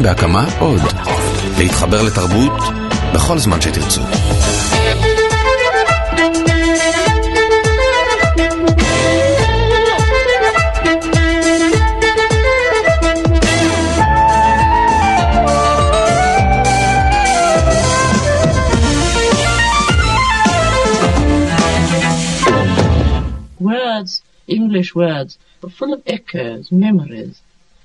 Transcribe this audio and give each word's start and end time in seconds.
כאן 0.00 0.02
בהקמה 0.02 0.46
עוד. 0.58 0.80
להתחבר 1.58 2.02
לתרבות 2.02 2.62
בכל 3.14 3.38
זמן 3.38 3.60
שתרצו. 3.60 4.00
Words, 23.60 24.22
English 24.48 24.94
words, 24.94 25.38
are 25.64 25.70
full 25.70 25.92
of 25.92 26.02
echoes, 26.06 26.70
memories, 26.70 27.34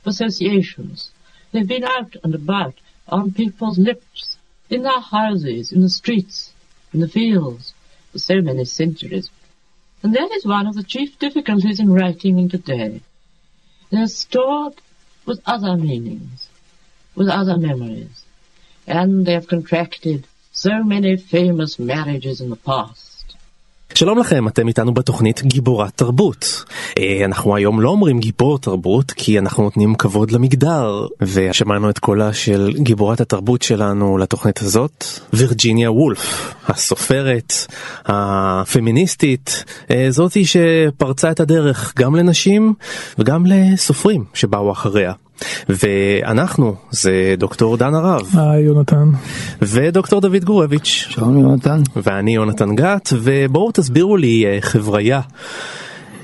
associations. 0.05 1.12
They've 1.56 1.66
been 1.66 1.84
out 1.84 2.16
and 2.23 2.34
about 2.34 2.74
on 3.09 3.33
people's 3.33 3.78
lips, 3.78 4.37
in 4.69 4.83
their 4.83 5.01
houses, 5.01 5.73
in 5.73 5.80
the 5.80 5.88
streets, 5.88 6.52
in 6.92 7.01
the 7.01 7.09
fields, 7.09 7.73
for 8.12 8.19
so 8.19 8.42
many 8.42 8.66
centuries. 8.66 9.30
And 10.02 10.15
that 10.15 10.30
is 10.32 10.45
one 10.45 10.66
of 10.66 10.74
the 10.74 10.82
chief 10.82 11.19
difficulties 11.19 11.80
in 11.80 11.91
writing 11.91 12.38
in 12.38 12.51
today. 12.51 13.01
They're 13.88 14.06
stored 14.06 14.82
with 15.24 15.41
other 15.46 15.79
meanings, 15.79 16.51
with 17.15 17.30
other 17.30 17.57
memories, 17.57 18.24
and 18.87 19.24
they 19.24 19.32
have 19.32 19.48
contracted 19.48 20.27
so 20.52 20.84
many 20.84 21.16
famous 21.16 21.79
marriages 21.79 22.43
in 22.43 22.51
the 22.51 22.57
past. 22.57 23.05
שלום 23.95 24.19
לכם, 24.19 24.49
אתם 24.49 24.69
איתנו 24.69 24.95
בתוכנית 24.95 25.43
גיבורת 25.43 25.93
תרבות. 25.97 26.65
אה, 26.99 27.25
אנחנו 27.25 27.57
היום 27.57 27.81
לא 27.81 27.89
אומרים 27.89 28.21
גיבור 28.21 28.59
תרבות 28.59 29.11
כי 29.11 29.39
אנחנו 29.39 29.63
נותנים 29.63 29.95
כבוד 29.95 30.31
למגדר, 30.31 31.07
ושמענו 31.21 31.91
את 31.91 31.99
קולה 31.99 32.33
של 32.33 32.73
גיבורת 32.79 33.21
התרבות 33.21 33.63
שלנו 33.63 34.19
לתוכנית 34.19 34.63
הזאת, 34.63 35.05
וירג'יניה 35.33 35.93
וולף, 35.93 36.55
הסופרת, 36.69 37.52
הפמיניסטית, 38.07 39.65
אה, 39.91 40.07
זאתי 40.10 40.45
שפרצה 40.45 41.30
את 41.30 41.41
הדרך 41.41 41.93
גם 41.99 42.16
לנשים 42.16 42.75
וגם 43.19 43.47
לסופרים 43.47 44.25
שבאו 44.35 44.73
אחריה. 44.73 45.13
ואנחנו 45.68 46.74
זה 46.90 47.34
דוקטור 47.38 47.76
דן 47.76 47.95
הרב. 47.95 48.20
היי 48.34 48.62
יונתן. 48.62 49.10
ודוקטור 49.62 50.20
דוד 50.20 50.45
גורביץ'. 50.45 51.06
שלום 51.10 51.38
יונתן. 51.38 51.82
ואני 51.96 52.34
יונתן 52.34 52.74
גת, 52.74 53.12
ובואו 53.12 53.73
תסבירו 53.73 54.16
לי 54.16 54.46
אה, 54.46 54.59
חבריה. 54.60 55.20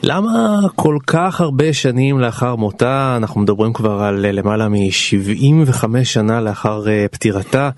למה 0.02 0.60
כל 0.74 0.98
כך 1.06 1.40
הרבה 1.40 1.72
שנים 1.72 2.20
לאחר 2.20 2.56
מותה, 2.56 3.14
אנחנו 3.16 3.40
מדברים 3.40 3.72
כבר 3.72 4.02
על 4.02 4.24
אה, 4.24 4.33
למעלה 4.33 4.68
מ-75 4.68 5.84
שנה 6.05 6.40
לאחר 6.40 6.88
אה, 6.88 7.06
פטירתה, 7.10 7.70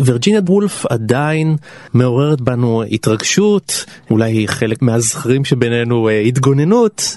וירג'יניה 0.00 0.40
וולף 0.46 0.86
עדיין 0.86 1.56
מעוררת 1.94 2.40
בנו 2.40 2.82
התרגשות, 2.82 3.84
אולי 4.10 4.48
חלק 4.48 4.82
מהזכרים 4.82 5.44
שבינינו 5.44 6.08
התגוננות, 6.08 7.16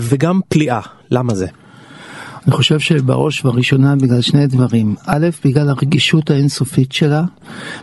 וגם 0.00 0.40
פליאה. 0.48 0.80
למה 1.10 1.34
זה? 1.34 1.46
אני 2.46 2.52
חושב 2.52 2.78
שבראש 2.78 3.44
ובראשונה 3.44 3.96
בגלל 3.96 4.20
שני 4.20 4.46
דברים. 4.46 4.94
א', 5.06 5.28
בגלל 5.44 5.68
הרגישות 5.68 6.30
האינסופית 6.30 6.92
שלה, 6.92 7.22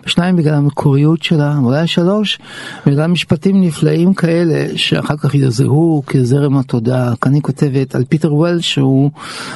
ושניים, 0.06 0.36
בגלל 0.36 0.54
המקוריות 0.54 1.24
שלה, 1.24 1.56
ואולי 1.62 1.88
שלוש, 1.88 2.40
בגלל 2.86 3.08
משפטים 3.08 3.62
נפלאים 3.62 4.14
כאלה 4.14 4.78
שאחר 4.78 5.18
כך 5.18 5.36
יזהו 5.36 6.04
כזרם 6.08 6.58
התודעה. 6.58 7.14
כאן 7.22 7.34
היא 7.34 7.42
כותבת 7.42 7.96
על 7.96 8.04
פיטר 8.10 8.34
וולש 8.34 8.74
שהוא 8.74 9.12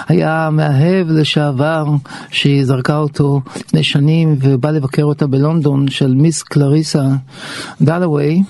היה 0.08 0.50
מאהב 0.52 1.08
לשעבר 1.10 1.86
שהיא 2.32 2.66
זרקה 2.66 2.98
אותו 2.98 3.42
לפני 3.56 3.84
שנים 3.84 4.36
ובא 4.42 4.72
לבקר 4.72 5.04
אותה 5.04 5.28
בלונדון 5.28 5.88
של 5.88 6.14
מיס 6.14 6.44
קלריסה 6.44 7.04
דלווי. 7.82 8.44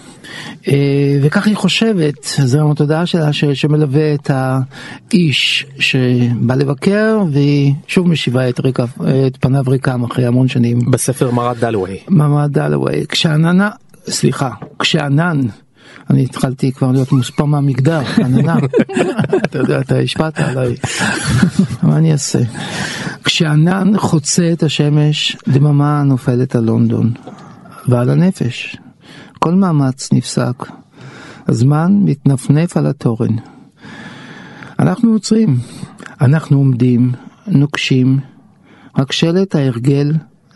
אה, 0.67 1.19
וכך 1.21 1.47
היא 1.47 1.55
חושבת, 1.55 2.23
זרם 2.23 2.71
התודעה 2.71 3.05
שלה 3.05 3.33
שמלווה 3.33 4.13
את 4.13 4.31
האיש 4.33 5.65
שבא 5.79 6.55
לבקר 6.55 7.19
והיא 7.31 7.73
שוב 7.87 8.07
משיבה 8.07 8.49
את, 8.49 8.59
ריקה, 8.59 8.85
את 9.27 9.37
פניו 9.39 9.63
ריקם 9.67 10.03
אחרי 10.03 10.25
המון 10.25 10.47
שנים. 10.47 10.91
בספר 10.91 11.31
מרד 11.31 11.57
דלווי. 11.59 11.97
מרד 12.09 12.51
דלווי. 12.51 13.05
כשעננה, 13.07 13.69
סליחה, 14.09 14.49
כשענן 14.79 15.41
אני 16.09 16.23
התחלתי 16.23 16.71
כבר 16.71 16.91
להיות 16.91 17.11
מוספר 17.11 17.45
מהמגדר, 17.45 18.01
עננה. 18.25 18.55
אתה 19.45 19.57
יודע, 19.57 19.79
אתה 19.79 19.97
השפעת 19.97 20.39
עליי. 20.39 20.75
מה 21.83 21.97
אני 21.97 22.11
אעשה? 22.11 22.39
כשענן 23.23 23.97
חוצה 23.97 24.49
את 24.53 24.63
השמש, 24.63 25.37
דממה 25.47 26.03
נופלת 26.03 26.55
על 26.55 26.63
לונדון 26.63 27.11
ועל 27.87 28.09
הנפש. 28.09 28.77
כל 29.45 29.53
מאמץ 29.53 30.13
נפסק. 30.13 30.63
הזמן 31.47 31.99
מתנפנף 32.03 32.77
על 32.77 32.87
התורן. 32.87 33.35
אנחנו 34.79 35.11
עוצרים, 35.11 35.57
אנחנו 36.21 36.57
עומדים, 36.57 37.11
נוקשים, 37.47 38.19
רק 38.97 39.11
שלט 39.11 39.55
ההרגל 39.55 40.13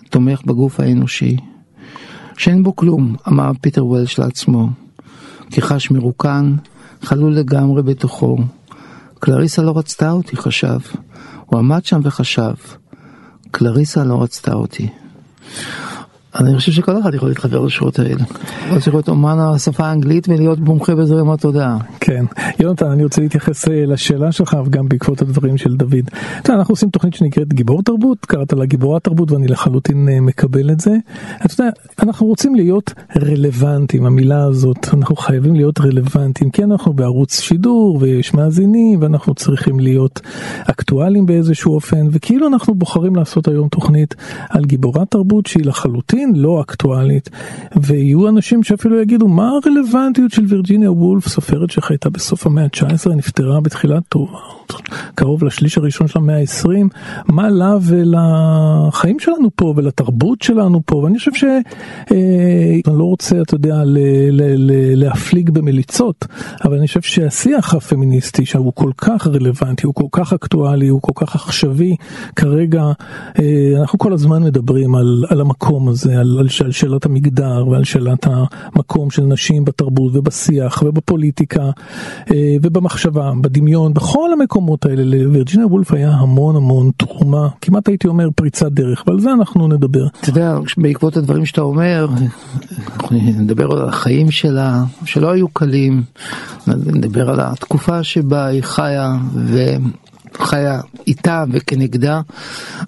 תומך 0.09 0.41
בגוף 0.45 0.79
האנושי. 0.79 1.37
שאין 2.37 2.63
בו 2.63 2.75
כלום, 2.75 3.15
אמר 3.27 3.51
פיטר 3.61 3.85
וולש 3.85 4.19
לעצמו, 4.19 4.69
כי 5.49 5.61
חש 5.61 5.91
מרוקן, 5.91 6.55
חלול 7.01 7.33
לגמרי 7.33 7.83
בתוכו. 7.83 8.37
קלריסה 9.19 9.61
לא 9.61 9.77
רצתה 9.77 10.11
אותי, 10.11 10.37
חשב. 10.37 10.79
הוא 11.45 11.59
עמד 11.59 11.85
שם 11.85 11.99
וחשב, 12.03 12.53
קלריסה 13.51 14.03
לא 14.03 14.23
רצתה 14.23 14.53
אותי. 14.53 14.89
אני 16.35 16.55
חושב 16.55 16.71
שכל 16.71 16.99
אחד 17.01 17.13
יכול 17.13 17.29
להתחבר 17.29 17.61
לשורות 17.61 17.99
האלה. 17.99 18.23
יכול 18.77 18.93
להיות 18.93 19.09
אומן 19.09 19.39
השפה 19.39 19.85
האנגלית 19.85 20.29
ולהיות 20.29 20.59
מומחה 20.59 20.95
בזרם 20.95 21.29
התודעה. 21.29 21.77
כן. 21.99 22.25
יונתן, 22.59 22.85
אני 22.85 23.03
רוצה 23.03 23.21
להתייחס 23.21 23.67
אה, 23.67 23.85
לשאלה 23.85 24.31
שלך 24.31 24.57
וגם 24.65 24.89
בעקבות 24.89 25.21
הדברים 25.21 25.57
של 25.57 25.75
דוד. 25.75 25.93
אתה 26.39 26.49
יודע, 26.49 26.59
אנחנו 26.59 26.71
עושים 26.71 26.89
תוכנית 26.89 27.13
שנקראת 27.13 27.53
גיבור 27.53 27.83
תרבות, 27.83 28.25
קראת 28.25 28.53
לה 28.53 28.65
גיבורת 28.65 29.03
תרבות 29.03 29.31
ואני 29.31 29.47
לחלוטין 29.47 30.09
אה, 30.09 30.21
מקבל 30.21 30.71
את 30.71 30.79
זה. 30.79 30.95
אתה 31.45 31.61
יודע, 31.61 31.71
אנחנו 32.03 32.25
רוצים 32.25 32.55
להיות 32.55 32.93
רלוונטיים, 33.21 34.05
המילה 34.05 34.43
הזאת, 34.43 34.87
אנחנו 34.93 35.15
חייבים 35.15 35.55
להיות 35.55 35.79
רלוונטיים, 35.79 36.51
כי 36.51 36.63
אנחנו 36.63 36.93
בערוץ 36.93 37.39
שידור 37.39 37.97
ויש 38.01 38.33
מאזינים 38.33 39.01
ואנחנו 39.01 39.35
צריכים 39.35 39.79
להיות 39.79 40.21
אקטואליים 40.63 41.25
באיזשהו 41.25 41.73
אופן, 41.73 42.07
וכאילו 42.11 42.47
אנחנו 42.47 42.75
בוחרים 42.75 43.15
לעשות 43.15 43.47
היום 43.47 43.69
תוכנית 43.69 44.15
על 44.49 44.65
גיבורת 44.65 45.11
תרבות 45.11 45.45
שהיא 45.45 45.65
לחלוטין. 45.65 46.18
לחלוטין 46.19 46.35
לא 46.35 46.61
אקטואלית, 46.61 47.29
ויהיו 47.75 48.27
אנשים 48.27 48.63
שאפילו 48.63 49.01
יגידו 49.01 49.27
מה 49.27 49.49
הרלוונטיות 49.49 50.31
של 50.31 50.45
וירג'יניה 50.47 50.91
וולף, 50.91 51.27
סופרת 51.27 51.69
שחייתה 51.69 52.09
בסוף 52.09 52.45
המאה 52.45 52.63
ה-19, 52.63 53.09
נפטרה 53.15 53.61
בתחילת 53.61 54.03
קרוב 55.15 55.43
לשליש 55.43 55.77
הראשון 55.77 56.07
של 56.07 56.19
המאה 56.19 56.39
ה-20, 56.39 56.67
מה 57.27 57.49
לה 57.49 57.75
ולחיים 57.81 59.19
שלנו 59.19 59.49
פה 59.55 59.73
ולתרבות 59.75 60.41
שלנו 60.41 60.81
פה, 60.85 60.95
ואני 60.95 61.17
חושב 61.17 61.33
שאני 61.33 61.61
אה, 62.87 62.93
לא 62.93 63.03
רוצה, 63.03 63.41
אתה 63.41 63.55
יודע, 63.55 63.83
ל, 63.83 63.97
ל, 64.31 64.41
ל, 64.55 64.71
להפליג 64.95 65.49
במליצות, 65.49 66.25
אבל 66.65 66.77
אני 66.77 66.87
חושב 66.87 67.01
שהשיח 67.01 67.73
הפמיניסטי 67.73 68.45
שהוא 68.45 68.73
כל 68.75 68.91
כך 68.97 69.27
רלוונטי, 69.27 69.85
הוא 69.85 69.93
כל 69.93 70.07
כך 70.11 70.33
אקטואלי, 70.33 70.87
הוא 70.87 71.01
כל 71.01 71.13
כך 71.15 71.35
עכשווי, 71.35 71.95
כרגע 72.35 72.83
אה, 73.39 73.73
אנחנו 73.79 73.99
כל 73.99 74.13
הזמן 74.13 74.43
מדברים 74.43 74.95
על, 74.95 75.25
על 75.29 75.41
המקום 75.41 75.87
הזה, 75.87 76.08
על, 76.17 76.37
על, 76.39 76.47
על 76.65 76.71
שאלת 76.71 77.05
המגדר 77.05 77.67
ועל 77.67 77.83
שאלת 77.83 78.27
המקום 78.27 79.11
של 79.11 79.21
נשים 79.21 79.65
בתרבות 79.65 80.15
ובשיח 80.15 80.83
ובפוליטיקה 80.85 81.63
אה, 82.31 82.55
ובמחשבה, 82.61 83.31
בדמיון, 83.41 83.93
בכל 83.93 84.33
המקומות 84.33 84.85
האלה. 84.85 85.03
לווירג'יניה 85.03 85.67
וולף 85.67 85.93
היה 85.93 86.11
המון 86.11 86.55
המון 86.55 86.91
תרומה, 86.97 87.47
כמעט 87.61 87.87
הייתי 87.87 88.07
אומר 88.07 88.29
פריצת 88.35 88.71
דרך, 88.71 89.03
ועל 89.07 89.19
זה 89.19 89.31
אנחנו 89.31 89.67
נדבר. 89.67 90.07
אתה 90.07 90.29
יודע, 90.29 90.57
בעקבות 90.77 91.17
הדברים 91.17 91.45
שאתה 91.45 91.61
אומר, 91.61 92.07
אנחנו 92.93 93.17
נדבר 93.39 93.71
על 93.71 93.89
החיים 93.89 94.31
שלה, 94.31 94.83
שלא 95.05 95.31
היו 95.31 95.47
קלים, 95.47 96.03
נדבר 96.67 97.29
על 97.29 97.39
התקופה 97.39 98.03
שבה 98.03 98.45
היא 98.45 98.61
חיה, 98.63 99.17
ו... 99.33 99.59
חיה 100.37 100.81
איתה 101.07 101.43
וכנגדה, 101.51 102.21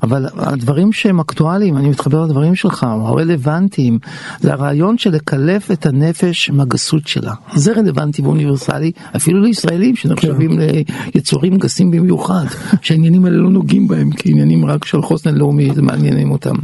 אבל 0.04 0.26
הדברים 0.38 0.94
שהם 0.94 1.20
אקטואליים, 1.20 1.78
אני 1.78 1.90
מתחבר 1.90 2.26
לדברים 2.26 2.56
שלך, 2.56 2.84
הרלוונטיים, 2.84 4.00
זה 4.40 4.54
הרעיון 4.54 4.98
של 4.98 5.10
לקלף 5.10 5.72
את 5.72 5.86
הנפש 5.86 6.50
מהגסות 6.50 7.08
שלה. 7.08 7.34
זה 7.54 7.74
רלוונטי 7.74 8.22
ואוניברסלי, 8.22 8.92
אפילו 9.16 9.42
לישראלים 9.42 9.96
שנחשבים 9.96 10.52
כן. 10.58 10.94
ליצורים 11.16 11.58
גסים 11.58 11.92
במיוחד, 11.92 12.46
שהעניינים 12.82 13.26
האלה 13.26 13.38
לא 13.38 13.50
נוגעים 13.50 13.88
בהם 13.88 14.10
כעניינים 14.18 14.66
רק 14.66 14.86
של 14.86 15.02
חוסן 15.02 15.36
לאומי, 15.36 15.70
זה 15.76 15.82
מעניינים 15.82 16.32
אותם. 16.32 16.56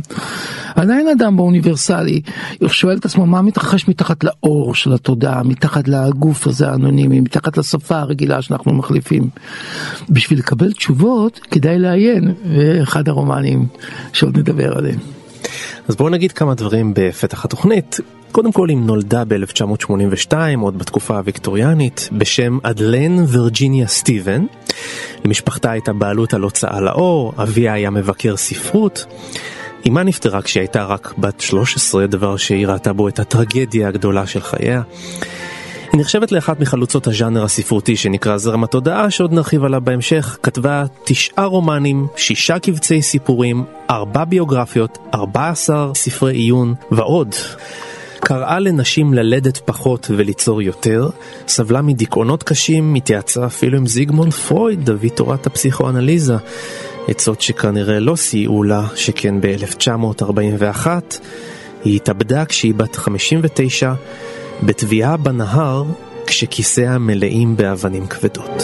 עדיין 0.75 1.07
אדם 1.07 1.37
באוניברסלי 1.37 2.21
שואל 2.67 2.97
את 2.97 3.05
עצמו 3.05 3.25
מה 3.25 3.41
מתרחש 3.41 3.87
מתחת 3.87 4.23
לאור 4.23 4.75
של 4.75 4.93
התודעה, 4.93 5.43
מתחת 5.43 5.87
לגוף 5.87 6.47
הזה 6.47 6.69
האנונימי, 6.69 7.19
מתחת 7.19 7.57
לשפה 7.57 7.97
הרגילה 7.97 8.41
שאנחנו 8.41 8.73
מחליפים. 8.73 9.29
בשביל 10.09 10.39
לקבל 10.39 10.66
תשובות, 10.73 11.39
כדאי 11.51 11.79
לעיין 11.79 12.33
באחד 12.45 13.09
הרומנים 13.09 13.65
שעוד 14.13 14.37
נדבר 14.37 14.77
עליהם. 14.77 14.99
אז 15.87 15.95
בואו 15.95 16.09
נגיד 16.09 16.31
כמה 16.31 16.55
דברים 16.55 16.93
בפתח 16.95 17.45
התוכנית. 17.45 17.99
קודם 18.31 18.51
כל, 18.51 18.69
היא 18.69 18.77
נולדה 18.77 19.23
ב-1982, 19.27 20.33
עוד 20.61 20.77
בתקופה 20.79 21.17
הוויקטוריאנית, 21.17 22.09
בשם 22.11 22.57
אדלן 22.63 23.19
וירג'יניה 23.27 23.87
סטיבן. 23.87 24.45
למשפחתה 25.25 25.71
הייתה 25.71 25.93
בעלות 25.93 26.33
על 26.33 26.41
הוצאה 26.41 26.81
לאור, 26.81 27.33
אביה 27.37 27.73
היה 27.73 27.89
מבקר 27.89 28.37
ספרות. 28.37 29.05
אמה 29.87 30.03
נפטרה 30.03 30.41
כשהיא 30.41 30.61
הייתה 30.61 30.85
רק 30.85 31.13
בת 31.17 31.41
13, 31.41 32.07
דבר 32.07 32.37
שהיא 32.37 32.67
ראתה 32.67 32.93
בו 32.93 33.07
את 33.07 33.19
הטרגדיה 33.19 33.87
הגדולה 33.87 34.27
של 34.27 34.41
חייה. 34.41 34.81
היא 35.91 36.01
נחשבת 36.01 36.31
לאחת 36.31 36.59
מחלוצות 36.59 37.07
הז'אנר 37.07 37.43
הספרותי 37.43 37.95
שנקרא 37.95 38.37
זרם 38.37 38.63
התודעה, 38.63 39.11
שעוד 39.11 39.33
נרחיב 39.33 39.63
עליו 39.63 39.81
בהמשך. 39.83 40.37
כתבה 40.43 40.83
תשעה 41.03 41.45
רומנים, 41.45 42.07
שישה 42.15 42.59
קבצי 42.59 43.01
סיפורים, 43.01 43.63
ארבע 43.89 44.25
ביוגרפיות, 44.25 44.97
ארבע 45.13 45.49
עשר 45.49 45.91
ספרי 45.95 46.35
עיון 46.35 46.73
ועוד. 46.91 47.35
קראה 48.19 48.59
לנשים 48.59 49.13
ללדת 49.13 49.57
פחות 49.57 50.07
וליצור 50.15 50.61
יותר, 50.61 51.09
סבלה 51.47 51.81
מדיכאונות 51.81 52.43
קשים, 52.43 52.95
התייעצה 52.95 53.45
אפילו 53.45 53.77
עם 53.77 53.87
זיגמונד 53.87 54.33
פרויד, 54.33 54.89
אבי 54.89 55.09
תורת 55.09 55.47
הפסיכואנליזה. 55.47 56.35
עצות 57.07 57.41
שכנראה 57.41 57.99
לא 57.99 58.15
סייעו 58.15 58.63
לה, 58.63 58.83
שכן 58.95 59.41
ב-1941 59.41 60.87
היא 61.83 61.95
התאבדה 61.95 62.45
כשהיא 62.45 62.73
בת 62.73 62.95
59 62.95 63.93
בטביעה 64.63 65.17
בנהר 65.17 65.83
כשכיסיה 66.27 66.97
מלאים 66.97 67.57
באבנים 67.57 68.07
כבדות. 68.07 68.63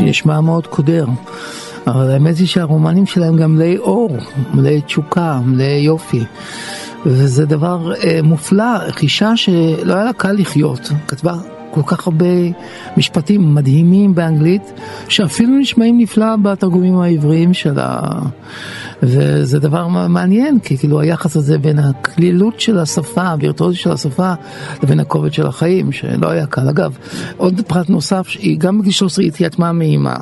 נשמע 0.00 0.40
מאוד 0.40 0.66
קודר. 0.66 1.04
אבל 1.86 2.10
האמת 2.10 2.36
היא 2.36 2.46
שהרומנים 2.46 3.06
שלהם 3.06 3.36
גם 3.36 3.54
מלאי 3.54 3.78
אור, 3.78 4.16
מלאי 4.54 4.80
תשוקה, 4.80 5.40
מלאי 5.44 5.80
יופי. 5.80 6.24
וזה 7.06 7.46
דבר 7.46 7.94
אה, 7.94 8.20
מופלא, 8.22 8.88
אישה 9.02 9.36
שלא 9.36 9.94
היה 9.94 10.04
לה 10.04 10.12
קל 10.12 10.32
לחיות, 10.32 10.90
כתבה 11.08 11.34
כל 11.70 11.82
כך 11.86 12.06
הרבה 12.06 12.26
משפטים 12.96 13.54
מדהימים 13.54 14.14
באנגלית, 14.14 14.72
שאפילו 15.08 15.58
נשמעים 15.58 15.98
נפלא 15.98 16.36
בתרגומים 16.36 16.98
העבריים 16.98 17.54
שלה. 17.54 18.00
וזה 19.02 19.58
דבר 19.58 19.88
מעניין, 19.88 20.58
כי 20.58 20.78
כאילו 20.78 21.00
היחס 21.00 21.36
הזה 21.36 21.58
בין 21.58 21.78
הקלילות 21.78 22.60
של 22.60 22.78
השפה, 22.78 23.28
הווירטואוזית 23.28 23.80
של 23.80 23.92
השפה, 23.92 24.32
לבין 24.82 25.00
הכובד 25.00 25.32
של 25.32 25.46
החיים, 25.46 25.92
שלא 25.92 26.30
היה 26.30 26.46
קל. 26.46 26.68
אגב, 26.68 26.96
עוד 27.36 27.60
פרט 27.66 27.88
נוסף, 27.88 28.26
היא 28.38 28.58
גם 28.58 28.78
בגיל 28.78 28.92
13 28.92 29.24
התייתמה 29.24 29.72
מאימה. 29.72 30.16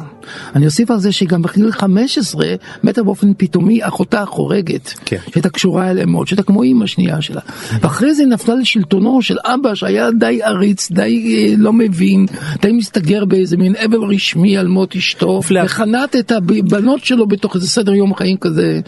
אני 0.55 0.67
אוסיף 0.67 0.91
על 0.91 0.99
זה 0.99 1.13
שהיא 1.13 1.29
גם 1.29 1.43
בגיל 1.43 1.71
15 1.71 2.47
מתה 2.85 3.03
באופן 3.03 3.33
פתאומי 3.37 3.85
אחותה 3.85 4.23
החורגת, 4.23 4.95
כן. 5.05 5.17
שהייתה 5.31 5.49
קשורה 5.49 5.91
אל 5.91 6.01
אמות, 6.01 6.29
שהייתה 6.29 6.43
כמו 6.43 6.63
אימא 6.63 6.87
שנייה 6.87 7.23
שלה. 7.23 7.41
ואחרי 7.81 8.15
זה 8.15 8.25
נפלה 8.25 8.55
לשלטונו 8.55 9.23
של 9.23 9.37
אבא 9.45 9.75
שהיה 9.75 10.11
די 10.11 10.41
עריץ, 10.43 10.91
די 10.91 11.37
אה, 11.37 11.38
לא 11.59 11.73
מבין, 11.73 12.27
די 12.63 12.73
מסתגר 12.73 13.25
באיזה 13.25 13.57
מין 13.57 13.75
אבל 13.85 13.99
רשמי 14.15 14.57
על 14.59 14.67
מות 14.69 14.97
אשתו, 14.97 15.41
וחנת 15.65 16.17
את 16.17 16.33
הבנות 16.33 17.05
שלו 17.05 17.27
בתוך 17.29 17.55
איזה 17.57 17.69
סדר 17.69 17.95
יום 17.95 18.15
חיים 18.15 18.37
כזה 18.37 18.81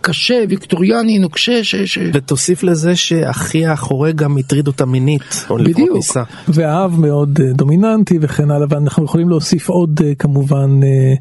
קשה, 0.00 0.44
ויקטוריאני, 0.48 1.18
נוקשה. 1.18 1.64
ש... 1.64 1.74
ש... 1.76 1.98
ותוסיף 2.12 2.62
לזה 2.62 2.96
שאחיה 2.96 3.72
החורג 3.72 4.16
גם 4.16 4.38
הטריד 4.38 4.66
אותה 4.66 4.86
מינית, 4.86 5.46
או 5.50 5.58
לפחות 5.58 5.74
בדיוק. 5.74 5.96
ניסה. 5.96 6.22
והאב 6.48 7.00
מאוד 7.00 7.38
אה, 7.42 7.52
דומיננטי 7.52 8.18
וכן 8.20 8.50
הלאה 8.50 8.66
ואנחנו 8.70 9.04
יכולים 9.04 9.28
להוסיף 9.28 9.68
עוד 9.68 10.00
אה, 10.04 10.14
כמובן 10.18 10.80
אה, 10.82 11.14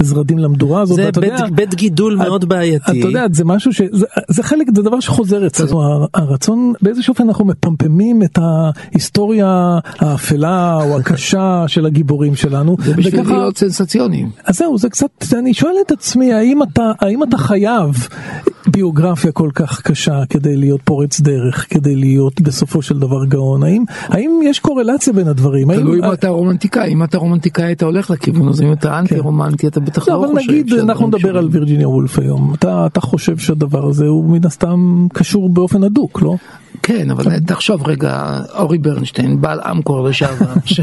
זרדים 0.00 0.38
למדורה 0.38 0.80
הזאת. 0.80 0.96
זה 0.96 1.10
בית, 1.20 1.32
יודע, 1.32 1.46
בית 1.54 1.74
גידול 1.74 2.14
את- 2.22 2.26
מאוד 2.26 2.44
בעייתי. 2.44 3.00
אתה 3.00 3.08
יודע, 3.08 3.26
זה 3.32 3.44
משהו 3.44 3.72
ש... 3.72 3.82
זה, 3.92 4.06
זה 4.28 4.42
חלק, 4.42 4.66
זה 4.76 4.82
דבר 4.82 5.00
שחוזר 5.00 5.46
אצלנו, 5.46 5.82
הר- 5.82 6.06
הרצון, 6.14 6.72
באיזשהו 6.82 7.12
אופן 7.12 7.28
אנחנו 7.28 7.44
מפמפמים 7.44 8.22
את 8.22 8.38
ההיסטוריה 8.92 9.78
האפלה 10.22 10.74
או 10.82 10.98
הקשה 10.98 11.64
של 11.66 11.86
הגיבורים 11.86 12.34
שלנו. 12.34 12.76
זה 12.84 12.94
בשביל 12.94 13.20
וככה- 13.20 13.32
להיות 13.36 13.58
סנסציוניים. 13.58 14.30
אז 14.44 14.56
זהו, 14.58 14.78
זה 14.78 14.88
קצת, 14.88 15.08
אני 15.38 15.54
שואל 15.54 15.74
את 15.86 15.92
עצמי, 15.92 16.32
האם 16.32 16.62
אתה, 16.62 16.92
האם 17.00 17.22
אתה 17.22 17.38
חייב 17.38 18.08
ביוגרפיה 18.66 19.32
כל 19.32 19.50
כך 19.54 19.80
קשה 19.82 20.22
כדי 20.30 20.56
להיות 20.56 20.80
פורץ 20.84 21.20
דרך, 21.20 21.66
כדי 21.70 21.96
להיות 21.96 22.40
בסופו 22.40 22.82
של 22.82 22.98
דבר 22.98 23.24
גאון? 23.24 23.62
האם, 23.62 23.84
האם 24.08 24.40
יש 24.44 24.58
קורלציה 24.58 25.12
בין 25.12 25.28
הדברים? 25.28 25.70
האם- 25.70 25.80
תלוי 25.80 25.98
אם 26.06 26.12
אתה 26.12 26.28
רומנטיקאי, 26.28 26.92
אם 26.92 27.04
אתה 27.04 27.18
רומנטיקאי 27.18 27.72
אתה 27.72 27.84
הולך 27.84 28.10
לכיוון 28.10 28.48
הזה, 28.48 28.64
אם 28.64 28.72
אתה 28.72 28.98
אנטי 28.98 29.18
רומנטי 29.18 29.66
אתה 29.68 29.80
בטח 29.80 30.08
לא, 30.08 30.14
לא 30.14 30.24
אבל 30.24 30.34
חושב. 30.38 30.50
נגיד, 30.50 30.68
שהדברים 30.68 30.90
אנחנו 30.90 31.06
נדבר. 31.06 31.38
על 31.38 31.48
וירג'יניה 31.52 31.88
וולף 31.88 32.18
היום, 32.18 32.54
אתה, 32.54 32.86
אתה 32.86 33.00
חושב 33.00 33.38
שהדבר 33.38 33.86
הזה 33.88 34.06
הוא 34.06 34.24
מן 34.30 34.46
הסתם 34.46 35.06
קשור 35.12 35.48
באופן 35.48 35.82
הדוק, 35.84 36.22
לא? 36.22 36.34
כן, 36.82 37.10
אבל 37.10 37.38
תחשוב 37.46 37.88
רגע, 37.88 38.22
אורי 38.58 38.78
ברנשטיין, 38.78 39.40
בעל 39.40 39.60
אמקור 39.70 40.04
לשעבר, 40.08 40.46
ש- 40.64 40.80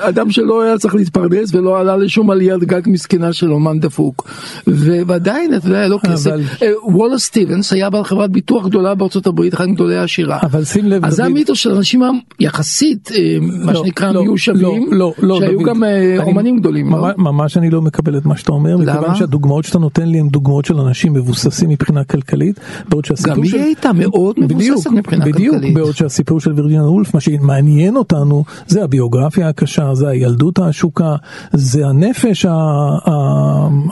אדם 0.00 0.30
שלא 0.30 0.62
היה 0.62 0.78
צריך 0.78 0.94
להתפרנס 0.94 1.54
ולא 1.54 1.80
עלה 1.80 1.96
לשום 1.96 2.30
עליית 2.30 2.60
גג 2.64 2.80
מסכנה 2.86 3.32
של 3.32 3.52
אומן 3.52 3.80
דפוק, 3.80 4.28
ועדיין, 4.66 5.54
אתה 5.54 5.66
יודע, 5.66 5.78
היה 5.78 5.88
לו 5.88 5.98
כסף. 6.06 6.30
אבל- 6.30 6.42
אה, 6.62 6.68
וולה 6.84 7.18
סטיבנס 7.18 7.72
היה 7.72 7.90
בעל 7.90 8.04
חברת 8.04 8.30
ביטוח 8.30 8.66
גדולה 8.66 8.94
בארצות 8.94 9.26
הברית, 9.26 9.54
אחד 9.54 9.66
מגדולי 9.66 9.98
השירה. 9.98 10.38
אבל 10.42 10.64
שים 10.64 10.86
לב, 10.86 11.04
אז 11.04 11.14
זה 11.14 11.24
המיתוס 11.24 11.58
של 11.58 11.70
אנשים 11.70 12.02
יחסית, 12.40 13.10
אה, 13.14 13.36
מה 13.40 13.72
לא, 13.72 13.82
שנקרא, 13.84 14.12
לא, 14.12 14.22
מיושבים, 14.22 14.60
לא, 14.90 14.98
לא, 14.98 15.12
לא, 15.18 15.38
שהיו 15.38 15.58
דוד. 15.58 15.66
גם 15.68 15.84
אה, 15.84 15.88
אני- 15.98 16.18
אומנים 16.18 16.58
גדולים. 16.58 16.92
לא? 16.92 17.08
ממש, 17.18 17.56
אני 17.56 17.70
לא 17.70 17.82
מקבל 17.82 18.18
את 18.18 18.26
מה 18.26 18.36
שאתה 18.36 18.52
אומר? 18.52 18.76
מכיוון 18.76 19.14
שהדוגמאות 19.14 19.64
שאתה 19.64 19.78
נותן 19.78 20.08
לי 20.08 20.20
הן 20.20 20.28
דוגמאות 20.28 20.64
של 20.64 20.76
אנשים 20.78 21.12
מבוססים 21.12 21.68
מבחינה 21.70 22.04
כלכלית, 22.04 22.60
בעוד 22.88 23.04
שהסיפור 23.04 23.34
גם 23.34 23.42
היא 23.42 23.50
של... 23.50 23.58
הייתה 23.58 23.92
מאוד 23.92 24.34
מבוססת 24.40 24.55
מבחינה 24.90 25.24
בדיוק, 25.24 25.54
כלכלית. 25.54 25.74
בעוד 25.74 25.96
שהסיפור 25.96 26.40
של 26.40 26.52
וירג'יניה 26.52 26.82
וולף, 26.82 27.14
מה 27.14 27.20
שמעניין 27.20 27.96
אותנו 27.96 28.44
זה 28.66 28.84
הביוגרפיה 28.84 29.48
הקשה, 29.48 29.94
זה 29.94 30.08
הילדות 30.08 30.58
העשוקה, 30.58 31.16
זה 31.52 31.86
הנפש 31.86 32.46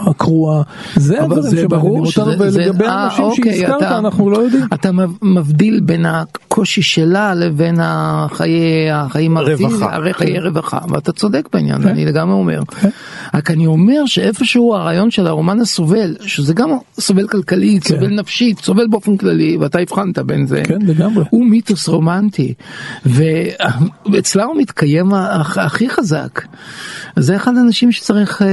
הקרועה, 0.00 0.62
זה 0.97 1.23
הדברים 1.23 1.43
שמעניינים 1.53 2.05
אותנו, 2.05 2.33
ולגבי 2.38 2.85
אה, 2.85 2.93
האנשים 2.93 3.25
אוקיי, 3.25 3.53
שהזכרת 3.57 3.83
אתה- 3.83 3.99
אנחנו 3.99 4.31
לא 4.31 4.38
יודעים. 4.38 4.65
אתה 4.75 4.91
מבדיל 5.23 5.81
בין 5.81 6.07
הקושי 6.07 6.83
שלה 6.83 7.35
לבין 7.35 7.75
החיי, 7.81 8.55
החיים 8.93 9.38
רווחה. 9.38 9.53
הפיזיים, 9.55 9.83
הרי 9.93 10.15
חיי 10.15 10.41
רווחה, 10.41 10.79
ואתה 10.88 11.12
צודק 11.12 11.49
בעניין, 11.53 11.83
כן. 11.83 11.88
אני 11.88 12.05
לגמרי 12.05 12.35
אומר. 12.35 12.61
רק 13.35 13.50
אני 13.50 13.67
אומר 13.67 14.07
שאיפשהו 14.07 14.75
הרעיון 14.75 15.11
של 15.11 15.27
הרומן 15.27 15.61
הסובל, 15.61 16.15
שזה 16.21 16.55
גם 16.55 16.69
סובל 17.00 17.27
כלכלית, 17.29 17.83
כן. 17.85 17.88
סובל 17.95 18.07
נפשית, 18.11 18.59
סובל 18.59 18.87
באופן 18.87 19.17
כללי, 19.17 19.57
ואתה 19.61 19.79
הבחנת 19.79 20.19
בין 20.19 20.47
זה, 20.47 20.54
כן, 20.65 20.83
לגמרי. 20.83 21.25
הוא 21.31 21.47
מיתוס 21.47 21.89
רומנטי, 21.89 22.55
ואצלה 23.07 24.45
הוא 24.45 24.57
מתקיים 24.61 25.13
הכ- 25.13 25.61
הכי 25.61 25.91
חזק. 25.91 26.41
זה 27.17 27.37
אחד 27.37 27.57
האנשים 27.57 27.93
שצריך 27.93 28.43
אה, 28.43 28.47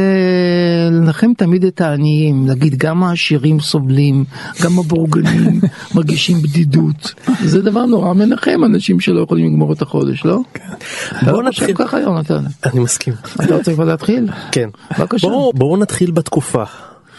לנחם 0.92 1.32
תמיד 1.38 1.66
את 1.66 1.82
העניים, 1.82 2.48
להגיד 2.48 2.76
גם 2.78 3.04
העשירים 3.04 3.60
סובלים, 3.60 4.24
גם 4.64 4.80
הבורגנים 4.80 5.62
מרגישים 5.96 6.38
בדידות. 6.42 7.14
זה 7.44 7.62
דבר 7.62 7.86
נורא 7.86 8.14
מנחם 8.14 8.62
אנשים 8.66 9.00
שלא 9.00 9.22
יכולים 9.22 9.46
לגמור 9.46 9.74
את 9.74 9.82
החודש, 9.82 10.26
לא? 10.26 10.40
אתה 11.08 11.26
בואו 11.32 11.42
לא 11.42 11.50
נתחיל. 11.50 11.76
ככה 11.76 12.00
יונתן? 12.00 12.44
אני 12.66 12.80
מסכים. 12.80 13.14
אתה 13.46 13.56
רוצה 13.56 13.74
כבר 13.74 13.84
להתחיל? 13.84 14.28
כן. 14.52 14.70
בבקשה. 15.00 15.28
בואו 15.54 15.78
נתחיל 15.78 16.12
בתקופה. 16.12 16.64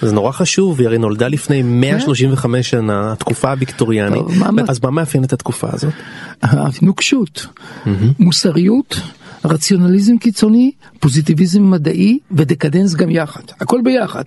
זה 0.02 0.14
נורא 0.14 0.32
חשוב, 0.32 0.78
היא 0.80 0.88
הרי 0.88 0.98
נולדה 0.98 1.28
לפני 1.28 1.62
135 1.62 2.70
שנה, 2.70 3.12
התקופה 3.12 3.50
הוויקטוריאנית. 3.50 4.22
מה- 4.38 4.62
אז 4.68 4.80
מה 4.82 4.90
מאפיין 4.90 5.24
את 5.24 5.32
התקופה 5.32 5.68
הזאת? 5.72 5.92
נוקשות, 6.82 7.46
מוסריות, 8.18 9.00
רציונליזם 9.44 10.18
קיצוני, 10.18 10.70
פוזיטיביזם 11.00 11.70
מדעי 11.70 12.18
ודקדנס 12.30 12.94
גם 12.94 13.10
יחד, 13.10 13.42
הכל 13.60 13.80
ביחד. 13.84 14.22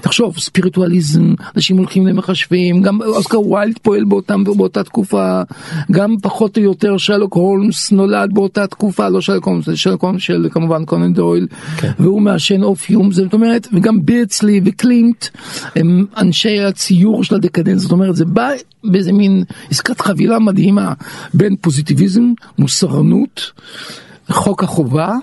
תחשוב, 0.00 0.38
ספיריטואליזם, 0.38 1.34
אנשים 1.56 1.76
הולכים 1.76 2.06
למחשבים, 2.06 2.82
גם 2.82 3.02
אוסקר 3.02 3.40
ויילד 3.40 3.78
פועל 3.82 4.04
באותם, 4.04 4.44
באותה 4.44 4.84
תקופה, 4.84 5.42
גם 5.90 6.14
פחות 6.22 6.58
או 6.58 6.62
יותר 6.62 6.96
שלוק 6.96 7.34
הולמס 7.34 7.92
נולד 7.92 8.30
באותה 8.32 8.66
תקופה, 8.66 9.08
לא 9.08 9.20
שלוק 9.20 9.44
הולמס, 9.44 9.66
זה 9.66 9.76
שלוק 9.76 10.02
הולמס 10.02 10.22
של 10.22 10.48
כמובן 10.50 10.84
קונן 10.84 11.12
דויל, 11.12 11.46
והוא 11.98 12.22
מעשן 12.22 12.62
אופיום, 12.62 13.12
זאת 13.12 13.32
אומרת, 13.32 13.68
וגם 13.72 14.06
בירצלי 14.06 14.60
וקלימט 14.64 15.28
הם 15.76 16.06
אנשי 16.16 16.60
הציור 16.60 17.24
של 17.24 17.34
הדקדנס, 17.34 17.82
זאת 17.82 17.92
אומרת, 17.92 18.16
זה 18.16 18.24
בא 18.24 18.50
באיזה 18.84 19.12
מין 19.12 19.44
עסקת 19.70 20.00
חבילה 20.00 20.38
מדהימה 20.38 20.92
בין 21.34 21.56
פוזיטיביזם, 21.56 22.32
מוסרנות, 22.58 23.52
חוק 24.32 24.64
החובה 24.64 25.14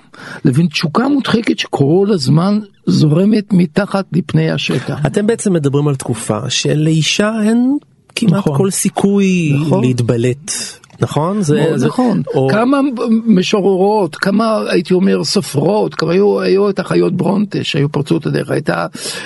לבין 0.45 0.67
תשוקה 0.67 1.07
מודחקת 1.07 1.59
שכל 1.59 2.07
הזמן 2.13 2.59
זורמת 2.85 3.53
מתחת 3.53 4.05
לפני 4.13 4.51
השטח. 4.51 4.99
אתם 5.05 5.27
בעצם 5.27 5.53
מדברים 5.53 5.87
על 5.87 5.95
תקופה 5.95 6.49
שלאישה 6.49 7.31
אין 7.43 7.77
כמעט 8.15 8.33
נכון. 8.33 8.57
כל 8.57 8.71
סיכוי 8.71 9.53
נכון. 9.61 9.83
להתבלט. 9.83 10.51
נכון? 11.01 11.41
זה, 11.41 11.71
זה, 11.75 11.87
נכון, 11.87 12.21
או, 12.33 12.47
כמה 12.51 12.79
משוררות, 13.25 14.15
כמה 14.15 14.59
הייתי 14.69 14.93
אומר 14.93 15.23
סופרות, 15.23 15.95
כמה 15.95 16.11
היו, 16.11 16.41
היו 16.41 16.69
את 16.69 16.79
החיות 16.79 17.13
ברונטה 17.13 17.63
שהיו 17.63 17.89
פרצו 17.89 18.17
את 18.17 18.25
הדרך, 18.25 18.51
הייתה 18.51 18.85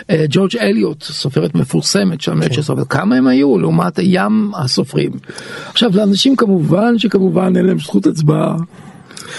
אה, 0.10 0.26
ג'ורג' 0.30 0.58
אליוט, 0.58 1.04
סופרת 1.04 1.56
מפורסמת 1.56 2.28
המאה 2.28 2.48
ה-19, 2.48 2.74
אבל 2.74 2.84
כמה 2.90 3.16
הם 3.16 3.28
היו 3.28 3.58
לעומת 3.60 4.00
ים 4.02 4.52
הסופרים. 4.56 5.12
עכשיו 5.70 5.92
לאנשים 5.94 6.36
כמובן 6.36 6.98
שכמובן 6.98 7.58
אין 7.58 7.66
להם 7.66 7.80
זכות 7.80 8.08
הצבעה, 8.08 8.56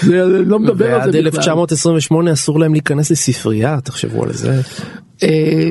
לא 0.02 0.58
מדבר 0.58 0.86
על 0.86 1.00
ועד 1.00 1.12
זה 1.12 1.18
בכלל. 1.18 1.38
1928 1.38 2.32
אסור 2.32 2.60
להם 2.60 2.72
להיכנס 2.72 3.10
לספרייה, 3.10 3.80
תחשבו 3.80 4.24
על 4.24 4.32
זה. 4.32 4.60
אה, 5.22 5.70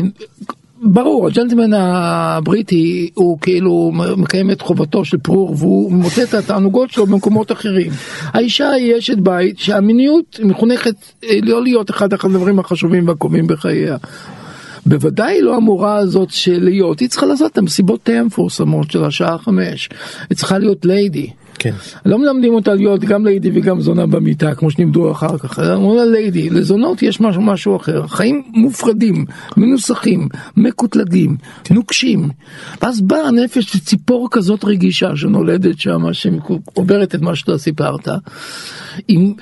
ברור, 0.83 1.27
הג'נטלמן 1.27 1.73
הבריטי 1.73 3.09
הוא 3.13 3.37
כאילו 3.39 3.91
מקיים 4.17 4.51
את 4.51 4.61
חובתו 4.61 5.05
של 5.05 5.17
פרור 5.17 5.55
והוא 5.57 5.91
מוצא 5.91 6.23
את 6.23 6.33
התענוגות 6.33 6.91
שלו 6.91 7.05
במקומות 7.05 7.51
אחרים. 7.51 7.91
האישה 8.25 8.69
היא 8.69 8.97
אשת 8.97 9.17
בית 9.17 9.59
שהמיניות 9.59 10.39
מחונכת 10.43 10.95
אה, 11.23 11.39
לא 11.43 11.63
להיות 11.63 11.89
אחד 11.89 12.13
הדברים 12.13 12.59
החשובים 12.59 13.07
והקובעים 13.07 13.47
בחייה. 13.47 13.97
בוודאי 14.85 15.41
לא 15.41 15.55
המורה 15.55 15.95
הזאת 15.95 16.31
של 16.31 16.63
להיות, 16.63 16.99
היא 16.99 17.09
צריכה 17.09 17.25
לעשות 17.25 17.51
את 17.51 17.57
המסיבות 17.57 17.99
תה 18.03 18.11
המפורסמות 18.11 18.91
של 18.91 19.03
השעה 19.03 19.37
חמש. 19.37 19.89
היא 20.29 20.37
צריכה 20.37 20.57
להיות 20.57 20.85
ליידי. 20.85 21.29
כן. 21.59 21.73
לא 22.05 22.19
מלמדים 22.19 22.53
אותה 22.53 22.73
להיות 22.73 23.01
גם 23.01 23.25
ליידי 23.25 23.51
וגם 23.53 23.81
זונה 23.81 24.05
במיטה 24.05 24.55
כמו 24.55 24.71
שלימדו 24.71 25.11
אחר 25.11 25.37
כך, 25.37 25.59
אומרים 25.59 25.97
לה 25.97 26.05
ליידי, 26.05 26.49
לזונות 26.49 27.01
יש 27.03 27.21
משהו, 27.21 27.41
משהו 27.41 27.75
אחר, 27.75 28.07
חיים 28.07 28.43
מופרדים, 28.53 29.25
מנוסחים, 29.57 30.27
מקוטלגים, 30.57 31.37
נוקשים, 31.71 32.29
ואז 32.81 33.01
באה 33.01 33.27
הנפש 33.27 33.77
ציפור 33.77 34.27
כזאת 34.31 34.65
רגישה 34.65 35.15
שנולדת 35.15 35.79
שם, 35.79 36.13
שעוברת 36.13 37.15
את 37.15 37.21
מה 37.21 37.35
שאתה 37.35 37.57
סיפרת, 37.57 38.07
עם, 39.07 39.33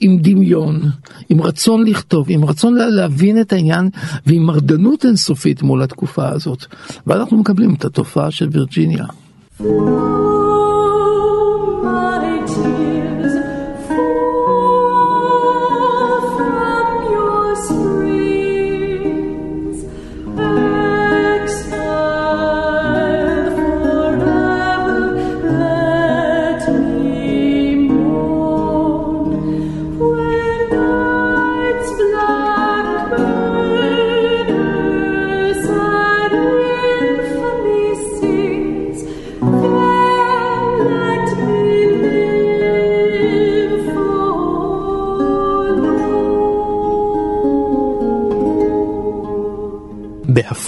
עם 0.00 0.18
דמיון, 0.18 0.80
עם 1.28 1.42
רצון 1.42 1.86
לכתוב, 1.86 2.26
עם 2.30 2.44
רצון 2.44 2.74
לה- 2.74 2.88
להבין 2.88 3.40
את 3.40 3.52
העניין 3.52 3.88
ועם 4.26 4.42
מרדנות 4.42 5.04
אינסופית 5.04 5.62
מול 5.62 5.82
התקופה 5.82 6.28
הזאת, 6.28 6.66
ואנחנו 7.06 7.36
מקבלים 7.38 7.74
את 7.74 7.84
התופעה 7.84 8.30
של 8.30 8.48
וירג'יניה. 8.52 9.04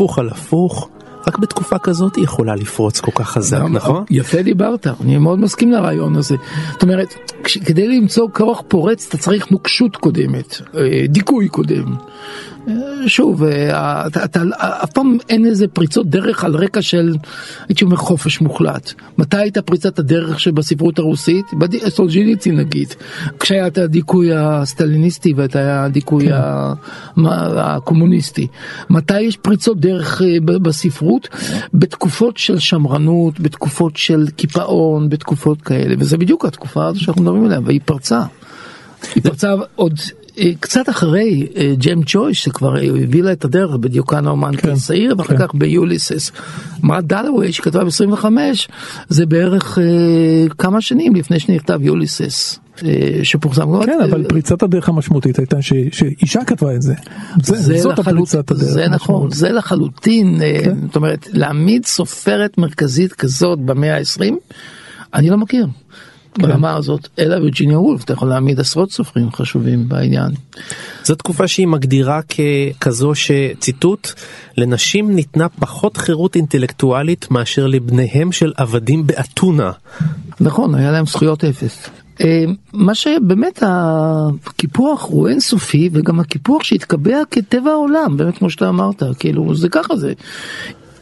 בהפוך 0.01 0.19
על 0.19 0.29
הפוך, 0.29 0.89
רק 1.27 1.39
בתקופה 1.39 1.79
כזאת 1.79 2.17
היא 2.17 2.25
יכולה 2.25 2.55
לפרוץ 2.55 3.01
כל 3.01 3.11
כך 3.15 3.31
חזק, 3.31 3.59
גם- 3.61 3.73
נכון? 3.77 4.05
יפה 4.11 4.43
דיברת, 4.43 4.87
אני 5.01 5.19
מאוד 5.19 5.39
מסכים 5.39 5.73
לרעיון 5.73 6.17
הזה. 6.17 6.37
זאת 6.73 6.83
אומרת, 6.83 7.15
כש- 7.45 7.59
כדי 7.59 7.89
למצוא 7.89 8.29
כוח 8.35 8.63
פורץ 8.69 9.07
אתה 9.09 9.19
צריך 9.19 9.51
נוקשות 9.51 9.97
קודמת, 9.97 10.61
אה, 10.77 11.07
דיכוי 11.09 11.49
קודם. 11.49 11.95
שוב, 13.07 13.45
אה, 13.45 14.07
אף 14.83 14.91
פעם 14.93 15.17
אין 15.29 15.47
איזה 15.47 15.69
פריצות 15.69 16.07
דרך 16.11 16.45
על 16.45 16.55
רקע 16.57 16.83
של, 16.83 17.15
הייתי 17.69 17.85
אומר, 17.85 17.97
חופש 17.97 18.41
מוחלט. 18.41 18.93
מתי 19.19 19.37
הייתה 19.37 19.63
פריצת 19.63 19.99
הדרך 19.99 20.41
שבספרות 20.41 20.99
הרוסית? 20.99 21.47
סולג'יניצין 21.89 22.57
נגיד, 22.57 22.89
כשהיה 23.41 23.67
את 23.67 23.79
הדיכוי 23.79 24.31
הסטליניסטי 24.35 25.33
ואת 25.37 25.57
הדיכוי 25.57 26.29
מה- 27.17 27.47
הקומוניסטי. 27.77 28.47
מתי 28.91 29.21
יש 29.21 29.37
פריצות 29.37 29.81
דרך 29.81 30.23
אה, 30.23 30.27
בספרות? 30.41 31.29
בתקופות 31.75 32.37
של 32.37 32.59
שמרנות, 32.59 33.41
בתקופות 33.41 33.97
של 33.97 34.27
קיפאון, 34.37 35.09
בתקופות 35.09 35.63
כאלה, 35.63 35.95
וזה 35.99 36.19
בדיוק 36.19 36.45
התקופה 36.45 36.87
הזו 36.87 37.01
שאנחנו 37.01 37.23
מדברים 37.23 37.45
עליה, 37.45 37.61
והיא 37.65 37.81
פרצה. 37.85 38.21
היא 39.15 39.23
פרצה 39.23 39.55
עוד 39.75 39.95
קצת 40.61 40.89
אחרי 40.89 41.47
אה, 41.57 41.73
ג'ם 41.79 42.01
ג'ויס 42.07 42.37
שכבר 42.39 42.77
אה, 42.77 43.03
הביאה 43.03 43.33
את 43.33 43.45
הדרך 43.45 43.77
בדיוקן 43.77 44.27
האומן 44.27 44.57
כן, 44.57 44.75
כצעיר 44.75 45.15
ואחר 45.19 45.37
כן. 45.37 45.47
כך 45.47 45.55
ביוליסס. 45.55 46.33
מרת 46.83 47.05
דלווי 47.07 47.53
שכתבה 47.53 47.85
ב-25 47.85 48.25
זה 49.09 49.27
בערך 49.27 49.79
אה, 49.79 49.85
כמה 50.59 50.81
שנים 50.81 51.15
לפני 51.17 51.41
שנכתב 51.41 51.79
יוליסס 51.83 52.59
אה, 52.85 52.91
שפורסם. 53.23 53.83
כן, 53.87 53.99
אה, 54.01 54.05
אבל 54.05 54.25
פריצת 54.29 54.63
הדרך 54.63 54.89
המשמעותית 54.89 55.39
הייתה 55.39 55.63
ש- 55.63 55.73
שאישה 55.93 56.45
כתבה 56.45 56.75
את 56.75 56.83
זה. 56.83 56.95
זה- 57.43 57.57
זה 57.57 57.79
זאת 57.79 57.99
לחלוט- 57.99 58.07
הפריצת 58.09 58.51
הדרך. 58.51 58.63
זה 58.65 58.89
נכון. 58.89 59.31
זה 59.31 59.49
לחלוטין, 59.49 60.43
אה, 60.43 60.61
כן. 60.65 60.75
זאת 60.87 60.97
אומרת, 60.97 61.27
להעמיד 61.33 61.87
סופרת 61.87 62.59
מרכזית 62.59 63.13
כזאת 63.13 63.59
במאה 63.59 63.97
ה-20, 63.99 64.35
אני 65.15 65.31
לא 65.31 65.37
מכיר. 65.39 65.67
כן. 66.35 66.43
ברמה 66.43 66.77
הזאת, 66.77 67.09
אלא 67.19 67.37
וירג'יניה 67.37 67.79
וולף, 67.79 68.05
אתה 68.05 68.13
יכול 68.13 68.29
להעמיד 68.29 68.61
עשרות 68.61 68.93
סופרים 68.93 69.33
חשובים 69.33 69.89
בעניין. 69.89 70.31
זו 71.05 71.15
תקופה 71.15 71.49
שהיא 71.49 71.67
מגדירה 71.67 72.21
ככזו 72.23 73.13
שציטוט 73.15 74.09
לנשים 74.57 75.15
ניתנה 75.15 75.49
פחות 75.49 75.97
חירות 75.97 76.37
אינטלקטואלית 76.37 77.31
מאשר 77.31 77.67
לבניהם 77.67 78.33
של 78.33 78.53
עבדים 78.57 79.07
באתונה. 79.07 79.73
נכון, 80.41 80.75
היה 80.75 80.91
להם 80.91 81.07
זכויות 81.07 81.45
אפס. 81.45 81.91
אה, 82.21 82.45
מה 82.73 82.95
שבאמת 82.95 83.63
הקיפוח 83.67 85.05
הוא 85.05 85.29
אינסופי 85.29 85.91
וגם 85.93 86.21
הקיפוח 86.21 86.63
שהתקבע 86.63 87.23
כטבע 87.31 87.71
העולם, 87.71 88.17
באמת 88.17 88.39
כמו 88.39 88.51
שאתה 88.51 88.69
אמרת, 88.69 89.03
כאילו 89.19 89.55
זה 89.55 89.69
ככה 89.69 89.97
זה. 89.97 90.13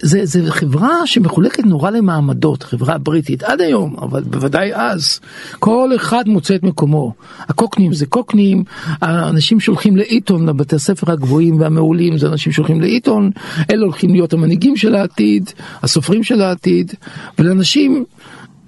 זה, 0.02 0.26
זה 0.26 0.52
חברה 0.52 1.07
שמחולקת 1.07 1.64
נורא 1.64 1.90
למעמדות, 1.90 2.62
חברה 2.62 2.99
בריטית, 2.99 3.43
עד 3.43 3.61
היום, 3.61 3.97
אבל 4.02 4.23
בוודאי 4.23 4.75
אז. 4.75 5.21
כל 5.59 5.90
אחד 5.97 6.28
מוצא 6.28 6.55
את 6.55 6.62
מקומו. 6.62 7.12
הקוקנים 7.40 7.93
זה 7.93 8.07
קוקנים, 8.07 8.64
האנשים 9.00 9.61
שהולכים 9.61 9.97
לעיתון, 9.97 10.49
לבתי 10.49 10.76
הספר 10.76 11.12
הגבוהים 11.12 11.61
והמעולים, 11.61 12.19
זה 12.19 12.26
אנשים 12.26 12.52
שהולכים 12.52 12.81
לעיתון, 12.81 13.31
אלה 13.71 13.83
הולכים 13.83 14.11
להיות 14.11 14.33
המנהיגים 14.33 14.76
של 14.76 14.95
העתיד, 14.95 15.50
הסופרים 15.83 16.23
של 16.23 16.43
העתיד, 16.43 16.95
ולאנשים 17.38 18.05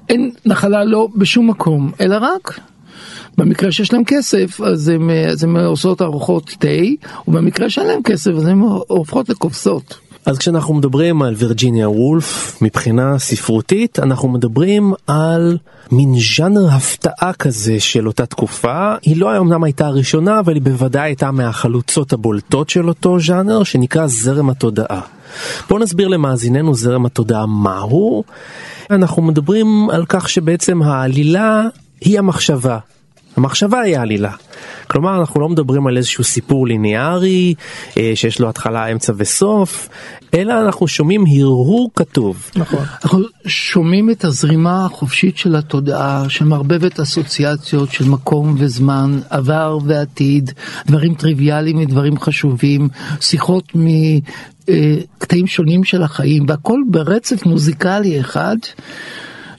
אין 0.08 0.30
נחלה 0.46 0.84
לא 0.84 1.08
בשום 1.16 1.50
מקום, 1.50 1.90
אלא 2.00 2.16
רק 2.20 2.60
במקרה 3.38 3.72
שיש 3.72 3.92
להם 3.92 4.04
כסף 4.04 4.60
אז 4.60 4.88
הם, 4.88 5.10
אז 5.10 5.44
הם 5.44 5.56
עושות 5.56 6.02
ארוחות 6.02 6.56
תה, 6.58 6.68
ובמקרה 7.28 7.70
שאין 7.70 7.86
להם 7.86 8.02
כסף 8.02 8.30
אז 8.30 8.46
הן 8.46 8.58
הופכות 8.88 9.28
לקופסות. 9.28 10.09
אז 10.26 10.38
כשאנחנו 10.38 10.74
מדברים 10.74 11.22
על 11.22 11.34
וירג'יניה 11.36 11.90
וולף 11.90 12.58
מבחינה 12.62 13.18
ספרותית 13.18 13.98
אנחנו 13.98 14.28
מדברים 14.28 14.92
על 15.06 15.58
מין 15.92 16.14
ז'אנר 16.36 16.68
הפתעה 16.70 17.32
כזה 17.32 17.80
של 17.80 18.06
אותה 18.06 18.26
תקופה 18.26 18.94
היא 19.02 19.16
לא 19.16 19.38
אמנם 19.38 19.64
הייתה 19.64 19.86
הראשונה 19.86 20.40
אבל 20.40 20.54
היא 20.54 20.62
בוודאי 20.62 21.02
הייתה 21.02 21.30
מהחלוצות 21.30 22.12
הבולטות 22.12 22.68
של 22.68 22.88
אותו 22.88 23.20
ז'אנר 23.20 23.62
שנקרא 23.62 24.06
זרם 24.06 24.50
התודעה. 24.50 25.00
בואו 25.68 25.80
נסביר 25.80 26.08
למאזיננו 26.08 26.74
זרם 26.74 27.06
התודעה 27.06 27.46
מהו. 27.46 28.24
אנחנו 28.90 29.22
מדברים 29.22 29.90
על 29.90 30.04
כך 30.08 30.28
שבעצם 30.28 30.82
העלילה 30.82 31.62
היא 32.00 32.18
המחשבה. 32.18 32.78
המחשבה 33.36 33.80
היא 33.80 33.98
העלילה. 33.98 34.32
כלומר 34.86 35.20
אנחנו 35.20 35.40
לא 35.40 35.48
מדברים 35.48 35.86
על 35.86 35.96
איזשהו 35.96 36.24
סיפור 36.24 36.66
ליניארי 36.66 37.54
אה, 37.96 38.12
שיש 38.14 38.40
לו 38.40 38.48
התחלה 38.48 38.86
אמצע 38.86 39.12
וסוף 39.16 39.88
אלא 40.34 40.60
אנחנו 40.66 40.88
שומעים 40.88 41.24
הרהור 41.26 41.90
כתוב. 41.96 42.50
נכון. 42.56 42.84
אנחנו 43.04 43.22
שומעים 43.46 44.10
את 44.10 44.24
הזרימה 44.24 44.84
החופשית 44.84 45.38
של 45.38 45.56
התודעה 45.56 46.24
שמערבבת 46.28 47.00
אסוציאציות 47.00 47.92
של 47.92 48.08
מקום 48.08 48.54
וזמן, 48.58 49.20
עבר 49.30 49.78
ועתיד, 49.84 50.50
דברים 50.86 51.14
טריוויאליים 51.14 51.78
מדברים 51.78 52.18
חשובים, 52.18 52.88
שיחות 53.20 53.72
מקטעים 53.74 55.46
שונים 55.46 55.84
של 55.84 56.02
החיים 56.02 56.44
והכל 56.48 56.80
ברצף 56.90 57.46
מוזיקלי 57.46 58.20
אחד. 58.20 58.56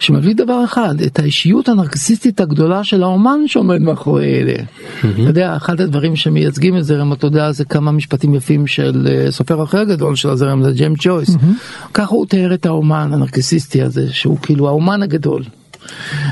שמביא 0.02 0.36
דבר 0.36 0.64
אחד, 0.66 1.02
את 1.02 1.20
האישיות 1.20 1.70
הנרקסיסטית 1.70 2.40
הגדולה 2.40 2.84
של 2.84 3.04
האומן 3.04 3.40
שעומד 3.48 3.82
מאחורי 3.82 4.26
אלה. 4.26 4.54
אתה 5.00 5.22
יודע, 5.22 5.56
אחד 5.56 5.82
הדברים 5.82 6.16
שמייצגים 6.16 6.78
את 6.78 6.86
זרם 6.86 7.12
התודעה 7.12 7.52
זה 7.52 7.66
כמה 7.66 7.92
משפטים 7.92 8.36
יפים 8.36 8.68
של 8.68 9.08
אה, 9.12 9.32
סופר 9.32 9.64
אחר 9.64 9.84
גדול 9.84 10.16
של 10.16 10.30
הזרם, 10.30 10.64
זה 10.64 10.72
ג'יימס 10.72 10.98
ג'ויס. 11.02 11.38
ככה 11.94 12.16
הוא 12.16 12.26
תיאר 12.26 12.54
את 12.54 12.66
האומן 12.66 13.10
הנרקסיסטי 13.14 13.82
הזה, 13.82 14.14
שהוא 14.14 14.38
כאילו 14.42 14.68
האומן 14.68 15.04
הגדול. 15.04 15.44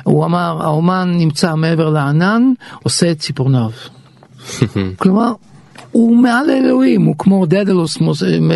הוא 0.04 0.26
אמר, 0.26 0.58
האומן 0.62 1.14
נמצא 1.18 1.56
מעבר 1.56 1.90
לענן, 1.90 2.52
עושה 2.84 3.12
את 3.12 3.20
ציפורניו. 3.20 3.72
כלומר, 5.02 5.32
הוא 5.92 6.18
מעל 6.18 6.50
האלוהים, 6.50 7.02
הוא 7.06 7.16
כמו 7.18 7.46
דדלוס, 7.46 7.98
מ- 8.02 8.52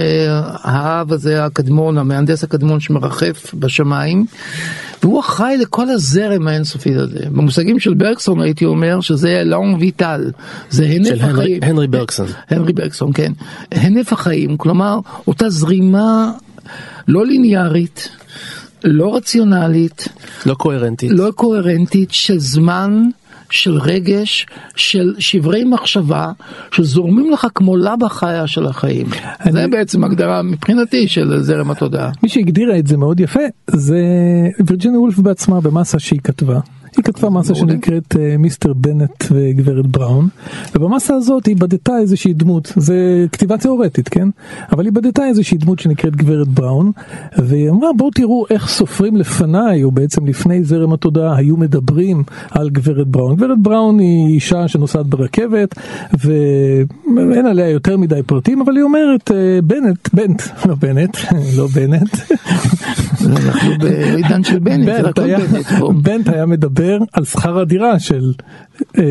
האב 0.64 1.14
הזה 1.14 1.46
הקדמון, 1.46 1.98
המהנדס 1.98 2.44
הקדמון 2.44 2.80
שמרחף 2.80 3.52
בשמיים, 3.60 4.26
והוא 5.04 5.20
אחראי 5.20 5.58
לכל 5.58 5.90
הזרם 5.90 6.48
האינסופי 6.48 6.96
הזה. 6.96 7.20
במושגים 7.32 7.80
של 7.80 7.94
ברקסון 7.94 8.42
הייתי 8.42 8.66
אומר 8.66 9.02
שזה 9.02 9.42
לאון 9.46 9.76
ויטל, 9.80 10.32
זה 10.70 10.86
של 10.86 10.92
הנף 11.12 11.22
הנרי- 11.22 11.32
החיים. 11.34 11.64
הנרי 11.64 11.88
ברקסון. 11.88 12.28
הנרי 12.50 12.74
ברקסון, 12.74 13.12
כן. 13.14 13.32
הנף 13.72 14.14
החיים, 14.14 14.58
כלומר, 14.58 15.00
אותה 15.28 15.50
זרימה 15.50 16.32
לא 17.08 17.26
ליניארית, 17.26 18.10
לא 18.84 19.16
רציונלית, 19.16 20.08
לא 20.46 20.54
קוהרנטית. 20.54 21.12
לא 21.12 21.32
קוהרנטית 21.36 22.12
של 22.12 22.40
זמן, 22.40 23.04
של 23.54 23.78
רגש, 23.78 24.48
של 24.76 25.14
שברי 25.20 25.64
מחשבה, 25.64 26.32
שזורמים 26.72 27.32
לך 27.32 27.48
כמו 27.56 27.78
לבה 27.78 28.10
חיה 28.10 28.48
של 28.48 28.66
החיים. 28.66 29.08
זה 29.52 29.68
בעצם 29.68 30.04
הגדרה 30.04 30.42
מבחינתי 30.42 31.08
של 31.08 31.40
זרם 31.42 31.72
התודעה. 31.72 32.12
מי 32.24 32.30
שהגדירה 32.30 32.80
את 32.80 32.88
זה 32.88 32.98
מאוד 32.98 33.20
יפה 33.20 33.40
זה 33.68 34.00
וירג'יניה 34.68 35.00
וולף 35.00 35.20
בעצמה 35.20 35.62
במסה 35.62 36.00
שהיא 36.00 36.20
כתבה. 36.24 36.60
היא 36.98 37.04
כתבה 37.04 37.30
מסה. 37.30 37.56
שנקראת 37.56 38.16
אה, 38.20 38.38
מיסטר 38.38 38.74
בנט 38.74 39.24
וגברת 39.32 39.88
בראון. 39.88 40.28
ובמסה 40.76 41.16
הזאת 41.16 41.46
היא 41.46 41.56
בדתה 41.56 41.98
איזושהי 41.98 42.34
דמות 42.34 42.74
זה 42.76 43.26
כתיבה 43.32 43.58
תיאורטית 43.58 44.10
כן? 44.10 44.28
אבל 44.72 44.86
היא 44.86 44.94
בדתה 44.94 45.26
איזושהי 45.26 45.58
דמות 45.58 45.80
שנקראת 45.80 46.16
גברת 46.16 46.48
בראון 46.48 46.92
והיא 47.38 47.70
אמרה 47.70 47.90
בואו 47.98 48.12
תראו 48.12 48.46
איך 48.50 48.70
סופרים 48.70 49.18
לפניי 49.18 49.84
או 49.84 49.92
בעצם 49.92 50.26
לפני 50.26 50.64
זרם 50.64 50.94
התודעה 50.94 51.36
היו 51.38 51.58
מדברים 51.58 52.24
על 52.52 52.70
גברת 52.70 53.08
בראון. 53.08 53.36
גברת 53.36 53.60
בראון 53.60 54.00
היא 54.00 54.28
אישה 54.28 54.68
שנוסעת 54.68 55.06
ברכבת 55.06 55.76
ואין 56.20 57.46
עליה 57.46 57.70
יותר 57.70 57.98
מדי 57.98 58.24
פרטים 58.26 58.62
אבל 58.62 58.76
היא 58.76 58.84
אומרת 58.84 59.32
אה, 59.32 59.60
בנט 59.64 60.10
בנט 60.14 60.42
לא 60.66 60.76
בנט 60.76 61.18
לא 61.58 61.68
בנט 61.68 62.16
אנחנו 63.26 63.78
בעידן 63.80 64.44
של 64.44 64.60
בנט, 64.60 64.90
בנט 66.02 66.30
היה, 66.30 66.46
מדבר 66.46 66.98
על 67.14 67.26
שכר 67.26 67.60
הדירה 67.60 68.00
של 68.00 68.34
אה, 68.98 69.04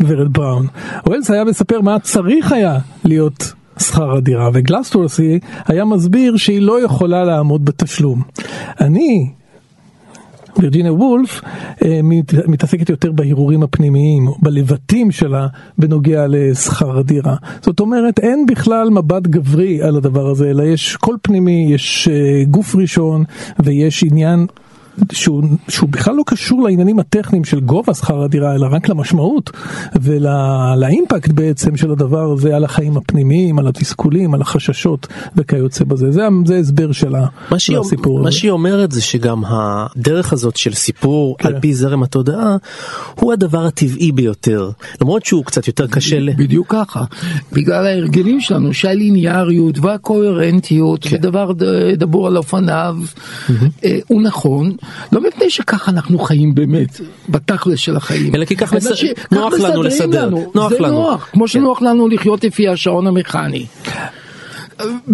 גברת 0.00 0.28
בראון. 0.28 0.66
וולס 1.06 1.30
היה 1.30 1.44
מספר 1.44 1.80
מה 1.80 1.98
צריך 1.98 2.52
היה 2.52 2.78
להיות 3.04 3.52
שכר 3.78 4.16
הדירה 4.16 4.50
וגלסוורתי 4.54 5.38
היה 5.66 5.84
מסביר 5.84 6.36
שהיא 6.36 6.62
לא 6.62 6.84
יכולה 6.84 7.24
לעמוד 7.24 7.64
בתשלום. 7.64 8.22
אני 8.80 9.30
וירג'יניה 10.58 10.92
וולף 10.92 11.40
אה, 11.84 12.00
מת, 12.02 12.34
מתעסקת 12.48 12.90
יותר 12.90 13.12
בהרהורים 13.12 13.62
הפנימיים, 13.62 14.28
בלבטים 14.42 15.10
שלה 15.10 15.46
בנוגע 15.78 16.26
לשכר 16.28 16.98
הדירה. 16.98 17.36
זאת 17.62 17.80
אומרת, 17.80 18.18
אין 18.18 18.46
בכלל 18.46 18.90
מבט 18.90 19.22
גברי 19.26 19.82
על 19.82 19.96
הדבר 19.96 20.26
הזה, 20.26 20.50
אלא 20.50 20.62
יש 20.62 20.96
קול 20.96 21.16
פנימי, 21.22 21.66
יש 21.70 22.08
אה, 22.08 22.44
גוף 22.44 22.76
ראשון 22.76 23.24
ויש 23.58 24.04
עניין 24.04 24.46
שהוא, 25.12 25.42
שהוא 25.68 25.88
בכלל 25.88 26.14
לא 26.14 26.22
קשור 26.26 26.62
לעניינים 26.62 26.98
הטכניים 26.98 27.44
של 27.44 27.60
גובה 27.60 27.94
שכר 27.94 28.22
הדירה, 28.22 28.54
אלא 28.54 28.66
רק 28.70 28.88
למשמעות 28.88 29.50
ולאימפקט 30.02 31.30
בעצם 31.30 31.76
של 31.76 31.90
הדבר 31.90 32.32
הזה 32.32 32.56
על 32.56 32.64
החיים 32.64 32.96
הפנימיים, 32.96 33.58
על 33.58 33.68
התסכולים, 33.68 34.34
על 34.34 34.40
החששות 34.42 35.06
וכיוצא 35.36 35.84
בזה. 35.84 36.12
זה, 36.12 36.22
זה 36.44 36.56
הסבר 36.56 36.92
שלה 36.92 37.26
מה 37.50 37.58
שהיא, 37.58 37.78
לסיפור 37.78 38.22
מה 38.22 38.28
הזה. 38.28 38.38
שהיא 38.38 38.50
אומרת 38.50 38.92
זה 38.92 39.02
שגם 39.02 39.42
הדרך 39.46 40.32
הזאת 40.32 40.56
של 40.56 40.74
סיפור 40.74 41.36
כן. 41.38 41.48
על 41.48 41.60
פי 41.60 41.74
זרם 41.74 42.02
התודעה 42.02 42.56
הוא 43.14 43.32
הדבר 43.32 43.66
הטבעי 43.66 44.12
ביותר 44.12 44.70
למרות 45.00 45.24
שהוא 45.24 45.44
קצת 45.44 45.66
יותר 45.66 45.86
קשה 45.86 46.20
ל... 46.20 46.30
בדיוק 46.36 46.66
ככה, 46.68 47.04
בגלל 47.52 47.86
ההרגלים 47.86 48.40
שלנו 48.40 48.74
שהליניאריות 48.74 49.78
והקוהרנטיות 49.78 51.06
ודבר 51.10 51.52
ד- 51.52 51.94
דבור 51.98 52.26
על 52.26 52.36
אופניו 52.36 52.96
אה, 53.84 53.98
הוא 54.06 54.22
נכון, 54.22 54.76
לא 55.12 55.20
מפני 55.20 55.50
שככה 55.50 55.90
אנחנו 55.90 56.18
חיים 56.18 56.54
באמת, 56.54 57.00
בתכלס 57.28 57.78
של 57.78 57.96
החיים. 57.96 58.34
אלא 58.34 58.44
כי 58.44 58.56
כך 58.56 58.72
אלא 58.72 58.80
מס- 58.80 58.94
ש- 58.96 59.04
נוח 59.32 59.52
לנו 59.52 59.58
מסדרים 59.64 59.82
לסדר. 59.82 60.26
לנו. 60.26 60.50
נוח 60.54 60.70
זה 60.70 60.80
לנו. 60.80 60.92
נוח, 60.94 61.28
כמו 61.32 61.42
כן. 61.42 61.48
שנוח 61.48 61.82
לנו 61.82 62.08
לחיות 62.08 62.44
לפי 62.44 62.68
השעון 62.68 63.06
המכני. 63.06 63.66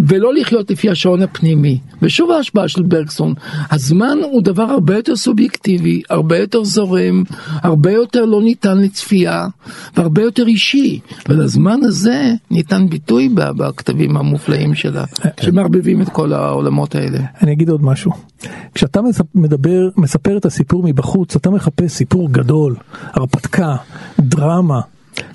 ולא 0.08 0.34
לחיות 0.34 0.70
לפי 0.70 0.90
השעון 0.90 1.22
הפנימי. 1.22 1.78
ושוב 2.02 2.30
ההשפעה 2.30 2.68
של 2.68 2.82
ברקסון, 2.82 3.34
הזמן 3.70 4.18
הוא 4.22 4.42
דבר 4.42 4.62
הרבה 4.62 4.96
יותר 4.96 5.16
סובייקטיבי, 5.16 6.02
הרבה 6.10 6.38
יותר 6.38 6.64
זורם, 6.64 7.22
הרבה 7.48 7.90
יותר 7.90 8.24
לא 8.24 8.42
ניתן 8.42 8.78
לצפייה, 8.78 9.46
והרבה 9.96 10.22
יותר 10.22 10.46
אישי. 10.46 11.00
ולזמן 11.28 11.80
הזה 11.82 12.32
ניתן 12.50 12.88
ביטוי 12.88 13.28
בכתבים 13.34 14.16
המופלאים 14.16 14.74
שלה, 14.74 15.04
שמערבבים 15.40 16.02
את 16.02 16.08
כל 16.08 16.32
העולמות 16.32 16.94
האלה. 16.94 17.18
אני 17.42 17.52
אגיד 17.52 17.68
עוד 17.68 17.84
משהו. 17.84 18.12
כשאתה 18.74 19.00
מדבר, 19.34 19.88
מספר 19.96 20.36
את 20.36 20.44
הסיפור 20.44 20.82
מבחוץ, 20.82 21.36
אתה 21.36 21.50
מחפש 21.50 21.92
סיפור 21.92 22.28
גדול, 22.32 22.76
הרפתקה, 23.02 23.76
דרמה. 24.20 24.80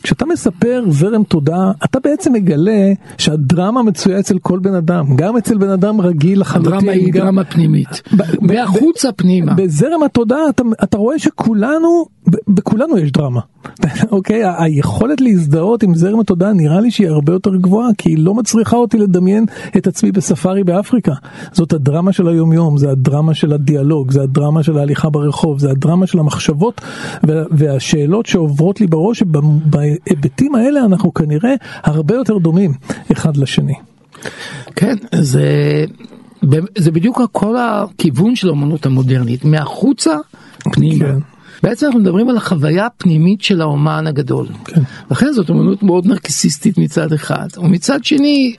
כשאתה 0.05 0.25
מספר 0.25 0.83
זרם 0.89 1.23
תודעה, 1.23 1.71
אתה 1.85 1.99
בעצם 1.99 2.33
מגלה 2.33 2.83
שהדרמה 3.17 3.83
מצויה 3.83 4.19
אצל 4.19 4.37
כל 4.39 4.59
בן 4.59 4.73
אדם, 4.75 5.15
גם 5.15 5.37
אצל 5.37 5.57
בן 5.57 5.69
אדם 5.69 6.01
רגיל 6.01 6.41
לחלוטין. 6.41 6.73
הדרמה 6.73 6.91
היא 6.91 7.13
גם- 7.13 7.25
דרמה 7.25 7.43
פנימית. 7.43 8.01
מהחוצה 8.41 9.11
פנימה. 9.11 9.53
בזרם 9.53 10.03
התודעה 10.03 10.49
אתה, 10.49 10.63
אתה 10.83 10.97
רואה 10.97 11.19
שכולנו, 11.19 12.05
בכולנו 12.47 12.97
יש 12.97 13.11
דרמה. 13.11 13.41
אוקיי? 14.11 14.41
היכולת 14.57 15.21
להזדהות 15.21 15.83
עם 15.83 15.95
זרם 15.95 16.19
התודעה 16.19 16.53
נראה 16.53 16.79
לי 16.81 16.91
שהיא 16.91 17.07
הרבה 17.07 17.33
יותר 17.33 17.55
גבוהה, 17.55 17.89
כי 17.97 18.09
היא 18.09 18.17
לא 18.19 18.33
מצריכה 18.33 18.77
אותי 18.77 18.97
לדמיין 18.97 19.45
את 19.77 19.87
עצמי 19.87 20.11
בספארי 20.11 20.63
באפריקה. 20.63 21.13
זאת 21.51 21.73
הדרמה 21.73 22.13
של 22.13 22.27
היומיום, 22.27 22.77
זה 22.77 22.89
הדרמה 22.91 23.33
של 23.33 23.53
הדיאלוג, 23.53 24.11
זה 24.11 24.21
הדרמה 24.21 24.63
של 24.63 24.77
ההליכה 24.77 25.09
ברחוב, 25.09 25.59
זה 25.59 25.71
הדרמה 25.71 26.07
של 26.07 26.19
המחשבות 26.19 26.81
וה- 27.23 27.43
והשאלות 27.51 28.25
שעוברות 28.25 28.81
לי 28.81 28.87
בראש, 28.87 29.19
שבהיבטים 29.19 30.55
האלה 30.55 30.85
אנחנו 30.85 31.13
כנראה 31.13 31.53
הרבה 31.83 32.15
יותר 32.15 32.37
דומים 32.37 32.73
אחד 33.11 33.37
לשני. 33.37 33.73
כן, 34.75 34.95
זה, 35.21 35.45
זה 36.77 36.91
בדיוק 36.91 37.21
כל 37.31 37.55
הכיוון 37.57 38.35
של 38.35 38.49
האמנות 38.49 38.85
המודרנית, 38.85 39.45
מהחוצה 39.45 40.15
פנימה. 40.73 41.05
כן. 41.05 41.19
בעצם 41.65 41.85
אנחנו 41.85 41.99
מדברים 41.99 42.29
על 42.29 42.37
החוויה 42.37 42.85
הפנימית 42.85 43.41
של 43.41 43.61
האומן 43.61 44.07
הגדול. 44.07 44.47
כן. 44.65 44.81
לכן 45.11 45.33
זאת 45.33 45.49
אמנות 45.49 45.83
מאוד 45.83 46.05
נרקסיסטית 46.05 46.77
מצד 46.77 47.13
אחד, 47.13 47.47
ומצד 47.57 48.03
שני, 48.03 48.55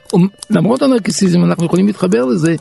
למרות 0.50 0.82
הנרקסיזם 0.82 1.44
אנחנו 1.44 1.66
יכולים 1.66 1.86
להתחבר 1.86 2.24
לזה, 2.24 2.56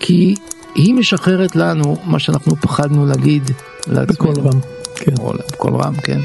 כי 0.00 0.34
היא 0.74 0.94
משחררת 0.94 1.56
לנו 1.56 1.96
מה 2.04 2.18
שאנחנו 2.18 2.56
פחדנו 2.56 3.06
להגיד 3.06 3.50
לעצמנו. 3.86 4.32
בקול 4.32 4.44
רם. 4.46 4.60
כן. 4.94 5.12
או 5.18 5.32
בקול 5.52 5.74
רם, 5.74 5.94
כן. 5.94 6.20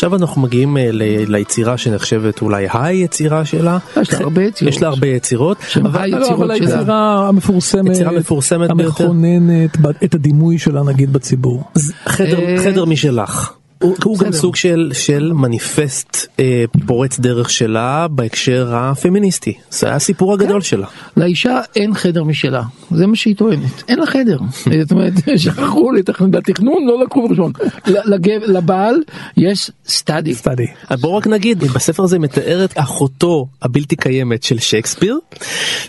עכשיו 0.00 0.16
אנחנו 0.16 0.42
מגיעים 0.42 0.76
אה, 0.76 0.88
ל- 0.92 1.02
ליצירה 1.32 1.78
שנחשבת 1.78 2.42
אולי 2.42 2.66
היצירה 2.72 3.44
שלה. 3.44 3.78
יש 4.02 4.12
לה 4.12 4.18
הרבה 4.20 4.42
יצירות. 4.44 4.74
יש 4.74 4.82
לה 4.82 4.88
הרבה 4.88 5.06
יצירות. 5.06 5.56
אבל- 5.82 6.06
לא? 6.18 6.52
היצירה 6.52 7.28
המפורסמת, 7.28 7.90
יצירה 7.90 8.12
מפורסמת. 8.12 8.70
המכוננת 8.70 9.76
את 10.04 10.14
הדימוי 10.14 10.58
שלה 10.58 10.82
נגיד 10.82 11.12
בציבור. 11.12 11.64
אה, 11.76 12.64
חדר 12.64 12.84
משלך. 12.84 13.52
הוא, 13.82 14.18
גם. 14.18 14.32
סוג 14.32 14.56
של, 14.56 14.90
של 14.94 15.32
מניפסט 15.32 16.26
אה, 16.40 16.64
פורץ 16.86 17.18
דרך 17.18 17.50
שלה 17.50 18.08
בהקשר 18.08 18.68
הפמיניסטי. 18.74 19.54
זה 19.70 19.86
היה 19.86 19.96
הסיפור 19.96 20.32
הגדול 20.34 20.60
שלה. 20.60 20.86
לאישה 21.16 21.60
אין 21.76 21.94
חדר 21.94 22.24
משלה, 22.24 22.62
זה 22.90 23.06
מה 23.06 23.16
שהיא 23.16 23.36
טוענת, 23.36 23.82
אין 23.88 23.98
לה 23.98 24.06
חדר. 24.06 24.38
זאת 24.82 24.92
אומרת, 24.92 25.12
שכחו 25.36 25.92
לתכנן, 25.92 26.30
בתכנון 26.30 26.86
לא 26.86 27.04
לקחו 27.04 27.28
בחשבון. 27.28 27.52
לגב- 27.86 28.42
לבעל 28.46 28.94
יש 29.36 29.70
סטאדי. 29.86 30.34
סטאדי. 30.34 30.66
אז 30.88 31.00
בואו 31.00 31.16
רק 31.16 31.26
נגיד, 31.26 31.58
בספר 31.58 32.02
הזה 32.02 32.18
מתארת 32.18 32.72
אחותו 32.74 33.46
הבלתי 33.62 33.96
קיימת 33.96 34.42
של 34.42 34.58
שייקספיר, 34.58 35.18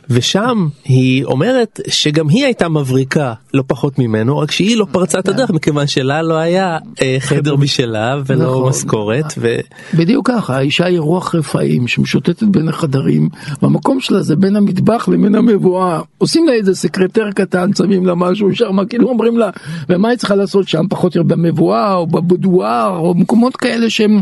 ושם 0.10 0.68
היא 0.86 1.24
אומרת 1.26 1.80
שגם 1.88 2.30
היא 2.30 2.46
הייתה 2.46 2.70
מבריקה 2.70 3.34
לא 3.54 3.64
פחות 3.68 4.00
ממנו, 4.00 4.38
רק 4.38 4.52
שהיא 4.52 4.78
לא 4.78 4.86
פרצה 4.92 5.20
את 5.20 5.28
הדרך 5.28 5.50
מכיוון 5.50 5.88
שלה 5.88 6.22
לא 6.22 6.34
היה 6.34 6.78
אה, 7.02 7.16
חדר 7.20 7.56
משלה 7.56 7.81
ולא 8.26 8.46
נכון. 8.46 8.70
משכורת. 8.70 9.34
ו... 9.38 9.56
בדיוק 9.94 10.28
ככה, 10.28 10.58
האישה 10.58 10.86
היא 10.86 11.00
רוח 11.00 11.36
רפאים 11.36 11.88
שמשוטטת 11.88 12.44
בין 12.44 12.68
החדרים, 12.68 13.30
והמקום 13.62 14.00
שלה 14.00 14.22
זה 14.22 14.36
בין 14.36 14.56
המטבח 14.56 15.08
לבין 15.08 15.36
המבואה. 15.36 16.00
עושים 16.18 16.48
לה 16.48 16.54
איזה 16.54 16.76
סקרטר 16.76 17.32
קטן, 17.32 17.74
שמים 17.74 18.06
לה 18.06 18.16
משהו 18.16 18.56
שם, 18.56 18.86
כאילו 18.90 19.10
אומרים 19.10 19.38
לה, 19.38 19.50
ומה 19.90 20.10
היא 20.10 20.18
צריכה 20.18 20.36
לעשות 20.36 20.68
שם, 20.68 20.86
פחות 20.90 21.18
או 21.18 21.24
במבואה 21.24 21.96
או 21.96 22.08
בבודואר, 22.08 22.98
או 22.98 23.14
מקומות 23.16 23.56
כאלה 23.56 23.90
שהם, 23.90 24.22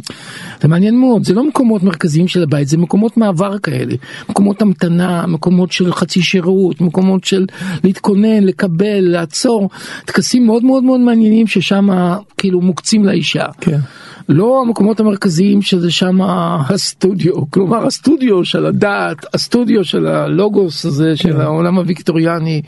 זה 0.62 0.68
מעניין 0.68 1.00
מאוד, 1.00 1.24
זה 1.24 1.34
לא 1.34 1.48
מקומות 1.48 1.84
מרכזיים 1.84 2.28
של 2.28 2.44
הבית, 2.44 2.68
זה 2.68 2.78
מקומות 2.78 3.18
מעבר 3.18 3.58
כאלה, 3.58 3.96
מקומות 4.30 4.62
המתנה, 4.62 5.28
מקומות 5.28 5.72
של 5.72 5.94
חצי 5.94 6.22
שירות, 6.22 6.82
מקומות 6.82 7.24
של 7.24 7.46
להתכונן, 7.84 8.44
לקבל, 8.44 9.00
לעצור, 9.00 9.70
טקסים 10.06 10.46
מאוד 10.46 10.64
מאוד 10.64 10.84
מאוד 10.84 11.00
מעניינים 11.00 11.48
ששם 11.48 11.88
כאילו 12.38 12.62
מוקצים 12.62 13.06
לאישה. 13.06 13.46
כן. 13.62 13.80
לא 14.30 14.62
המקומות 14.66 15.00
המרכזיים 15.00 15.62
שזה 15.62 15.92
שם 15.92 16.22
הסטודיו, 16.70 17.50
כלומר 17.50 17.86
הסטודיו 17.88 18.46
של 18.46 18.66
הדת, 18.66 19.26
הסטודיו 19.34 19.84
של 19.86 20.08
הלוגוס 20.08 20.86
הזה 20.86 21.18
של 21.18 21.42
העולם 21.42 21.78
הוויקטוריאני, 21.78 22.62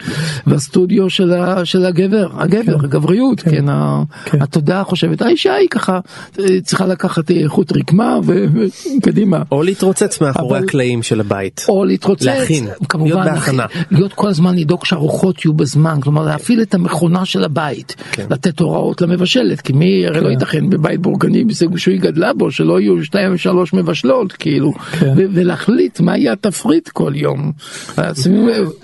והסטודיו 0.47 1.09
של, 1.09 1.33
ה, 1.33 1.65
של 1.65 1.85
הגבר, 1.85 2.27
הגבר, 2.33 2.75
הגבריות, 2.75 3.39
כן, 3.41 3.69
ה, 3.69 4.03
כן. 4.25 4.41
התודעה 4.41 4.83
חושבת, 4.83 5.21
האישה 5.21 5.53
היא 5.53 5.67
ככה 5.69 5.99
אה, 6.39 6.61
צריכה 6.63 6.85
לקחת 6.85 7.31
אה, 7.31 7.41
חוט 7.47 7.71
רקמה 7.77 8.19
וקדימה. 8.25 9.41
או 9.51 9.63
להתרוצץ 9.63 10.21
מאחורי 10.21 10.57
אבל- 10.57 10.67
הקלעים 10.67 11.03
של 11.03 11.19
הבית. 11.19 11.65
או 11.69 11.85
להתרוצץ, 11.85 12.23
להכין, 12.25 12.67
כמובן, 12.89 13.09
להיות 13.11 13.25
בהכנה. 13.25 13.65
להיות 13.91 14.13
כל 14.13 14.27
הזמן 14.29 14.55
לדאוג 14.57 14.85
שהארוחות 14.85 15.45
יהיו 15.45 15.53
בזמן, 15.53 15.97
כלומר 16.01 16.25
להפעיל 16.25 16.61
את 16.61 16.73
המכונה 16.73 17.25
של 17.25 17.43
הבית, 17.43 17.95
כן. 18.11 18.25
לתת 18.29 18.59
הוראות 18.59 19.01
למבשלת, 19.01 19.61
כי 19.61 19.73
מי 19.73 20.07
הרי 20.07 20.21
לא 20.21 20.29
ייתכן 20.29 20.69
בבית 20.69 20.99
בורגני 21.01 21.43
שהיא 21.77 21.99
גדלה 22.01 22.33
בו, 22.33 22.51
שלא 22.51 22.79
יהיו 22.79 23.03
שתיים 23.03 23.37
שלוש 23.37 23.73
מבשלות, 23.73 24.31
כאילו, 24.31 24.73
כן. 24.73 25.13
ו- 25.17 25.25
ולהחליט 25.33 25.99
מה 25.99 26.17
יהיה 26.17 26.33
התפריט 26.33 26.89
כל 26.89 27.11
יום. 27.15 27.51
אז 27.97 28.29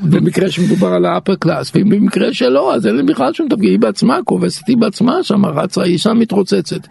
במקרה 0.02 0.50
שמדובר 0.50 0.88
על 0.88 1.06
האפר 1.06 1.36
קלאס, 1.36 1.72
ואם 1.76 1.90
במקרה 1.90 2.34
שלא, 2.34 2.76
אז 2.76 2.88
אין 2.88 2.96
לי 2.96 3.04
בכלל 3.04 3.34
שום 3.34 3.48
תפקיד, 3.50 3.70
היא 3.70 3.80
בעצמה 3.80 4.18
כובסת, 4.26 4.68
היא 4.68 4.78
בעצמה 4.78 5.14
שם 5.24 5.46
רצה, 5.46 5.84
היא 5.84 5.98
שם 5.98 6.18
מתרוצצת. 6.20 6.88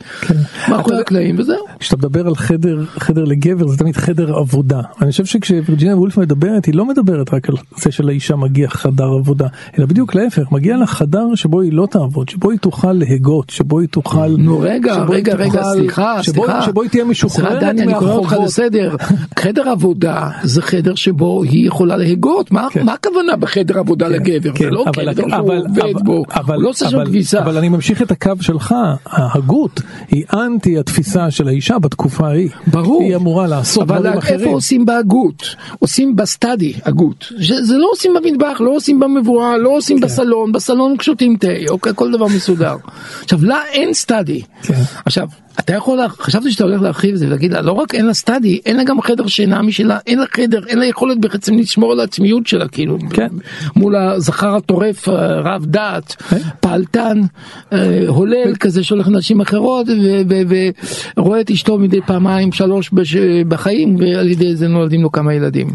מאחורי 0.69 0.95
אתה- 0.95 1.01
הקלעים 1.01 1.39
וזהו. 1.39 1.57
כשאתה 1.79 1.97
מדבר 1.97 2.27
על 2.27 2.35
חדר 2.35 2.85
חדר 2.99 3.25
לגבר 3.25 3.67
זה 3.69 3.77
תמיד 3.79 3.97
חדר 3.97 4.35
עבודה 4.37 4.81
אני 5.03 5.11
חושב 5.11 5.25
שכשווירג'יניה 5.25 5.97
וולף 5.97 6.19
מדברת 6.19 6.65
היא 6.65 6.75
לא 6.75 6.85
מדברת 6.89 7.35
רק 7.35 7.49
על 7.49 7.55
זה 7.79 7.93
שלאישה 7.93 8.37
מגיע 8.37 8.69
חדר 8.69 9.05
עבודה 9.05 9.47
אלא 9.79 9.87
בדיוק 9.87 10.15
להפך 10.15 10.53
מגיע 10.53 10.77
לה 10.77 10.87
חדר 10.87 11.35
שבו 11.35 11.61
היא 11.61 11.73
לא 11.73 11.87
תעבוד 11.91 12.29
שבו 12.29 12.51
היא 12.51 12.59
תוכל 12.59 12.93
להגות 12.93 13.51
שבו 13.51 13.81
היא 13.81 13.89
תוכל 13.89 14.27
נו 14.39 14.59
רגע, 14.61 15.05
רגע, 15.09 15.35
רגע, 15.35 15.61
סליחה, 15.73 16.17
סליחה. 16.23 16.63
שבו 16.63 16.83
היא 16.83 16.91
תהיה 16.91 17.05
משוחררת 17.05 17.61
דני, 17.61 17.83
אני 17.83 17.95
קורא 17.95 18.13
אותך 18.13 18.23
מהחובות. 18.25 18.47
לסדר. 18.49 18.97
חדר 19.39 19.69
עבודה 19.69 20.29
זה 20.43 20.63
חדר 20.63 20.95
שבו 20.95 21.43
היא 21.43 21.67
יכולה 21.67 21.97
להגות. 21.97 22.51
מה 22.53 22.69
כן. 22.71 22.89
הכוונה 22.89 23.37
בחדר 23.37 23.79
עבודה 23.79 24.09
לגבר? 24.09 24.51
זה 24.59 24.71
לא 24.71 24.85
אבל- 24.87 25.13
חדר 25.13 25.23
שהוא 25.29 25.39
אבל- 25.39 25.57
עובד 25.67 25.79
אבל- 25.83 25.93
בו, 26.05 26.23
אבל- 26.35 26.55
הוא 26.55 26.63
לא 26.63 26.69
עושה 26.69 26.89
שם 26.91 26.97
אבל- 26.97 27.07
כביסה. 27.07 27.39
אבל 27.43 27.57
אני 27.59 27.69
ממשיך 27.69 28.03
את 28.03 28.11
הקו 28.11 28.33
שלך, 28.41 28.75
ההגות 29.07 29.81
היא 30.11 30.25
אנטי 30.35 30.79
התפיסה 30.79 31.31
של 31.31 31.49
האישה 31.49 31.79
בתקופה 31.79 32.27
ההיא. 32.29 32.49
ברור. 32.67 33.03
היא 33.03 33.17
אמורה 33.17 33.47
לעשות 33.47 33.83
אבל 33.83 33.99
דברים 33.99 34.13
איפה 34.15 34.19
אחרים. 34.27 34.49
עושים 34.49 34.87
בהגות? 34.87 35.43
עושים 35.79 36.17
בסטאדי 36.17 36.73
הגות. 36.85 37.33
זה 37.63 37.77
לא 37.77 37.89
עושים 37.93 38.15
במטבח, 38.15 38.61
לא 38.61 38.71
עושים 38.77 39.01
במבואה, 39.01 39.57
לא 39.59 39.69
כן. 39.69 39.75
עושים 39.75 40.01
בסלון, 40.01 40.53
בסלון 40.53 40.95
שותים 41.03 41.37
תה, 41.37 41.47
אוקיי, 41.71 41.93
כל 41.95 42.13
דבר 42.13 42.27
מסודר. 42.27 42.77
עכשיו, 43.23 43.39
לה 43.45 43.59
אין 43.73 43.95
סטאדי. 43.95 44.43
כן. 44.63 44.75
עכשיו, 45.05 45.27
אתה 45.61 45.75
יכול, 45.75 45.99
לה- 45.99 46.09
חשבתי 46.09 46.51
שאתה 46.53 46.65
הולך 46.65 46.83
להרחיב 46.83 47.13
את 47.13 47.19
זה 47.19 47.27
ולהגיד 47.27 47.53
לה, 47.53 47.61
לא 47.63 47.73
רק 47.73 47.95
אין 47.95 48.07
לה 48.07 48.15
סטאדי, 48.15 48.61
אין 48.67 48.77
לה 48.77 48.85
גם 48.85 49.01
חדר 49.03 49.27
שינה 49.27 49.63
משלה, 49.63 49.99
אין 50.07 50.19
לה 50.19 50.25
חדר, 50.35 50.61
אין 50.67 50.79
לה 50.79 50.87
יכולת 50.87 51.19
בעצם 51.21 51.55
לשמור 51.59 51.93
על 51.93 52.01
העצמיות 52.01 52.47
שלה, 52.47 52.69
כאילו, 52.69 52.99
כן. 53.11 53.27
מול 53.77 53.97
הזכר 53.97 54.57
הטורף, 54.57 55.09
אה, 55.09 55.15
רב 55.41 55.67
דת, 55.67 56.13
כן. 56.29 56.37
פעלתן, 56.61 57.21
אה, 57.73 57.79
הולל 58.07 58.55
כזה 58.61 58.85
שהולך 58.85 59.09
לנשים 59.09 59.41
אחרות, 59.41 59.87
ורואה 61.17 61.41
את 61.41 61.51
אשתו 61.51 61.79
מדי 61.79 62.01
פעמיים, 62.07 62.53
שלוש 62.53 62.91
בש- 62.93 63.17
בחיים, 63.49 63.97
ועל 64.01 64.29
ידי 64.29 64.57
זה 64.57 64.69
נולדים 64.69 65.03
לו 65.03 65.13
כמה 65.13 65.35
ילדים. 65.35 65.67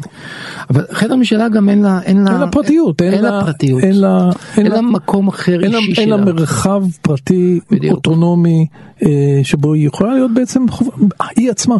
אבל 0.70 0.84
חדר 0.92 1.16
משלה 1.16 1.50
גם 1.50 1.70
אין 1.70 1.82
לה, 1.82 2.00
אין 2.06 2.24
לה, 2.24 2.32
אין 2.32 2.40
לה 2.40 2.48
פרטיות, 2.48 3.02
אין 3.02 3.24
לה 3.24 3.42
פרטיות, 3.46 3.84
אין 3.84 4.00
לה, 4.00 4.30
אין 4.58 4.68
לה 4.68 4.82
מקום 4.82 5.28
אחר 5.28 5.64
אין 5.64 5.72
לה, 5.72 5.78
אישי 5.78 6.02
אין 6.02 6.10
לה 6.10 6.18
שלה. 6.18 6.26
מרחב 6.26 6.84
פרטי 7.02 7.60
בדיוק. 7.72 7.94
אוטונומי 7.96 8.66
שבו 9.44 9.74
היא 9.74 9.88
יכולה 9.88 10.14
להיות 10.14 10.34
בעצם 10.34 10.70
חוב... 10.70 10.90
היא 11.36 11.52
עצמה. 11.52 11.78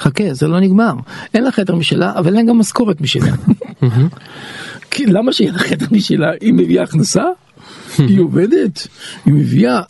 חכה 0.00 0.24
זה 0.32 0.48
לא 0.48 0.60
נגמר 0.60 0.92
אין 1.34 1.44
לה 1.44 1.50
חדר 1.52 1.74
משלה 1.74 2.12
אבל 2.16 2.36
אין 2.36 2.46
גם 2.46 2.58
משכורת 2.58 3.00
משלה. 3.00 3.32
כי 4.90 5.06
למה 5.06 5.32
שיהיה 5.32 5.52
לה 5.52 5.58
חדר 5.58 5.86
משלה 5.90 6.30
היא 6.40 6.54
מביאה 6.54 6.82
הכנסה. 6.82 7.24
היא 7.98 8.20
עובדת, 8.20 8.88
היא 9.26 9.34
מביאה, 9.34 9.80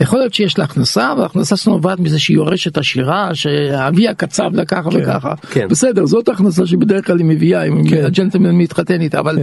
יכול 0.00 0.18
להיות 0.18 0.34
שיש 0.34 0.58
לה 0.58 0.64
הכנסה, 0.64 1.12
וההכנסה 1.18 1.56
שלה 1.56 1.72
נובעת 1.74 2.00
מזה 2.00 2.18
שהיא 2.18 2.36
יורשת 2.36 2.78
עשירה, 2.78 3.34
שאבי 3.34 4.08
הקצב 4.08 4.50
לה 4.54 4.64
ככה 4.64 4.88
וככה. 4.92 5.34
כן. 5.50 5.68
בסדר, 5.68 6.06
זאת 6.06 6.28
ההכנסה 6.28 6.66
שבדרך 6.66 7.06
כלל 7.06 7.18
היא 7.18 7.26
מביאה, 7.26 7.62
אם 7.64 7.82
הג'נטלמן 8.04 8.54
מתחתן 8.54 9.00
איתה, 9.00 9.18
אבל 9.20 9.38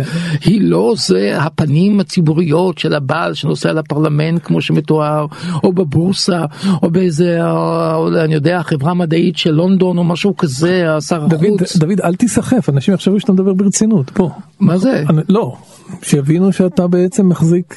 היא 0.45 0.61
לא 0.61 0.93
זה 0.97 1.37
הפנים 1.41 1.99
הציבוריות 1.99 2.77
של 2.77 2.93
הבעל 2.93 3.33
שנוסע 3.33 3.73
לפרלמנט 3.73 4.41
כמו 4.43 4.61
שמתואר, 4.61 5.25
או 5.63 5.73
בבורסה, 5.73 6.45
או 6.83 6.91
באיזה, 6.91 7.51
או, 7.51 8.07
אני 8.23 8.33
יודע, 8.33 8.61
חברה 8.63 8.93
מדעית 8.93 9.37
של 9.37 9.51
לונדון, 9.51 9.97
או 9.97 10.03
משהו 10.03 10.37
כזה, 10.37 10.85
שר 11.07 11.25
החוץ. 11.25 11.77
דוד 11.77 12.01
אל 12.03 12.15
תיסחף 12.15 12.69
אנשים 12.69 12.93
יחשבו 12.93 13.19
שאתה 13.19 13.33
מדבר 13.33 13.53
ברצינות 13.53 14.09
פה. 14.09 14.29
מה 14.59 14.77
זה? 14.77 15.03
אני- 15.09 15.21
לא 15.29 15.55
שיבינו 16.01 16.53
שאתה 16.53 16.87
בעצם 16.87 17.29
מחזיק 17.29 17.75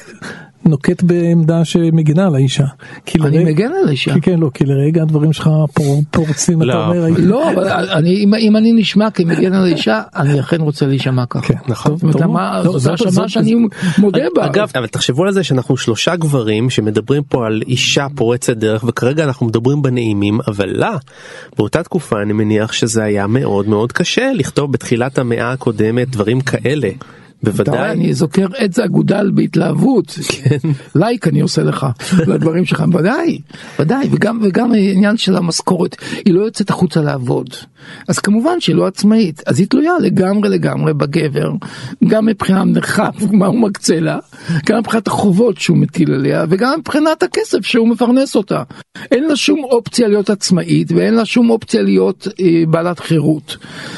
נוקט 0.65 1.03
בעמדה 1.03 1.65
שמגינה 1.65 2.25
על 2.27 2.35
האישה. 2.35 2.63
אני 2.63 3.23
לרגע- 3.37 3.45
מגן 3.45 3.71
על 3.81 3.87
האישה. 3.87 4.13
כי 4.13 4.21
כן 4.21 4.39
לא 4.39 4.49
כי 4.53 4.65
לרגע 4.65 5.01
הדברים 5.01 5.33
שלך 5.33 5.49
פור, 5.73 6.01
פורצים 6.11 6.57
אתה 6.63 6.65
לא. 6.65 6.85
אומר 6.85 7.07
לא, 7.17 7.51
אבל 7.51 7.67
אני, 7.89 8.23
אם, 8.23 8.33
אם 8.35 8.57
אני 8.57 8.71
נשמע 8.71 9.11
כמגן 9.11 9.53
על 9.53 9.63
האישה, 9.65 10.01
אני 10.15 10.39
אכן 10.39 10.61
רוצה 10.61 10.85
להישמע 10.85 11.23
ככה. 11.29 11.41
כן, 11.47 11.53
נכון. 11.67 11.91
לא, 12.63 12.77
זו 12.79 12.91
האשמה 12.91 13.11
זאת- 13.11 13.29
שאני 13.29 13.55
מודה 13.97 14.19
בה. 14.35 14.45
אגב, 14.45 14.69
אבל 14.75 14.87
תחשבו 14.87 15.23
על 15.23 15.31
זה 15.31 15.43
שאנחנו 15.43 15.77
שלושה 15.77 16.15
גברים 16.15 16.69
שמדברים 16.69 17.23
פה 17.23 17.45
על 17.47 17.61
אישה 17.67 18.07
פורצת 18.15 18.57
דרך 18.57 18.83
וכרגע 18.87 19.23
אנחנו 19.23 19.45
מדברים 19.45 19.81
בנעימים 19.81 20.39
אבל 20.47 20.69
לה 20.69 20.91
באותה 21.57 21.83
תקופה 21.83 22.21
אני 22.21 22.33
מניח 22.33 22.71
שזה 22.73 23.03
היה 23.03 23.27
מאוד 23.27 23.67
מאוד 23.67 23.91
קשה 23.91 24.31
לכתוב 24.35 24.71
בתחילת 24.71 25.17
המאה 25.17 25.51
הקודמת 25.51 26.09
דברים 26.09 26.41
כאלה. 26.41 26.89
בוודאי. 27.43 27.91
אני 27.91 28.13
זוכר 28.13 28.47
עץ 28.57 28.79
אגודל 28.79 29.31
בהתלהבות. 29.31 30.19
לייק 30.95 31.27
אני 31.27 31.41
עושה 31.41 31.63
לך 31.63 31.87
לדברים 32.27 32.65
שלך, 32.65 32.83
ודאי, 32.93 33.39
ודאי, 33.79 34.07
וגם, 34.11 34.39
וגם 34.43 34.71
העניין 34.71 35.17
של 35.17 35.35
המשכורת, 35.35 35.95
היא 36.25 36.33
לא 36.33 36.41
יוצאת 36.41 36.69
החוצה 36.69 37.01
לעבוד. 37.01 37.49
אז 38.07 38.19
כמובן 38.19 38.59
שהיא 38.59 38.75
לא 38.75 38.87
עצמאית, 38.87 39.41
אז 39.45 39.59
היא 39.59 39.67
תלויה 39.67 39.93
לגמרי 40.01 40.49
לגמרי 40.49 40.93
בגבר, 40.93 41.51
גם 42.07 42.25
מבחינת 42.25 42.65
מרחב, 42.65 43.11
מה 43.39 43.45
הוא 43.45 43.59
מקצה 43.59 43.99
לה, 43.99 44.19
גם 44.65 44.79
מבחינת 44.79 45.07
החובות 45.07 45.57
שהוא 45.57 45.77
מטיל 45.77 46.13
עליה, 46.13 46.45
וגם 46.49 46.79
מבחינת 46.79 47.23
הכסף 47.23 47.65
שהוא 47.65 47.87
מפרנס 47.87 48.35
אותה. 48.35 48.63
אין 49.11 49.23
לה 49.23 49.35
שום 49.35 49.63
אופציה 49.63 50.07
להיות 50.07 50.29
עצמאית, 50.29 50.91
ואין 50.91 51.13
לה 51.13 51.25
שום 51.25 51.49
אופציה 51.49 51.81
להיות 51.81 52.27
אה, 52.39 52.63
בעלת 52.69 52.99
חירות. 52.99 53.57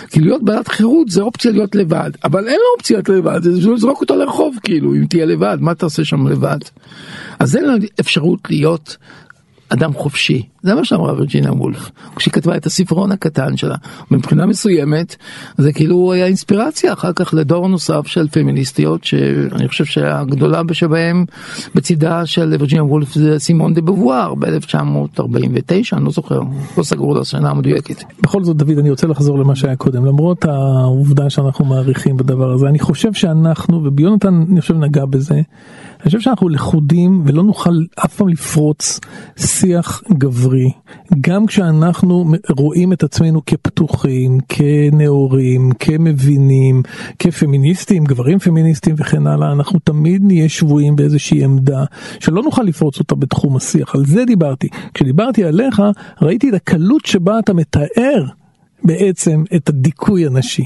כי 0.10 0.20
להיות 0.20 0.44
בעלת 0.44 0.68
חירות 0.68 1.10
זה 1.10 1.22
אופציה 1.22 1.52
להיות 1.52 1.76
לבד, 1.76 2.12
אבל 2.24 2.48
אין 2.48 2.60
לה 2.60 2.68
אופציה 2.78 2.98
להיות 2.98 3.10
לבד, 3.10 3.44
זה 3.44 3.72
לזרוק 3.72 4.02
אותה 4.02 4.16
לרחוב 4.16 4.56
כאילו, 4.64 4.96
אם 4.96 5.06
תהיה 5.06 5.26
לבד, 5.26 5.58
מה 5.62 5.76
תעשה 5.76 6.06
שם 6.06 6.28
לבד? 6.28 6.60
אז 7.40 7.56
אין 7.56 7.66
לה 7.66 7.74
אפשרות 8.00 8.40
להיות 8.50 8.98
אדם 9.70 9.94
חופשי, 9.94 10.44
זה 10.64 10.76
מה 10.76 10.86
שאמרה 10.86 11.14
וירג'יניה 11.14 11.54
וולף 11.54 11.92
כשהיא 12.16 12.32
כתבה 12.32 12.58
את 12.58 12.66
הספרון 12.66 13.12
הקטן 13.12 13.58
שלה. 13.58 13.76
מבחינה 14.12 14.46
מסוימת 14.46 15.16
זה 15.58 15.74
כאילו 15.74 16.14
היה 16.14 16.26
אינספירציה 16.26 16.94
אחר 16.94 17.14
כך 17.14 17.34
לדור 17.34 17.68
נוסף 17.68 18.08
של 18.08 18.28
פמיניסטיות 18.28 19.04
שאני 19.04 19.68
חושב 19.68 19.86
שהגדולה 19.86 20.62
שבהם 20.72 21.26
בצידה 21.76 22.26
של 22.26 22.56
וירג'יניה 22.60 22.84
וולף 22.84 23.14
זה 23.14 23.40
סימון 23.40 23.74
דה 23.74 23.82
בובואר 23.82 24.36
ב-1949 24.36 25.94
אני 25.94 26.06
לא 26.06 26.12
זוכר 26.12 26.40
לא 26.78 26.84
סגרו 26.84 27.16
את 27.16 27.22
השנה 27.22 27.50
המדויקת. 27.50 28.04
בכל 28.22 28.44
זאת 28.44 28.58
דוד 28.58 28.78
אני 28.78 28.90
רוצה 28.90 29.08
לחזור 29.08 29.40
למה 29.40 29.56
שהיה 29.56 29.76
קודם 29.76 30.06
למרות 30.06 30.46
העובדה 30.46 31.30
שאנחנו 31.30 31.66
מעריכים 31.66 32.18
בדבר 32.18 32.52
הזה 32.52 32.68
אני 32.68 32.80
חושב 32.80 33.14
שאנחנו 33.14 33.86
וביונתן 33.86 34.46
אני 34.52 34.62
חושב 34.62 34.76
נגע 34.76 35.06
בזה 35.06 35.42
אני 36.06 36.10
חושב 36.10 36.20
שאנחנו 36.20 36.50
לכודים 36.50 37.24
ולא 37.26 37.44
נוכל 37.44 37.70
אף 38.06 38.16
פעם 38.16 38.28
לפרוץ 38.28 39.00
שיח 39.38 40.04
גברי. 40.12 40.72
גם 41.22 41.46
כשאנחנו 41.46 42.26
רואים 42.58 42.94
את 42.94 43.04
עצמנו 43.04 43.42
כפתוחים 43.46 44.38
כנאורים 44.50 45.72
כמבינים 45.80 46.84
כפמיניסטים 47.20 48.04
גברים 48.04 48.40
פמיניסטים 48.40 48.96
וכן 48.98 49.28
הלאה 49.28 49.52
אנחנו 49.52 49.80
תמיד 49.80 50.24
נהיה 50.26 50.50
שבויים 50.50 50.96
באיזושהי 50.96 51.44
עמדה 51.44 51.84
שלא 52.20 52.44
נוכל 52.44 52.64
לפרוץ 52.64 53.00
אותה 53.00 53.16
בתחום 53.16 53.56
השיח. 53.56 53.96
על 53.96 54.06
זה 54.06 54.26
דיברתי. 54.26 54.68
כשדיברתי 54.94 55.44
עליך 55.44 55.82
ראיתי 56.22 56.50
את 56.50 56.54
הקלות 56.54 57.06
שבה 57.06 57.40
אתה 57.40 57.54
מתאר 57.54 58.26
בעצם 58.84 59.44
את 59.56 59.70
הדיכוי 59.70 60.26
הנשי. 60.26 60.66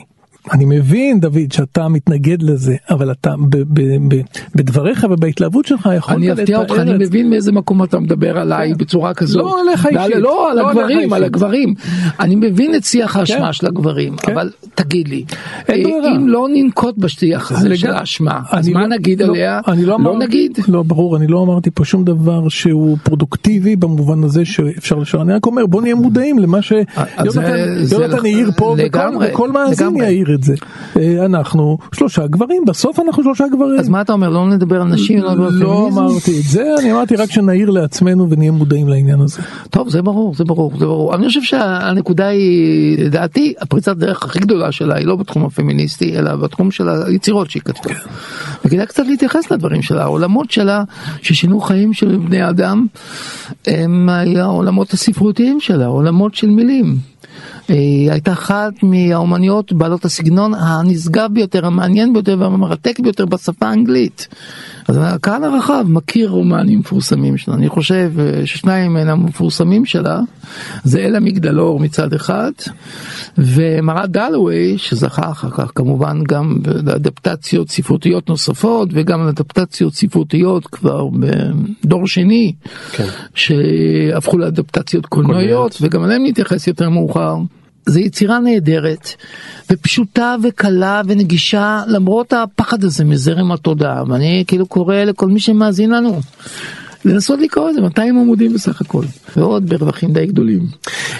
אני 0.53 0.65
מבין 0.65 1.19
דוד 1.19 1.51
שאתה 1.51 1.87
מתנגד 1.87 2.41
לזה 2.41 2.75
אבל 2.89 3.11
אתה 3.11 3.33
ב- 3.49 3.55
ב- 3.73 4.15
ב- 4.15 4.21
בדבריך 4.55 5.05
ובהתלהבות 5.09 5.65
שלך 5.65 5.89
יכולת 5.97 6.17
אני 6.17 6.31
אפתיע 6.33 6.57
אותך, 6.57 6.71
לתאר 6.71 6.81
אני 6.81 6.91
את 6.93 6.99
זה. 6.99 7.05
מבין 7.05 7.29
מאיזה 7.29 7.51
מקום 7.51 7.83
אתה 7.83 7.99
מדבר 7.99 8.37
עליי 8.39 8.73
בצורה 8.73 9.13
כזאת. 9.13 9.43
לא 9.43 9.61
עליך 9.61 9.85
אישית. 9.85 10.15
לא, 10.15 10.51
על 10.51 10.57
לא 10.57 10.69
הגברים, 10.69 11.13
על. 11.13 11.23
הגברים. 11.23 11.73
אני 12.19 12.35
מבין 12.35 12.75
את 12.75 12.83
שיח 12.83 13.13
כן. 13.13 13.19
האשמה 13.19 13.53
של 13.53 13.67
הגברים, 13.67 14.17
כן. 14.17 14.31
אבל 14.31 14.49
תגיד 14.75 15.07
לי, 15.07 15.23
אה. 15.69 15.75
אם 16.15 16.27
לא 16.27 16.47
ננקוט 16.53 16.97
בשיח 16.97 17.51
הזה 17.51 17.77
של 17.77 17.91
האשמה, 17.91 18.39
אז 18.51 18.67
מה 18.69 18.81
לא- 18.81 18.87
נגיד 18.87 19.21
לא, 19.21 19.27
עליה? 19.27 19.59
אני 19.67 19.85
לא, 19.85 19.97
נגיד? 20.19 20.59
לא 20.67 20.83
ברור 20.83 21.17
אני 21.17 21.27
לא 21.27 21.43
אמרתי 21.43 21.69
פה 21.71 21.85
שום 21.85 22.03
דבר 22.03 22.49
שהוא 22.49 22.97
פרודוקטיבי 23.03 23.75
במובן 23.75 24.23
הזה 24.23 24.45
שאפשר 24.45 24.95
לשאול 24.95 25.21
אני 25.21 25.33
רק 25.33 25.45
אומר 25.45 25.65
בוא 25.65 25.81
נהיה 25.81 25.95
מודעים 25.95 26.39
למה 26.39 26.57
זה- 26.57 26.63
שיונתן 26.63 27.83
זה 27.83 27.95
יונתן 27.95 28.17
העיר 28.25 28.51
פה 28.57 28.75
וכל- 28.77 29.51
מאזין 29.51 29.87
לגמרי. 29.87 30.05
יעיר 30.29 30.35
את 30.35 30.43
זה 30.43 30.55
אה, 30.97 31.25
אנחנו 31.25 31.77
שלושה 31.95 32.27
גברים 32.27 32.65
בסוף 32.67 32.99
אנחנו 32.99 33.23
שלושה 33.23 33.45
גברים. 33.51 33.79
אז 33.79 33.89
מה 33.89 34.01
אתה 34.01 34.13
אומר, 34.13 34.29
לא 34.29 34.47
נדבר 34.47 34.81
על 34.81 34.87
נשים, 34.87 35.19
לא 35.19 35.31
נדבר 35.31 35.45
על 35.45 35.53
לא? 35.53 35.89
אמרתי 35.91 36.39
את 36.39 36.43
זה 36.43 36.63
אני 36.79 36.91
אמרתי 36.91 37.15
רק 37.15 37.31
שנעיר 37.31 37.69
לעצמנו 37.69 38.29
ונהיה 38.29 38.51
מודעים 38.51 38.87
לעניין 38.87 39.21
הזה. 39.21 39.41
טוב, 39.69 39.89
זה 39.89 40.01
ברור, 40.01 40.35
זה 40.35 40.43
ברור, 40.43 40.71
זה 40.79 40.85
ברור. 40.85 41.15
אני 41.15 41.27
חושב 41.27 41.41
שהנקודה 41.41 42.27
היא, 42.27 42.97
לדעתי, 43.05 43.53
הפריצת 43.61 43.97
דרך 43.97 44.23
הכי 44.23 44.39
גדולה 44.39 44.71
שלה 44.71 44.95
היא 44.95 45.05
לא 45.05 45.15
בתחום 45.15 45.45
הפמיניסטי, 45.45 46.17
אלא 46.19 46.35
בתחום 46.35 46.71
של 46.71 46.89
היצירות 46.89 47.49
שהיא 47.49 47.61
כתבה. 47.65 47.93
וכדאי 48.65 48.85
קצת 48.85 49.03
להתייחס 49.07 49.51
לדברים 49.51 49.81
שלה, 49.81 50.03
העולמות 50.03 50.51
שלה 50.51 50.83
ששינו 51.21 51.61
חיים 51.61 51.93
של 51.93 52.17
בני 52.17 52.49
אדם, 52.49 52.85
הם 53.67 54.09
העולמות 54.09 54.93
הספרותיים 54.93 55.59
שלה, 55.59 55.85
עולמות 55.85 56.35
של 56.35 56.49
מילים. 56.49 56.95
הייתה 58.11 58.31
אחת 58.31 58.73
מהאומניות 58.83 59.73
בעלות 59.73 60.05
הסגנון 60.05 60.53
הנשגב 60.53 61.29
ביותר, 61.33 61.65
המעניין 61.65 62.13
ביותר 62.13 62.35
והמרתק 62.39 62.99
ביותר 62.99 63.25
בשפה 63.25 63.67
האנגלית. 63.69 64.27
אז 64.87 64.99
הקהל 65.01 65.43
הרחב 65.43 65.85
מכיר 65.87 66.29
רומנים 66.29 66.79
מפורסמים 66.79 67.37
שלה, 67.37 67.55
אני 67.55 67.69
חושב 67.69 68.11
אה, 68.19 68.45
ששניים 68.45 68.93
מן 68.93 69.07
המפורסמים 69.07 69.85
שלה 69.85 70.19
זה 70.83 70.99
אל 70.99 71.15
המגדלור 71.15 71.79
מצד 71.79 72.13
אחד 72.13 72.51
ומרת 73.37 74.09
דלווי 74.09 74.77
שזכה 74.77 75.31
אחר 75.31 75.49
כך 75.49 75.71
כמובן 75.75 76.23
גם 76.23 76.57
לאדפטציות 76.83 77.69
ספרותיות 77.69 78.29
נוספות 78.29 78.89
וגם 78.91 79.25
לאדפטציות 79.25 79.93
ספרותיות 79.93 80.67
כבר 80.67 81.07
בדור 81.83 82.07
שני 82.07 82.53
כן. 82.91 83.05
שהפכו 83.35 84.37
לאדפטציות 84.37 85.05
קולנועיות 85.05 85.77
וגם 85.81 86.03
אליהם 86.03 86.25
נתייחס 86.25 86.67
יותר 86.67 86.89
מאוחר. 86.89 87.35
זו 87.89 87.99
יצירה 87.99 88.39
נהדרת 88.39 89.09
ופשוטה 89.71 90.35
וקלה 90.43 91.01
ונגישה 91.07 91.81
למרות 91.87 92.33
הפחד 92.33 92.83
הזה 92.83 93.05
מזרם 93.05 93.51
התודעה 93.51 94.03
ואני 94.07 94.43
כאילו 94.47 94.65
קורא 94.65 94.95
לכל 94.95 95.27
מי 95.27 95.39
שמאזין 95.39 95.89
לנו 95.91 96.19
לנסות 97.05 97.39
לקרוא 97.39 97.69
את 97.69 97.75
זה 97.75 97.81
200 97.81 98.17
עמודים 98.17 98.53
בסך 98.53 98.81
הכל 98.81 99.03
ועוד 99.37 99.69
ברווחים 99.69 100.13
די 100.13 100.25
גדולים. 100.25 100.59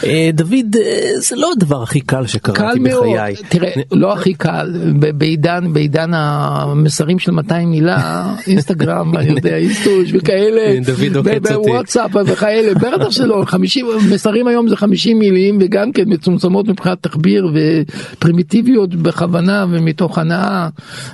אה, 0.04 0.30
דוד 0.34 0.76
אה, 0.76 1.12
זה 1.18 1.36
לא 1.36 1.52
הדבר 1.52 1.84
הכי 1.84 2.02
קל 2.02 2.28
שקראתי 2.28 2.80
בחיי. 2.80 3.36
תראה, 3.50 3.72
לא 3.92 4.14
הכי 4.14 4.34
קל, 4.34 4.74
בעידן, 5.18 5.74
בעידן 5.74 6.12
המסרים 6.14 7.20
של 7.20 7.32
200 7.32 7.72
מילה, 7.72 8.26
אינסטגרם, 8.48 9.18
אני 9.18 9.30
יודע, 9.30 9.56
אינסטוש 9.56 10.10
וכאלה, 10.14 10.62
כן, 10.74 10.84
דוד 10.84 11.16
עוקץ 11.16 11.52
אותי. 11.52 11.70
בוואטסאפ 11.70 12.12
וכאלה, 12.26 12.74
בטח 12.74 13.12
שלא, 13.12 13.44
50, 13.48 13.86
מסרים 14.12 14.48
היום 14.48 14.68
זה 14.68 14.76
50 14.76 15.20
מילים 15.20 15.58
וגם 15.62 15.92
כן 15.92 16.04
מצומצמות 16.08 16.68
מבחינת 16.68 16.98
תחביר 17.04 17.48
ופרימיטיביות 17.54 18.96
בכוונה 18.96 19.66
ומתוך 19.70 20.18
הנאה 20.18 20.68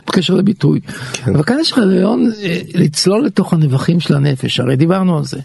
בקשר 0.07 0.33
לביטוי. 0.33 0.79
כן. 1.13 1.35
אבל 1.35 1.43
כאן 1.43 1.57
יש 1.61 1.71
לך 1.71 1.77
רעיון 1.77 2.31
אה, 2.43 2.59
לצלול 2.73 3.25
לתוך 3.25 3.53
הנבחים 3.53 3.99
של 3.99 4.15
הנפש, 4.15 4.54
הרי 4.59 4.75
דיברנו 4.75 5.17
על 5.17 5.23
זה. 5.23 5.39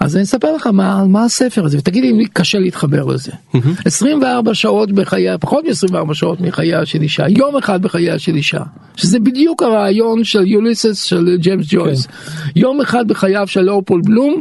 אז 0.00 0.16
אני 0.16 0.24
אספר 0.24 0.56
לך 0.56 0.66
מה, 0.66 1.04
מה 1.06 1.24
הספר 1.24 1.64
הזה 1.64 1.78
ותגיד 1.78 2.02
לי 2.04 2.10
אם 2.10 2.18
לי 2.18 2.26
קשה 2.32 2.58
להתחבר 2.58 3.04
לזה. 3.04 3.32
24 3.84 4.54
שעות 4.54 4.92
בחייה, 4.92 5.38
פחות 5.38 5.64
מ-24 5.64 6.14
שעות 6.14 6.40
מחייה 6.40 6.86
של 6.86 7.02
אישה, 7.02 7.24
יום 7.28 7.56
אחד 7.56 7.82
בחייה 7.82 8.18
של 8.18 8.34
אישה, 8.34 8.60
שזה 8.96 9.20
בדיוק 9.20 9.62
הרעיון 9.62 10.24
של 10.24 10.46
יוליסס 10.46 11.02
של 11.02 11.36
ג'יימס 11.36 11.66
ג'ויס. 11.68 12.06
יום 12.56 12.80
אחד 12.80 13.08
בחייו 13.08 13.46
של 13.46 13.60
לאופולד 13.60 14.00
בלום. 14.04 14.40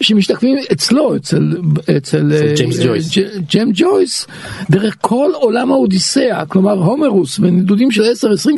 שמשתקפים 0.00 0.56
אצלו 0.72 1.16
אצל 1.16 1.56
אצל 1.96 2.32
אה, 2.32 2.52
ג'יימס 2.56 2.78
אה, 2.80 2.84
ג'ויס. 2.86 3.10
ג'יימס 3.50 3.72
ג'ויס 3.80 4.26
דרך 4.70 4.96
כל 5.00 5.30
עולם 5.34 5.72
האודיסאה 5.72 6.46
כלומר 6.46 6.72
הומרוס 6.72 7.38
ונדודים 7.40 7.90
של 7.90 8.02
10-20 8.02 8.06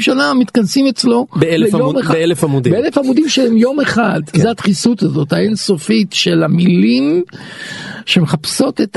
שנה 0.00 0.34
מתכנסים 0.34 0.86
אצלו 0.86 1.26
באלף 1.36 1.74
עמוד- 1.74 1.98
אחד. 1.98 2.14
באלף 2.14 2.44
עמודים. 2.44 2.72
באלף 2.72 2.98
עמודים 2.98 3.28
שהם 3.28 3.56
יום 3.56 3.80
אחד 3.80 4.20
זה 4.36 4.50
הדחיסות 4.50 5.02
הזאת 5.02 5.32
האינסופית 5.32 6.12
של 6.12 6.42
המילים 6.42 7.22
שמחפשות 8.06 8.80
את 8.80 8.96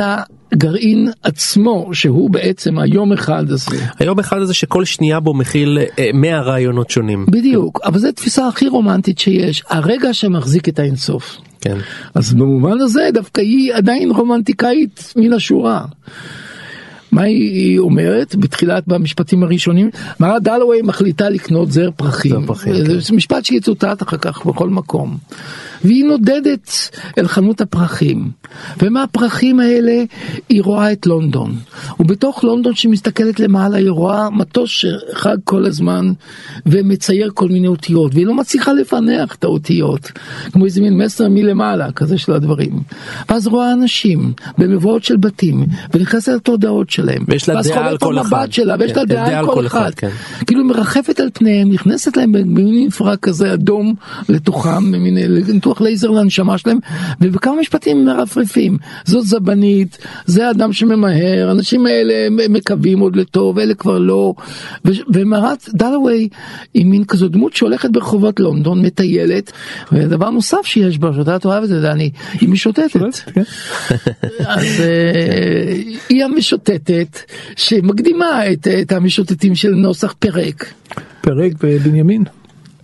הגרעין 0.52 1.10
עצמו 1.24 1.90
שהוא 1.94 2.30
בעצם 2.30 2.80
היום 2.80 3.14
אחד 3.14 3.52
הזה. 3.52 3.66
היום 4.00 4.20
אחד 4.20 4.38
הזה 4.42 4.54
שכל 4.54 4.86
שנייה 4.86 5.20
בו 5.20 5.34
מכיל 5.34 5.78
אה, 6.00 6.10
100 6.14 6.42
רעיונות 6.42 6.90
שונים. 6.90 7.26
בדיוק 7.30 7.80
אבל 7.86 8.00
זו 8.00 8.12
תפיסה 8.12 8.48
הכי 8.48 8.68
רומנטית 8.68 9.20
שיש 9.20 9.64
הרגע 9.70 10.14
שמחזיק 10.14 10.70
את 10.70 10.80
האינסוף. 10.80 11.38
כן. 11.66 11.78
אז 12.16 12.34
במובן 12.34 12.82
הזה 12.82 13.10
דווקא 13.14 13.42
היא 13.42 13.74
עדיין 13.74 14.12
רומנטיקאית 14.12 15.14
מן 15.16 15.34
השורה. 15.34 15.86
מה 17.16 17.22
היא 17.22 17.80
אומרת 17.80 18.36
בתחילת 18.36 18.88
במשפטים 18.88 19.44
הראשונים? 19.44 19.90
מרה 20.20 20.40
דלווי 20.40 20.82
מחליטה 20.82 21.30
לקנות 21.30 21.72
זר 21.72 21.90
פרחים. 21.96 22.46
פרחים, 22.46 22.74
כן. 22.74 23.00
זה 23.00 23.16
משפט 23.16 23.46
שיצוטט 23.46 24.04
אחר 24.04 24.18
כך 24.18 24.46
בכל 24.46 24.70
מקום. 24.70 25.18
והיא 25.84 26.06
נודדת 26.06 26.72
אל 27.18 27.28
חנות 27.28 27.62
הפרחים. 27.62 28.32
ומהפרחים 28.82 29.60
האלה 29.60 30.04
היא 30.50 30.62
רואה 30.64 30.92
את 30.92 31.06
לונדון. 31.06 31.56
ובתוך 32.00 32.44
לונדון 32.44 32.76
שמסתכלת 32.76 33.40
למעלה 33.40 33.78
היא 33.78 33.90
רואה 33.90 34.30
מטוס 34.30 34.70
שחג 34.70 35.38
כל 35.44 35.66
הזמן 35.66 36.12
ומצייר 36.66 37.32
כל 37.34 37.50
מיני 37.50 37.68
אותיות. 37.68 38.14
והיא 38.14 38.26
לא 38.26 38.34
מצליחה 38.34 38.74
לפענח 38.74 39.36
את 39.36 39.44
האותיות. 39.44 40.12
כמו 40.52 40.66
איזה 40.66 40.82
מין 40.82 40.98
מסר 40.98 41.30
מלמעלה 41.30 41.92
כזה 41.92 42.18
של 42.18 42.34
הדברים. 42.34 42.80
ואז 43.30 43.48
רואה 43.48 43.74
אנשים 43.74 44.34
במבואות 44.58 45.04
של 45.04 45.18
בתים 45.18 45.66
ונכנסת 45.94 46.30
לתודעות 46.30 46.90
שלהם. 46.90 47.05
ויש 47.28 47.50
לה 47.50 47.56
ואז 47.56 47.68
דעה 47.68 47.88
על 47.88 47.98
כל 47.98 48.18
המבט 48.18 48.34
אחד. 48.34 48.52
שלה 48.52 48.76
ויש 48.80 48.92
כן, 48.92 49.00
לה 49.00 49.06
דעה 49.06 49.40
על 49.40 49.46
כל 49.46 49.66
אחד. 49.66 49.92
כן. 49.96 50.10
כאילו 50.48 50.64
מרחפת 50.64 51.20
על 51.20 51.30
פניהם 51.34 51.72
נכנסת 51.72 52.18
להם 52.18 52.32
במין 52.32 52.86
מפרק 52.88 53.20
כזה 53.20 53.54
אדום 53.54 53.94
לתוכם 54.30 54.92
במין 54.92 55.18
ניתוח 55.54 55.82
לייזר 55.82 56.10
לנשמה 56.10 56.58
שלהם 56.58 56.78
ובכמה 57.22 57.56
משפטים 57.60 58.06
מרפרפים 58.06 58.78
זאת 59.06 59.26
זבנית 59.26 59.98
זה 60.26 60.50
אדם 60.50 60.74
שממהר 60.74 61.48
האנשים 61.48 61.86
האלה 61.86 62.14
מקווים 62.50 63.00
עוד 63.00 63.16
לטוב 63.16 63.60
אלה 63.60 63.74
כבר 63.74 63.98
לא 63.98 64.34
ומרת 64.86 65.70
דלווי 65.70 66.30
היא 66.74 66.86
מין 66.86 67.04
כזו 67.06 67.28
דמות 67.28 67.56
שהולכת 67.56 67.90
ברחובות 67.90 68.40
לונדון 68.40 68.82
מטיילת 68.82 69.52
ודבר 69.92 70.30
נוסף 70.30 70.62
שיש 70.64 70.98
בה 70.98 71.12
שאתה 71.16 71.38
אוהב 71.46 71.64
את 71.64 71.70
זה 71.70 71.82
דני 71.82 72.12
היא 72.34 72.50
משוטטת. 72.50 73.16
כן. 73.34 73.44
אז 74.40 74.82
אה, 74.82 75.74
היא 76.10 76.26
המשוטטת 76.26 76.95
שמקדימה 77.56 78.52
את, 78.52 78.68
את 78.82 78.92
המשוטטים 78.92 79.56
של 79.56 79.70
נוסח 79.70 80.14
פרק 80.20 80.74
פרק 81.22 81.52
בבנימין. 81.64 82.24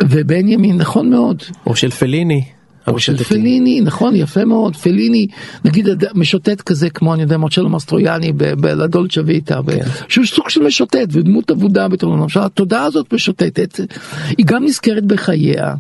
ובנימין 0.04 0.78
נכון 0.78 1.10
מאוד 1.10 1.44
או 1.66 1.76
של 1.76 1.90
פליני. 1.90 2.44
או 2.88 3.00
של. 3.00 3.18
פליני, 3.18 3.82
נכון, 3.82 4.16
יפה 4.16 4.46
מאוד, 4.46 4.76
פליני, 4.76 5.28
נגיד 5.66 5.88
משוטט 6.16 6.62
כזה 6.62 6.90
כמו 6.90 7.14
אני 7.14 7.22
יודע 7.22 7.38
מרצ'לו 7.38 7.70
מסטרויאני 7.70 8.32
בלדולצ'ה 8.32 9.22
ויטה, 9.26 9.62
ב- 9.62 9.72
שהוא 10.10 10.26
סוג 10.26 10.50
של 10.50 10.64
משוטט 10.64 11.08
ודמות 11.12 11.52
אבודה 11.52 11.88
בתור 11.88 12.24
עכשיו 12.24 12.46
התודעה 12.46 12.84
הזאת 12.84 13.14
משוטטת, 13.14 13.80
היא 14.38 14.46
גם 14.46 14.64
נזכרת 14.64 15.06
בחייה. 15.06 15.74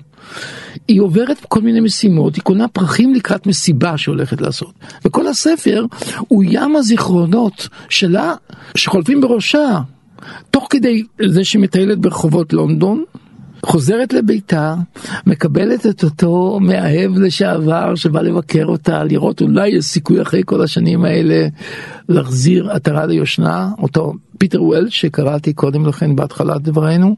היא 0.88 1.02
עוברת 1.02 1.46
כל 1.48 1.62
מיני 1.62 1.80
משימות, 1.80 2.36
היא 2.36 2.44
קונה 2.44 2.67
פרחים 2.67 3.13
לקראת 3.13 3.48
מסיבה 3.48 3.98
שהיא 3.98 4.13
הולכת 4.13 4.41
לעשות. 4.41 4.74
וכל 5.06 5.28
הספר 5.28 5.86
הוא 6.28 6.44
ים 6.48 6.76
הזיכרונות 6.76 7.67
שלה 7.89 8.34
שחולפים 8.76 9.22
בראשה, 9.22 9.80
תוך 10.52 10.67
כדי 10.70 11.04
זה 11.30 11.44
שהיא 11.44 11.62
מטיילת 11.62 11.98
ברחובות 12.00 12.54
לונדון, 12.54 13.04
חוזרת 13.65 14.13
לביתה, 14.13 14.76
מקבלת 15.28 15.86
את 15.86 16.04
אותו 16.04 16.60
מאהב 16.62 17.17
לשעבר 17.17 17.96
שבא 17.96 18.22
לבקר 18.22 18.65
אותה, 18.65 19.04
לראות 19.04 19.41
אולי 19.41 19.70
יש 19.70 19.86
סיכוי 19.86 20.22
אחרי 20.22 20.41
כל 20.46 20.62
השנים 20.62 21.06
האלה 21.06 21.48
להחזיר 22.10 22.72
עטרה 22.72 23.06
ליושנה, 23.06 23.70
אותו 23.78 24.13
פיטר 24.38 24.63
וולש 24.63 25.02
שקראתי 25.02 25.54
קודם 25.54 25.86
לכן 25.86 26.15
בהתחלת 26.15 26.62
דברינו. 26.62 27.15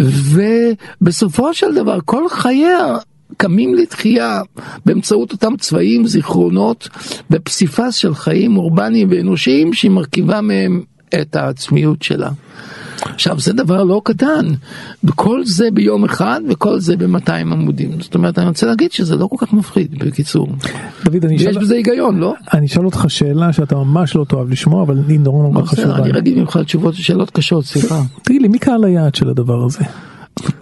ובסופו 0.00 1.54
של 1.54 1.74
דבר 1.74 1.98
כל 2.04 2.28
חייה 2.28 2.96
קמים 3.36 3.74
לתחייה 3.74 4.42
באמצעות 4.86 5.32
אותם 5.32 5.56
צבעים, 5.56 6.06
זיכרונות 6.06 6.88
בפסיפס 7.30 7.94
של 7.94 8.14
חיים 8.14 8.56
אורבניים 8.56 9.08
ואנושיים 9.10 9.72
שהיא 9.72 9.90
מרכיבה 9.90 10.40
מהם 10.40 10.82
את 11.20 11.36
העצמיות 11.36 12.02
שלה. 12.02 12.30
עכשיו 13.02 13.40
זה 13.40 13.52
דבר 13.52 13.84
לא 13.84 14.00
קטן, 14.04 14.46
וכל 15.04 15.44
זה 15.44 15.68
ביום 15.70 16.04
אחד 16.04 16.40
וכל 16.50 16.80
זה 16.80 16.96
ב-200 16.96 17.30
עמודים. 17.32 18.00
זאת 18.00 18.14
אומרת 18.14 18.38
אני 18.38 18.48
רוצה 18.48 18.66
להגיד 18.66 18.92
שזה 18.92 19.16
לא 19.16 19.26
כל 19.26 19.46
כך 19.46 19.52
מפחיד 19.52 19.98
בקיצור. 19.98 20.48
דוד, 21.04 21.24
אני 21.24 21.34
יש 21.34 21.46
אשאל- 21.46 21.58
בזה 21.62 21.74
היגיון, 21.74 22.18
לא? 22.18 22.34
אני 22.54 22.66
אשאל 22.66 22.84
אותך 22.84 23.04
שאלה 23.08 23.52
שאתה 23.52 23.74
ממש 23.74 24.16
לא 24.16 24.24
תאהב 24.28 24.50
לשמוע, 24.50 24.82
אבל 24.82 24.98
היא 25.08 25.20
נורא 25.20 25.42
נורא 25.42 25.66
חשובה. 25.66 25.96
אני 25.96 26.12
רגיל 26.12 26.40
ממך 26.40 26.56
תשובות 26.64 26.94
שאלות 26.94 27.30
קשות, 27.30 27.64
סליחה. 27.64 28.02
תגיד 28.22 28.42
לי, 28.42 28.48
מי 28.48 28.58
קהל 28.58 28.84
היעד 28.84 29.14
של 29.14 29.28
הדבר 29.28 29.64
הזה? 29.64 29.80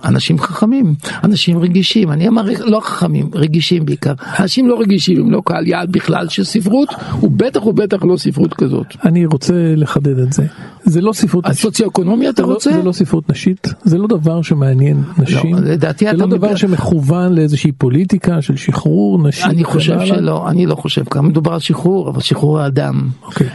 אנשים 0.04 0.38
חכמים, 0.38 0.94
אנשים 1.24 1.58
רגישים, 1.58 2.12
אני 2.12 2.28
אמר 2.28 2.42
לא 2.64 2.80
חכמים, 2.80 3.30
רגישים 3.34 3.86
בעיקר. 3.86 4.12
אנשים 4.40 4.68
לא 4.68 4.80
רגישים 4.80 5.20
הם 5.20 5.30
לא 5.30 5.42
קהל 5.44 5.66
יעד 5.66 5.92
בכלל 5.92 6.28
של 6.28 6.44
ספרות, 6.44 6.88
ובטח 7.22 7.66
ובטח 7.66 8.04
לא 8.04 8.16
ספרות 8.16 8.54
כזאת. 8.54 8.86
אני 9.04 9.26
רוצה 9.26 9.54
לחדד 9.76 10.18
את 10.18 10.32
זה. 10.32 10.46
זה 10.84 11.00
לא 11.00 11.12
ספרות 11.12 11.46
אז 11.46 11.58
סוציו-אקונומי 11.58 12.28
אתה 12.28 12.42
זה 12.42 12.48
לא- 12.48 12.54
רוצה? 12.54 12.72
זה 12.72 12.82
לא 12.82 12.92
ספרות 12.92 13.30
נשית, 13.30 13.66
זה 13.82 13.98
לא 13.98 14.06
דבר 14.06 14.42
שמעניין 14.42 15.02
נשים, 15.18 15.54
לא, 15.56 15.60
לדעתי 15.60 16.04
זה 16.04 16.10
אתה 16.10 16.16
לא 16.18 16.26
דבר 16.26 16.56
שמכוון 16.56 17.32
לאיזושהי 17.32 17.72
פוליטיקה 17.72 18.42
של 18.42 18.56
שחרור 18.56 19.28
נשים. 19.28 19.50
אני 19.50 19.64
חושב. 19.64 19.98
שלא, 20.04 20.48
אני 20.48 20.66
לא 20.66 20.74
חושב 20.74 21.04
ככה, 21.04 21.22
מדובר 21.22 21.52
על 21.52 21.58
שחרור, 21.60 22.08
אבל 22.10 22.20
שחרור 22.20 22.60
האדם. 22.60 23.08
אוקיי. 23.26 23.48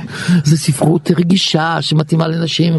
זה 0.44 0.58
ספרות 0.58 1.12
רגישה 1.18 1.78
שמתאימה 1.82 2.28
לנשים, 2.28 2.74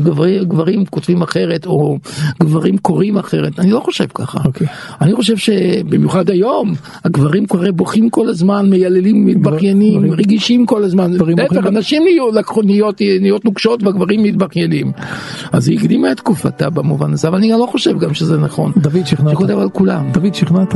גברים 0.49 0.87
כותבים 0.87 1.23
אחרת 1.23 1.67
או 1.67 1.99
גברים 2.43 2.79
קוראים 2.79 3.19
אחרת, 3.19 3.34
אני 3.59 3.71
לא 3.71 3.81
חושב 3.81 4.05
ככה. 4.15 4.39
אוקיי. 4.45 4.67
אני 5.01 5.15
חושב 5.15 5.37
שבמיוחד 5.37 6.31
היום, 6.31 6.75
הגברים 7.05 7.47
כבר 7.47 7.73
בוכים 7.73 8.11
כל 8.11 8.29
הזמן, 8.29 8.71
מייללים, 8.71 9.27
מתבכיינים, 9.27 9.95
גברים- 9.99 10.13
רגישים 10.13 10.67
כל 10.67 10.85
הזמן. 10.85 11.13
להפך, 11.13 11.67
הנשים 11.67 12.03
נהיו 12.03 12.31
לקחו- 12.33 12.63
נהיות 12.63 13.01
נהיות 13.21 13.45
נוקשות 13.45 13.83
והגברים 13.83 14.23
מתבכיינים. 14.23 14.93
אז 15.53 15.69
היא 15.69 15.79
הקדימה 15.79 16.13
את 16.13 16.17
תקופתה 16.17 16.71
במובן 16.71 17.13
הזה, 17.13 17.29
אבל 17.29 17.37
אני 17.39 17.51
לא 17.51 17.67
חושב 17.71 17.99
גם 17.99 18.15
שזה 18.15 18.39
נכון. 18.39 18.73
דוד 18.77 19.07
שכנעת. 19.07 19.33
שכותב 19.35 19.59
על 19.59 19.69
כולם. 19.71 20.11
דוד 20.13 20.35
שכנעת. 20.35 20.75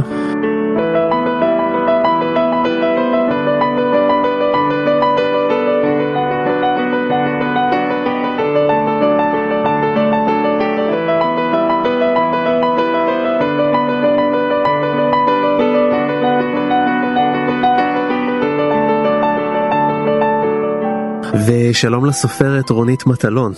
ושלום 21.71 22.07
לסופרת 22.07 22.71
רונית 22.71 23.07
מטלון. 23.07 23.53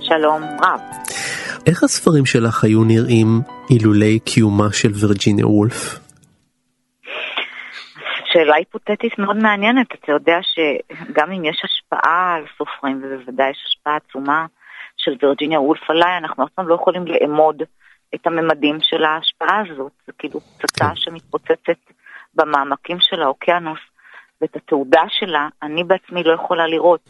שלום 0.00 0.42
רב. 0.60 0.80
איך 1.66 1.82
הספרים 1.82 2.26
שלך 2.26 2.64
היו 2.64 2.84
נראים 2.84 3.40
אילולי 3.70 4.18
קיומה 4.18 4.72
של 4.72 4.88
וירג'יניה 4.88 5.46
וולף? 5.46 5.98
שאלה 8.32 8.54
היפותטית 8.56 9.18
מאוד 9.18 9.36
מעניינת. 9.36 9.86
אתה 9.94 10.12
יודע 10.12 10.38
שגם 10.42 11.32
אם 11.32 11.44
יש 11.44 11.62
השפעה 11.64 12.34
על 12.34 12.44
סופרים, 12.58 13.02
ובוודאי 13.04 13.50
יש 13.50 13.64
השפעה 13.66 13.96
עצומה 13.96 14.46
של 14.96 15.12
וירג'יניה 15.22 15.60
וולף 15.60 15.90
עליי, 15.90 16.16
אנחנו 16.18 16.44
אף 16.44 16.50
פעם 16.54 16.68
לא 16.68 16.74
יכולים 16.74 17.06
לאמוד 17.06 17.62
את 18.14 18.26
הממדים 18.26 18.78
של 18.82 19.04
ההשפעה 19.04 19.60
הזאת. 19.60 19.92
זה 20.06 20.12
כאילו 20.18 20.40
פצצה 20.40 20.90
שמתפוצצת 20.94 21.80
במעמקים 22.34 22.96
של 23.00 23.22
האוקיינוס, 23.22 23.80
ואת 24.40 24.56
התעודה 24.56 25.02
שלה 25.08 25.48
אני 25.62 25.84
בעצמי 25.84 26.22
לא 26.22 26.32
יכולה 26.32 26.66
לראות. 26.66 27.00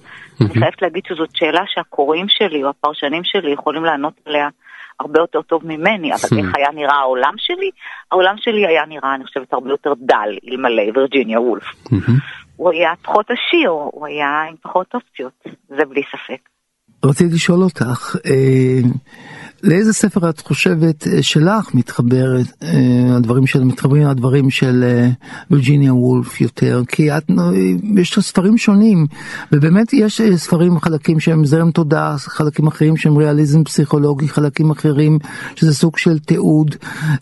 אני 0.40 0.48
חייבת 0.48 0.82
להגיד 0.82 1.02
שזאת 1.08 1.28
שאלה 1.34 1.62
שהקוראים 1.66 2.26
שלי 2.28 2.64
או 2.64 2.68
הפרשנים 2.68 3.24
שלי 3.24 3.50
יכולים 3.52 3.84
לענות 3.84 4.14
עליה 4.26 4.48
הרבה 5.00 5.20
יותר 5.20 5.42
טוב 5.42 5.66
ממני, 5.66 6.14
אבל 6.14 6.38
איך 6.38 6.54
היה 6.56 6.68
נראה 6.74 6.94
העולם 6.94 7.34
שלי? 7.38 7.70
העולם 8.12 8.34
שלי 8.38 8.66
היה 8.66 8.86
נראה, 8.86 9.14
אני 9.14 9.24
חושבת, 9.24 9.52
הרבה 9.52 9.70
יותר 9.70 9.92
דל, 9.98 10.28
אלמלא 10.48 10.82
וירג'יניה 10.94 11.40
וולף. 11.40 11.64
הוא 12.56 12.70
היה 12.70 12.92
פחות 13.02 13.26
עשיר, 13.30 13.70
הוא 13.70 14.06
היה 14.06 14.42
עם 14.48 14.54
פחות 14.62 14.94
אופציות, 14.94 15.44
זה 15.68 15.84
בלי 15.88 16.02
ספק. 16.02 16.48
רציתי 17.04 17.34
לשאול 17.34 17.62
אותך, 17.62 18.16
אה, 18.26 18.80
לאיזה 19.66 19.92
ספר 19.92 20.31
את 20.31 20.40
חושבת 20.40 21.07
אה, 21.07 21.22
שלך 21.22 21.74
מתחברת, 21.74 22.46
אה, 22.62 23.16
הדברים 23.16 23.46
של, 23.46 23.64
מתחברים 23.64 24.07
הדברים 24.07 24.50
של 24.50 24.85
אה, 24.85 25.09
וירג'יניה 25.50 25.94
וולף 25.94 26.40
יותר? 26.40 26.81
כי 26.88 27.11
את, 27.11 27.24
יש 28.00 28.18
ספרים 28.18 28.59
שונים, 28.59 29.07
ובאמת 29.52 29.92
יש 29.92 30.20
ספרים, 30.35 30.81
חלקים 30.81 31.20
שהם 31.20 31.44
זרם 31.44 31.70
תודעה, 31.70 32.14
חלקים 32.18 32.66
אחרים 32.66 32.96
שהם 32.96 33.16
ריאליזם 33.16 33.64
פסיכולוגי, 33.64 34.29
חלקים 34.29 34.70
אחרים 34.70 35.18
שזה 35.57 35.74
סוג 35.74 35.98
של 35.98 36.18
תיעוד, 36.18 36.74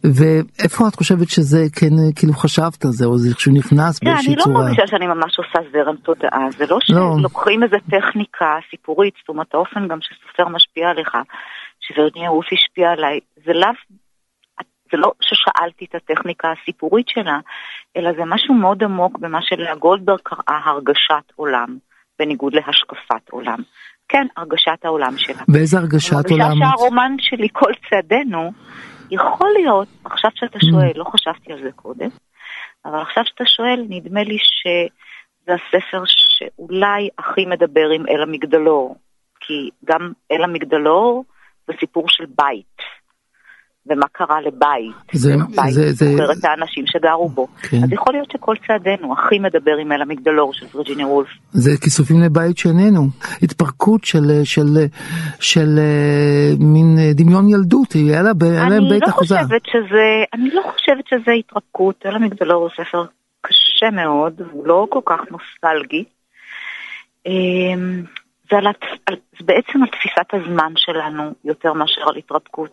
ואיפה 0.05 0.89
את 0.89 0.95
חושבת 0.95 1.29
שזה 1.29 1.67
כן, 1.73 1.95
כאילו 2.17 2.33
חשבת 2.33 2.85
על 2.85 2.91
זה, 2.91 3.05
או 3.05 3.19
זה 3.19 3.29
איכשהו 3.29 3.53
נכנס 3.53 3.99
תראה, 3.99 4.13
באיזושהי 4.13 4.33
אני 4.33 4.39
לא 4.39 4.45
צורה? 4.45 4.65
מרגישה 4.65 4.87
שאני 4.87 5.07
ממש 5.07 5.39
עושה 5.39 5.59
זרם 5.73 5.97
תודעה, 5.97 6.47
זה 6.59 6.65
לא 6.71 6.79
לא. 6.89 7.17
שלוקחים 7.19 7.63
איזה 7.63 7.77
טכניקה 7.91 8.57
סיפורית, 8.71 9.15
זאת 9.21 9.29
אומרת 9.29 9.55
האופן 9.55 9.89
גם 9.89 9.99
שסופר 10.01 10.49
משפיע 10.49 10.89
עליך, 10.89 11.15
שווירג'יניה 11.87 12.33
וולף 12.33 12.49
השפיע 12.53 12.91
עליי, 12.91 13.21
זה 13.45 13.53
לאו, 13.53 13.69
זה 14.93 14.97
לא 14.97 15.13
ששאלתי 15.21 15.85
את 15.85 15.95
הטכניקה 15.95 16.49
הסיפורית 16.53 17.09
שלה, 17.09 17.39
אלא 17.97 18.13
זה 18.13 18.25
משהו 18.27 18.55
מאוד 18.55 18.83
עמוק 18.83 19.19
במה 19.19 19.39
שלאה 19.43 19.75
גולדברג 19.75 20.19
קראה 20.23 20.61
הרגשת 20.65 21.33
עולם, 21.37 21.77
בניגוד 22.19 22.55
להשקפת 22.55 23.31
עולם. 23.31 23.59
כן, 24.09 24.27
הרגשת 24.37 24.85
העולם 24.85 25.19
שלה. 25.19 25.43
ואיזה 25.49 25.79
הרגשת 25.79 26.13
אני 26.13 26.33
עולם? 26.33 26.49
מרגישה 26.49 26.65
את? 26.75 26.79
שהרומן 26.79 27.17
שלי, 27.19 27.49
כל 27.53 27.73
צעדינו, 27.91 28.53
יכול 29.11 29.51
להיות, 29.57 29.89
עכשיו 30.05 30.31
שאתה 30.35 30.59
שואל, 30.71 30.93
לא 30.95 31.05
חשבתי 31.05 31.53
על 31.53 31.63
זה 31.63 31.73
קודם, 31.77 32.09
אבל 32.85 33.01
עכשיו 33.01 33.25
שאתה 33.27 33.45
שואל, 33.47 33.87
נדמה 33.89 34.23
לי 34.23 34.39
שזה 34.39 35.55
הספר 35.55 36.03
שאולי 36.07 37.09
הכי 37.19 37.47
מדבר 37.47 37.89
עם 37.95 38.07
אל 38.09 38.23
המגדלור, 38.23 38.97
כי 39.41 39.71
גם 39.85 40.13
אל 40.33 40.45
המגדלור 40.45 41.25
זה 41.67 41.73
סיפור 41.81 42.05
של 42.09 42.25
בית, 42.39 42.77
ומה 43.87 44.07
קרה 44.13 44.41
לבית, 44.41 44.95
זה- 45.13 45.35
בית 45.57 45.73
זה- 45.73 45.93
זה- 45.93 46.07
זוכר 46.17 46.33
את 46.33 46.45
האנשים 46.45 46.85
שגרו 46.87 47.29
בו. 47.29 47.47
כן. 47.63 47.77
אז 47.85 47.93
יכול 47.93 48.13
להיות 48.13 48.31
שכל 48.31 48.55
צעדינו 48.67 49.13
הכי 49.13 49.39
מדבר 49.39 49.77
עם 49.81 49.93
אל 49.93 50.03
המגדלור 50.03 50.53
של 50.55 50.67
וירג'יניה 50.75 51.07
וולף. 51.07 51.29
זה 51.53 51.71
כיסופים 51.81 52.21
לבית 52.21 52.59
שאיננו, 52.59 53.07
התפרקות 53.43 54.05
של, 54.05 54.21
של, 54.45 54.67
של, 55.41 55.69
אה, 55.79 56.51
מין 56.59 56.97
אה, 56.99 57.11
דמיון 57.15 57.49
ילדות, 57.49 57.93
היה 57.93 58.23
לה, 58.23 58.31
היה 58.43 58.67
אני 58.67 58.89
בית 58.91 59.03
לא 59.03 59.09
אחוזה. 59.09 59.35
חושבת 59.43 59.63
שזה, 59.67 60.05
אני 60.35 60.49
לא 60.55 60.63
חושבת 60.73 61.05
שזה 61.09 61.31
התרפקות, 61.39 62.03
אל 62.07 62.17
המגדלור 62.17 62.63
הוא 62.63 62.71
ספר 62.85 63.05
קשה 63.41 63.91
מאוד, 63.93 64.41
הוא 64.51 64.67
לא 64.67 64.87
כל 64.91 65.01
כך 65.07 65.21
נוסטלגי. 65.31 66.05
זה, 68.51 68.57
על, 68.57 68.67
על, 69.07 69.17
זה 69.39 69.45
בעצם 69.45 69.83
על 69.83 69.89
תפיסת 69.89 70.29
הזמן 70.33 70.73
שלנו 70.77 71.33
יותר 71.45 71.73
מאשר 71.73 72.03
על 72.09 72.17
התרפקות. 72.17 72.71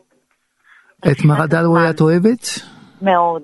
את 1.12 1.26
מרה 1.26 1.48
דלווי. 1.48 1.90
את 1.90 2.02
אוהבת? 2.02 2.48
מאוד, 3.02 3.44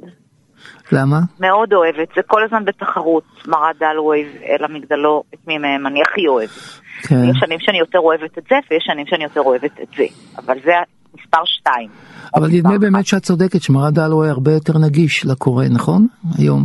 למה? 0.91 1.20
מאוד 1.39 1.74
אוהבת, 1.74 2.08
זה 2.16 2.22
כל 2.28 2.43
הזמן 2.43 2.66
בתחרות, 2.66 3.24
מרה 3.47 3.70
דלווי 3.80 4.26
ואל 4.34 4.64
המגדלור, 4.64 5.24
את 5.34 5.47
מי 5.47 5.58
מהם 5.58 5.88
אני 5.88 6.01
הכי 6.01 6.28
אוהבת. 6.28 6.82
כן. 7.01 7.30
יש 7.30 7.38
שנים 7.39 7.60
שאני 7.60 7.80
יותר 7.80 7.99
אוהבת 7.99 8.38
את 8.38 8.43
זה, 8.49 8.56
ויש 8.72 8.84
שנים 8.86 9.06
שאני 9.08 9.24
יותר 9.24 9.41
אוהבת 9.41 9.80
את 9.84 9.88
זה. 9.97 10.04
אבל 10.38 10.58
זה, 10.66 10.72
מספר 11.20 11.45
שתיים. 11.45 11.89
אבל 12.36 12.47
נדמה. 12.47 12.78
באמת 12.78 13.06
שאת 13.06 13.24
צודקת 13.24 13.62
שמראה 13.62 13.91
דלווי 13.91 14.30
הרבה 14.30 14.51
יותר 14.51 14.74
נגיש 14.78 15.26
לקורא, 15.26 15.66
נכון? 15.66 16.08
היום. 16.38 16.64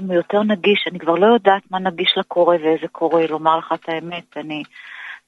אה, 0.00 0.04
אם 0.04 0.10
הוא 0.10 0.14
יותר 0.14 0.42
נגיש, 0.42 0.84
אני 0.90 0.98
כבר 0.98 1.14
לא 1.14 1.26
יודעת 1.26 1.62
מה 1.70 1.78
נגיש 1.78 2.14
לקורא 2.16 2.56
ואיזה 2.56 2.88
קורא, 2.92 3.22
לומר 3.22 3.58
לך 3.58 3.72
את 3.74 3.88
האמת, 3.88 4.36
אני, 4.36 4.62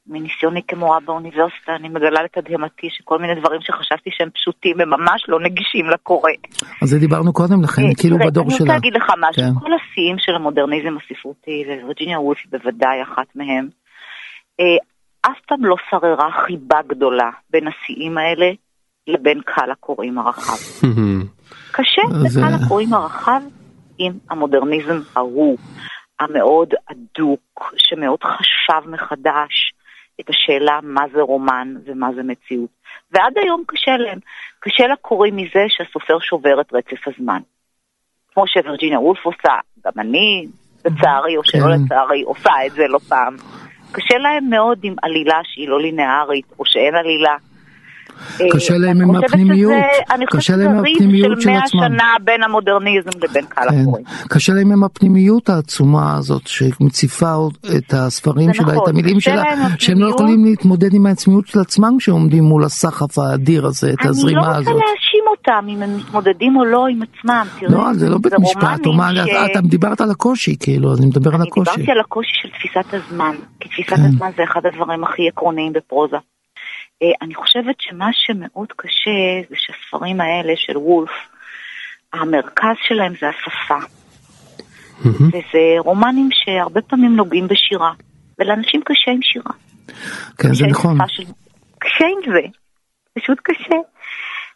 מניסיוני 0.07 0.63
כמורה 0.69 0.99
באוניברסיטה, 1.01 1.77
אני 1.77 1.89
מגלה 1.89 2.23
לתדהמתי 2.23 2.89
שכל 2.91 3.19
מיני 3.19 3.35
דברים 3.41 3.61
שחשבתי 3.61 4.11
שהם 4.13 4.31
פשוטים, 4.31 4.81
הם 4.81 4.91
ממש 4.91 5.25
לא 5.29 5.41
נגישים 5.41 5.91
לקורא. 5.91 6.31
על 6.83 6.89
זה 6.89 6.99
דיברנו 6.99 7.33
קודם 7.33 7.63
לכן, 7.63 7.83
אה, 7.83 7.95
כאילו 8.01 8.17
בדור 8.19 8.45
אני 8.45 8.55
שלה. 8.55 8.61
רוצה 8.61 8.75
להגיד 8.75 8.95
לך 8.95 9.13
משהו, 9.19 9.43
כן. 9.43 9.61
כל 9.61 9.71
השיאים 9.73 10.17
של 10.19 10.35
המודרניזם 10.35 10.97
הספרותי, 10.97 11.65
ווירג'יניה 11.83 12.21
וולף 12.21 12.39
היא 12.39 12.61
בוודאי 12.61 13.03
אחת 13.03 13.27
מהם, 13.35 13.69
אה, 14.61 14.77
אף 15.31 15.39
פעם 15.49 15.65
לא 15.65 15.77
שררה 15.91 16.31
חיבה 16.47 16.79
גדולה 16.89 17.31
בין 17.51 17.65
השיאים 17.69 18.19
האלה 18.19 18.51
לבין 19.07 19.41
קהל 19.45 19.71
הקוראים 19.71 20.19
הרחב. 20.19 20.87
קשה 21.77 22.03
לקהל 22.25 22.55
הקוראים 22.65 22.95
הרחב 22.95 23.41
עם 24.07 24.13
המודרניזם 24.31 25.01
ההוא, 25.17 25.59
המאוד 26.21 26.75
אדוק, 26.87 27.75
שמאוד 27.77 28.25
חשב 28.25 28.89
מחדש 28.91 29.73
את 30.21 30.31
השאלה 30.31 30.79
מה 30.83 31.03
זה 31.15 31.21
רומן 31.21 31.75
ומה 31.85 32.09
זה 32.15 32.23
מציאות. 32.23 32.71
ועד 33.11 33.39
היום 33.39 33.63
קשה 33.67 33.97
להם. 33.97 34.19
קשה 34.61 34.87
לקוראים 34.87 35.37
מזה 35.37 35.65
שהסופר 35.69 36.19
שובר 36.21 36.61
את 36.61 36.73
רצף 36.73 37.09
הזמן. 37.09 37.41
כמו 38.35 38.45
שווירג'יניה 38.47 39.01
וולף 39.01 39.25
עושה, 39.25 39.55
גם 39.85 39.93
אני, 39.99 40.47
לצערי 40.85 41.37
או 41.37 41.45
שלא 41.45 41.61
כן. 41.61 41.85
לצערי, 41.85 42.23
עושה 42.23 42.51
את 42.67 42.73
זה 42.73 42.83
לא 42.89 42.99
פעם. 42.99 43.37
קשה 43.93 44.19
להם 44.19 44.51
מאוד 44.51 44.79
עם 44.83 44.95
עלילה 45.03 45.41
שהיא 45.45 45.69
לא 45.69 45.81
לינארית, 45.81 46.47
או 46.59 46.65
שאין 46.67 46.95
עלילה. 46.95 47.35
קשה 48.53 48.75
אה, 48.75 48.79
להם 48.79 48.91
אני 48.97 49.03
עם 49.03 49.09
חושבת 49.15 49.25
הפנימיות, 49.31 49.73
שזה- 49.73 50.15
אני 50.15 50.27
קשה 50.27 50.37
חושבת 50.39 50.59
להם 50.59 50.69
שזה 50.69 50.79
עם 50.79 50.85
ריב 50.85 50.97
הפנימיות 50.97 51.37
של 51.37 51.41
של 51.41 51.51
100 51.51 51.59
עצמם. 51.59 51.81
שנה 51.89 52.05
בין 52.25 52.43
המודרניזם 52.43 53.11
לבין 53.23 53.45
קהל 53.49 53.69
כן. 53.71 53.81
הקוראים. 53.83 54.05
קשה 54.29 54.53
להם 54.53 54.73
עם 54.73 54.85
הפנימיות 54.85 55.49
העצומה 55.49 56.17
הזאת 56.17 56.47
שמציפה 56.47 57.35
את 57.77 57.95
הספרים 57.95 58.55
שלה, 58.55 58.65
נכון, 58.73 58.83
את 58.85 58.89
המילים 58.89 59.17
קשה 59.19 59.31
שלה, 59.31 59.43
להם 59.43 59.59
שהם 59.79 59.99
לא. 60.01 60.09
יכולים 60.11 60.45
להתמודד 60.45 60.95
עם 60.95 61.07
העצמיות 61.07 61.47
של 61.47 61.61
עצמם 61.61 61.97
כשעומדים 61.99 62.45
מול 62.45 62.65
הסחף 62.65 63.19
האדיר 63.19 63.67
הזה, 63.67 63.87
את 63.91 63.95
אני 64.01 64.07
לא 64.07 64.11
הזרימה 64.11 64.41
רוצה 64.41 64.59
הזאת. 64.59 64.67
להאשים 64.75 65.25
אותם 65.31 65.67
אם 65.69 65.83
הם 65.83 65.97
מתמודדים 65.97 66.57
או 66.57 66.65
לא 66.65 66.87
עם 66.91 67.01
עצמם. 67.03 67.47
לא, 67.69 67.93
זה 67.95 68.09
לא 68.11 68.19
בית 68.19 68.33
משפט, 68.41 68.81
אתה 69.51 69.61
דיברת 69.61 70.01
על 70.01 70.11
הקושי, 70.11 70.57
כאילו, 70.61 70.95
אני 70.99 71.07
מדבר 71.07 71.31
על 71.31 71.37
אני 71.41 71.49
הקושי. 71.49 71.71
דיברתי 71.71 71.93
על 71.93 72.01
הקושי 72.01 72.31
של 72.43 72.49
תפיסת 72.49 72.95
הזמן, 72.95 73.35
כי 73.61 73.69
תפיסת 73.69 73.97
כן. 73.97 74.03
הזמן 74.05 74.31
זה 74.37 74.43
אחד 74.53 74.61
הדברים 74.67 75.05
הכי 75.05 75.29
עקרוניים 75.29 75.73
בפרוזה. 75.73 76.17
אה, 77.03 77.09
אני 77.23 77.35
חושבת 77.35 77.75
שמה 77.81 78.09
שמאוד 78.13 78.73
קשה 78.77 79.49
זה 79.51 79.57
שהספרים 79.59 80.21
האלה 80.21 80.53
של 80.57 80.77
וולף, 80.79 81.11
המרכז 82.13 82.77
שלהם 82.89 83.13
זה 83.21 83.29
השפה. 83.29 83.79
וזה 85.29 85.75
רומנים 85.79 86.29
שהרבה 86.33 86.83
פעמים 86.83 87.17
נוגעים 87.17 87.49
בשירה, 87.49 87.93
ולאנשים 88.39 88.81
קשה 88.85 89.11
עם 89.11 89.23
שירה. 89.23 89.53
כן, 90.39 90.55
זה 90.55 90.67
נכון. 90.67 90.99
של- 91.09 91.23
קשה 91.79 92.05
עם 92.05 92.33
זה, 92.35 92.41
פשוט 93.19 93.39
קשה. 93.43 93.77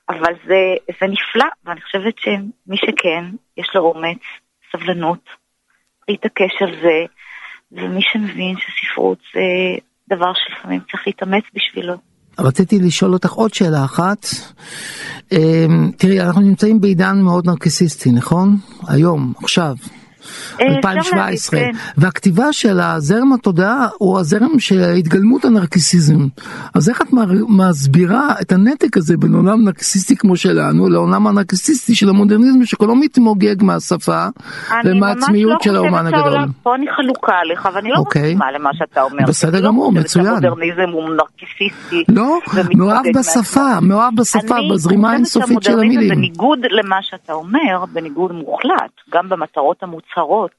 אבל 0.08 0.32
זה, 0.46 0.74
זה 1.00 1.06
נפלא, 1.06 1.48
ואני 1.64 1.80
חושבת 1.80 2.14
שמי 2.18 2.76
שכן, 2.76 3.24
יש 3.56 3.68
לו 3.74 3.82
אומץ, 3.82 4.18
סבלנות, 4.72 5.28
להתעקש 6.08 6.62
על 6.62 6.74
זה, 6.82 7.04
ומי 7.72 8.00
שמבין 8.02 8.54
שספרות 8.58 9.18
זה 9.34 9.40
דבר 10.08 10.32
שלפעמים 10.34 10.80
צריך 10.90 11.06
להתאמץ 11.06 11.44
בשבילו. 11.54 11.94
רציתי 12.38 12.78
לשאול 12.78 13.12
אותך 13.12 13.32
עוד 13.32 13.54
שאלה 13.54 13.84
אחת. 13.84 14.26
אמ, 15.32 15.90
תראי, 15.96 16.20
אנחנו 16.20 16.40
נמצאים 16.40 16.80
בעידן 16.80 17.20
מאוד 17.20 17.46
נרקסיסטי, 17.46 18.12
נכון? 18.12 18.56
היום, 18.86 19.32
עכשיו. 19.42 19.76
אה, 20.60 20.66
אפשר 20.66 20.76
2017, 20.76 21.60
להגיד, 21.60 21.76
כן. 21.76 21.80
והכתיבה 21.96 22.52
של 22.52 22.80
הזרם 22.80 23.32
התודעה 23.32 23.86
הוא 23.98 24.18
הזרם 24.18 24.58
של 24.58 24.80
התגלמות 24.98 25.44
הנרקיסיזם. 25.44 26.26
אז 26.74 26.88
איך 26.88 27.02
את 27.02 27.06
מסבירה 27.48 28.34
את 28.40 28.52
הנתק 28.52 28.96
הזה 28.96 29.16
בין 29.16 29.34
עולם 29.34 29.64
נרקסיסטי 29.64 30.16
כמו 30.16 30.36
שלנו 30.36 30.88
לעולם 30.88 31.26
הנרקסיסטי 31.26 31.94
של 31.94 32.08
המודרניזם 32.08 32.64
שכולו 32.64 32.94
מתמוגג 32.94 33.62
מהשפה 33.62 34.24
אני 34.24 34.30
ממש 34.84 34.86
ומהעצמיות 34.96 35.52
לא 35.52 35.58
של 35.62 35.70
חושבת 35.70 35.84
האומן 35.84 36.06
הגדול. 36.06 36.22
שהעולם, 36.22 36.48
פה 36.62 36.74
אני 36.74 36.86
חלוקה 36.96 37.32
עליך, 37.42 37.68
ואני 37.74 37.88
לא 37.88 37.98
אוקיי. 37.98 38.22
מסכימה 38.22 38.52
למה 38.52 38.70
שאתה 38.74 39.02
אומר. 39.02 39.22
בסדר 39.28 39.58
אני 39.58 39.62
לא 39.62 39.68
גמור, 39.68 39.90
חושבת 39.90 40.04
מצוין. 40.04 40.24
שהמודרניזם 40.26 40.90
הוא 40.92 41.10
נרקיסיסטי. 41.10 42.04
לא, 42.08 42.38
מאוהב. 42.74 43.06
בשפה, 43.18 43.80
מאוהב 43.82 44.14
בשפה, 44.16 44.54
בזרימה 44.72 45.14
אני 45.14 45.24
חושבת 45.24 45.42
האינסופית 45.42 45.62
של 45.62 45.70
שהמודרניזם, 45.70 45.98
המילים. 45.98 46.16
בניגוד 46.18 46.58
למה 46.70 46.96
שאתה 47.02 47.32
אומר, 47.32 47.84
בניגוד 47.92 48.32
מוחלט, 48.32 48.92
גם 49.14 49.28
במטרות 49.28 49.82
המוצהרות, 50.16 50.56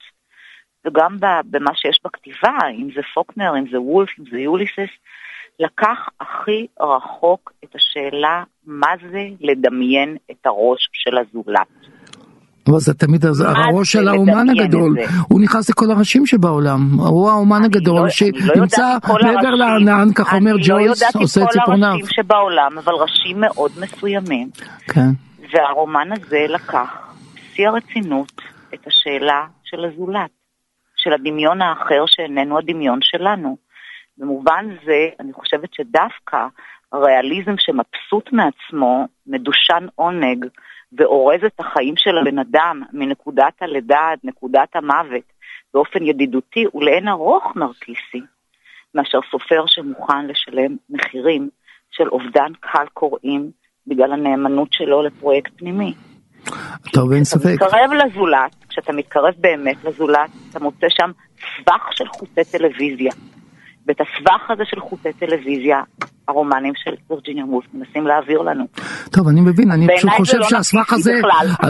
וגם 0.88 1.18
במה 1.52 1.72
שיש 1.76 2.00
בכתיבה, 2.06 2.58
אם 2.82 2.88
זה 2.96 3.02
פוקנר, 3.14 3.52
אם 3.60 3.66
זה 3.72 3.82
וולף, 3.82 4.10
אם 4.20 4.24
זה 4.32 4.38
יוליסס, 4.40 4.92
לקח 5.60 5.98
הכי 6.22 6.68
רחוק 6.82 7.52
את 7.64 7.76
השאלה 7.76 8.44
מה 8.66 8.88
זה 9.12 9.24
לדמיין 9.42 10.18
את 10.32 10.46
הראש 10.46 10.90
של 10.94 11.18
הזולת. 11.18 11.68
אבל 12.70 12.80
זה 12.80 12.94
תמיד 12.94 13.26
הראש 13.46 13.92
של 13.92 14.08
האומן 14.08 14.50
הגדול? 14.50 14.96
הוא 15.30 15.42
נכנס 15.42 15.70
לכל 15.70 15.92
הראשים 15.92 16.26
שבעולם, 16.26 16.80
הוא 17.00 17.30
האומן 17.30 17.56
אני 17.58 17.66
הגדול 17.66 17.96
לא- 17.96 18.00
אני 18.00 18.06
לא 18.06 18.10
שנמצא 18.56 18.82
יודעת 18.82 19.06
כל 19.06 19.20
מעבר. 19.24 19.50
לענן, 19.56 20.14
כך 20.16 20.34
אומר 20.34 20.52
אני 20.52 20.62
לא 20.62 20.68
ג'ויס, 20.68 21.02
יודעת 21.02 21.16
את 21.16 21.22
עושה 21.22 21.42
את 21.42 21.46
כל 21.48 21.52
ציפורניו. 21.60 21.90
הראשים 21.90 22.08
שבעולם, 22.10 22.78
אבל 22.78 22.94
ראשים 22.94 23.40
מאוד 23.40 23.72
מסוימים. 23.82 24.50
כן. 24.88 25.10
והרומן 25.54 26.10
הזה 26.12 26.46
לקח 26.50 26.88
בשיא 27.36 27.68
הרצינות 27.68 28.32
את 28.82 28.88
השאלה 28.88 29.46
של 29.64 29.86
הזולת, 29.86 30.32
של 30.96 31.14
הדמיון 31.14 31.62
האחר 31.62 32.04
שאיננו 32.06 32.58
הדמיון 32.58 33.00
שלנו. 33.02 33.58
במובן 34.18 34.66
זה, 34.86 35.10
אני 35.20 35.34
חושבת 35.34 35.74
שדווקא 35.74 36.48
הריאליזם 36.92 37.56
שמבסוט 37.58 38.32
מעצמו, 38.32 39.08
מדושן 39.28 39.88
עונג, 39.96 40.46
ואורז 40.98 41.44
את 41.44 41.60
החיים 41.60 41.94
של 41.98 42.18
הבן 42.18 42.40
אדם 42.40 42.82
מנקודת 42.94 43.54
הלידה 43.62 44.10
עד 44.12 44.20
נקודת 44.24 44.76
המוות 44.76 45.34
באופן 45.74 46.04
ידידותי 46.04 46.66
ולאין 46.74 47.08
ארוך 47.08 47.44
נרקיסי, 47.56 48.22
מאשר 48.96 49.20
סופר 49.32 49.66
שמוכן 49.68 50.28
לשלם 50.28 50.76
מחירים 50.90 51.50
של 51.92 52.08
אובדן 52.08 52.52
קהל 52.60 52.88
קוראים 52.94 53.52
בגלל 53.88 54.14
הנאמנות 54.14 54.74
שלו 54.74 55.02
לפרויקט 55.02 55.52
פנימי. 55.58 55.94
טוב, 56.94 57.12
אין 57.12 57.24
כשאתה 57.24 57.40
ספק. 57.40 57.62
מתקרב 57.62 57.90
לזולת, 57.94 58.56
כשאתה 58.70 58.94
מתקרב 58.94 59.34
באמת 59.38 59.76
לזולת, 59.84 60.30
אתה 60.50 60.60
מוצא 60.60 60.88
שם 60.90 61.12
סבך 61.38 61.84
של 61.92 62.08
חוטי 62.08 62.44
טלוויזיה. 62.52 63.12
ואת 63.88 64.02
הסבך 64.02 64.52
הזה 64.52 64.64
של 64.66 64.80
חוטי 64.80 65.14
טלוויזיה, 65.20 65.82
הרומנים 66.28 66.74
של 66.76 66.92
וירג'יניה 67.10 67.46
וולף 67.46 67.66
מנסים 67.74 68.08
להעביר 68.08 68.42
לנו. 68.42 68.64
טוב, 69.12 69.28
אני 69.28 69.42
מבין, 69.42 69.72
אני 69.72 69.88
פשוט 69.98 70.12
חושב 70.18 70.38
לא 70.38 70.50
שהסבך 70.50 70.94
הזה. 70.94 71.14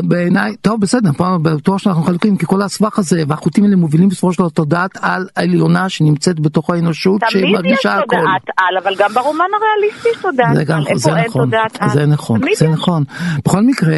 בעיניי, 0.04 0.56
טוב 0.62 0.82
בסדר, 0.82 1.12
פה 1.18 1.26
בטוח 1.42 1.78
שאנחנו 1.78 2.04
חלוקים, 2.04 2.38
כי 2.38 2.46
כל 2.46 2.62
הסבך 2.62 3.00
הזה 3.00 3.24
והחוטים 3.28 3.64
האלה 3.64 3.76
מובילים 3.76 4.10
בסופו 4.10 4.34
של 4.34 4.44
תודעת 4.54 4.92
על 5.02 5.28
עליונה 5.36 5.90
שנמצאת 5.90 6.40
בתוך 6.40 6.70
האנושות 6.70 7.22
תמיד 7.22 7.44
יש 7.44 7.52
שמרגישה 7.52 7.94
הכל. 7.94 8.16
תודעת 8.16 8.50
על, 8.58 8.78
אבל 8.84 8.96
גם 8.98 9.10
ברומן 9.14 9.46
הריאליסטי 9.54 10.10
יש 10.10 10.18
תודעת 10.22 10.70
על. 10.70 10.88
איפה 10.88 11.18
אין 11.18 11.26
נכון, 11.28 11.46
תודעת 11.46 11.78
על? 11.80 11.90
זה 11.90 12.06
נכון, 12.06 12.40
תמיד 12.40 12.56
זה 12.56 12.66
יש. 12.66 12.72
נכון. 12.72 13.04
בכל 13.46 13.62
מקרה, 13.62 13.98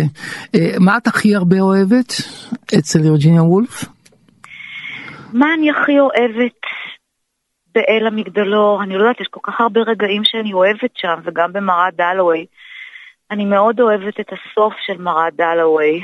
אה, 0.55 0.71
מה 0.79 0.97
את 0.97 1.07
הכי 1.07 1.35
הרבה 1.35 1.59
אוהבת 1.59 2.13
אצל 2.79 2.99
וירג'יניה 2.99 3.43
וולף? 3.43 3.85
מה 5.33 5.45
אני 5.57 5.69
הכי 5.71 5.99
אוהבת 5.99 6.59
באל 7.79 8.07
המגדלור? 8.07 8.83
אני 8.83 8.93
לא 8.93 8.99
יודעת, 8.99 9.21
יש 9.21 9.27
כל 9.31 9.39
כך 9.43 9.61
הרבה 9.61 9.79
רגעים 9.79 10.21
שאני 10.25 10.53
אוהבת 10.53 10.91
שם, 10.95 11.19
וגם 11.23 11.53
במראה 11.53 11.87
דלווי. 11.95 12.45
אני 13.31 13.45
מאוד 13.45 13.79
אוהבת 13.79 14.19
את 14.19 14.29
הסוף 14.33 14.73
של 14.85 15.01
מראה 15.01 15.29
דלווי, 15.37 16.03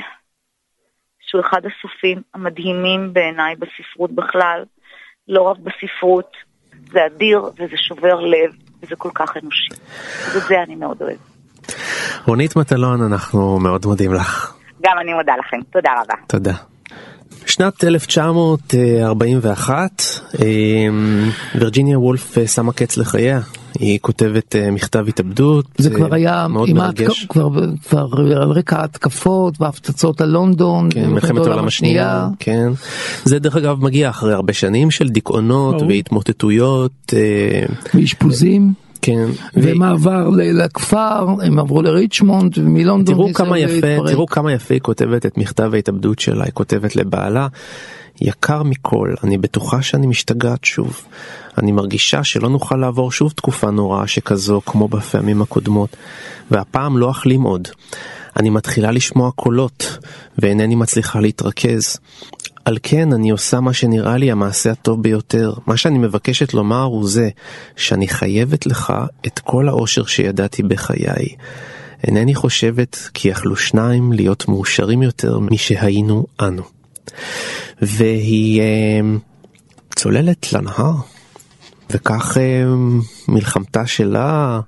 שהוא 1.20 1.40
אחד 1.40 1.60
הסופים 1.66 2.22
המדהימים 2.34 3.12
בעיניי 3.12 3.54
בספרות 3.56 4.12
בכלל, 4.12 4.64
לא 5.28 5.42
רק 5.42 5.56
בספרות. 5.58 6.36
זה 6.92 7.06
אדיר 7.06 7.40
וזה 7.40 7.76
שובר 7.76 8.20
לב, 8.20 8.50
וזה 8.82 8.96
כל 8.96 9.10
כך 9.14 9.36
אנושי. 9.36 9.68
ואת 10.34 10.42
זה 10.42 10.62
אני 10.62 10.74
מאוד 10.74 11.02
אוהבת. 11.02 11.18
רונית 12.26 12.56
מטלון, 12.56 13.12
אנחנו 13.12 13.58
מאוד 13.60 13.86
מודים 13.86 14.12
לך. 14.14 14.54
גם 14.82 14.98
אני 15.00 15.14
מודה 15.14 15.32
לכם, 15.36 15.60
תודה 15.72 15.90
רבה. 16.02 16.14
תודה. 16.28 16.75
שנת 17.46 17.84
1941, 17.84 20.02
אמ, 20.42 21.28
וירג'יניה 21.54 21.98
וולף 21.98 22.38
אה, 22.38 22.46
שמה 22.46 22.72
קץ 22.72 22.96
לחייה. 22.96 23.40
היא 23.78 23.98
כותבת 24.02 24.56
אה, 24.56 24.70
מכתב 24.70 25.04
התאבדות. 25.08 25.64
זה 25.78 25.90
אה, 25.90 25.94
כבר 25.94 26.14
היה 26.14 26.48
מאוד 26.48 26.72
מרגש. 26.72 27.20
ההתק- 27.20 27.32
כבר, 27.32 27.48
כבר 27.88 28.06
על 28.42 28.50
רקע 28.50 28.76
ההתקפות 28.80 29.54
וההפצצות 29.60 30.20
על 30.20 30.28
לונדון, 30.28 30.88
כן, 30.90 31.10
מלחמת 31.10 31.46
העולם 31.46 31.66
השנייה, 31.66 32.28
כן. 32.38 32.68
זה 33.24 33.38
דרך 33.38 33.56
אגב 33.56 33.84
מגיע 33.84 34.10
אחרי 34.10 34.34
הרבה 34.34 34.52
שנים 34.52 34.90
של 34.90 35.08
דיכאונות. 35.08 35.82
והתמוטטויות. 35.88 36.92
אה, 37.16 37.62
ואשפוזים. 37.94 38.72
כן. 39.06 39.26
ומעבר 39.54 40.28
ל- 40.28 40.62
לכפר, 40.64 41.26
הם 41.42 41.58
עברו 41.58 41.82
לריצ'מונד, 41.82 42.58
ומלונדון 42.58 43.14
תראו 43.14 43.34
כמה 43.34 43.58
יפה, 43.58 43.72
להתפרק. 43.72 44.10
תראו 44.10 44.26
כמה 44.26 44.52
יפה 44.52 44.74
היא 44.74 44.80
כותבת 44.80 45.26
את 45.26 45.38
מכתב 45.38 45.70
ההתאבדות 45.74 46.18
שלה, 46.18 46.44
היא 46.44 46.52
כותבת 46.52 46.96
לבעלה, 46.96 47.48
יקר 48.20 48.62
מכל, 48.62 49.14
אני 49.24 49.38
בטוחה 49.38 49.82
שאני 49.82 50.06
משתגעת 50.06 50.64
שוב. 50.64 51.00
אני 51.58 51.72
מרגישה 51.72 52.24
שלא 52.24 52.48
נוכל 52.48 52.76
לעבור 52.76 53.12
שוב 53.12 53.32
תקופה 53.32 53.70
נוראה 53.70 54.06
שכזו 54.06 54.60
כמו 54.66 54.88
בפעמים 54.88 55.42
הקודמות, 55.42 55.96
והפעם 56.50 56.98
לא 56.98 57.10
אחלים 57.10 57.42
עוד. 57.42 57.68
אני 58.36 58.50
מתחילה 58.50 58.90
לשמוע 58.90 59.30
קולות, 59.30 59.98
ואינני 60.38 60.74
מצליחה 60.74 61.20
להתרכז. 61.20 61.98
על 62.66 62.78
כן 62.82 63.12
אני 63.12 63.30
עושה 63.30 63.60
מה 63.60 63.72
שנראה 63.72 64.16
לי 64.16 64.30
המעשה 64.30 64.70
הטוב 64.70 65.02
ביותר. 65.02 65.52
מה 65.66 65.76
שאני 65.76 65.98
מבקשת 65.98 66.54
לומר 66.54 66.82
הוא 66.82 67.08
זה, 67.08 67.28
שאני 67.76 68.08
חייבת 68.08 68.66
לך 68.66 68.92
את 69.26 69.38
כל 69.38 69.68
האושר 69.68 70.04
שידעתי 70.04 70.62
בחיי. 70.62 71.28
אינני 72.04 72.34
חושבת 72.34 73.10
כי 73.14 73.28
יכלו 73.28 73.56
שניים 73.56 74.12
להיות 74.12 74.48
מאושרים 74.48 75.02
יותר 75.02 75.38
משהיינו 75.38 76.26
אנו. 76.40 76.62
והיא 77.82 78.60
אה, 78.60 79.00
צוללת 79.96 80.52
לנהר, 80.52 80.94
וכך 81.90 82.36
אה, 82.40 82.64
מלחמתה 83.28 83.86
שלה 83.86 84.60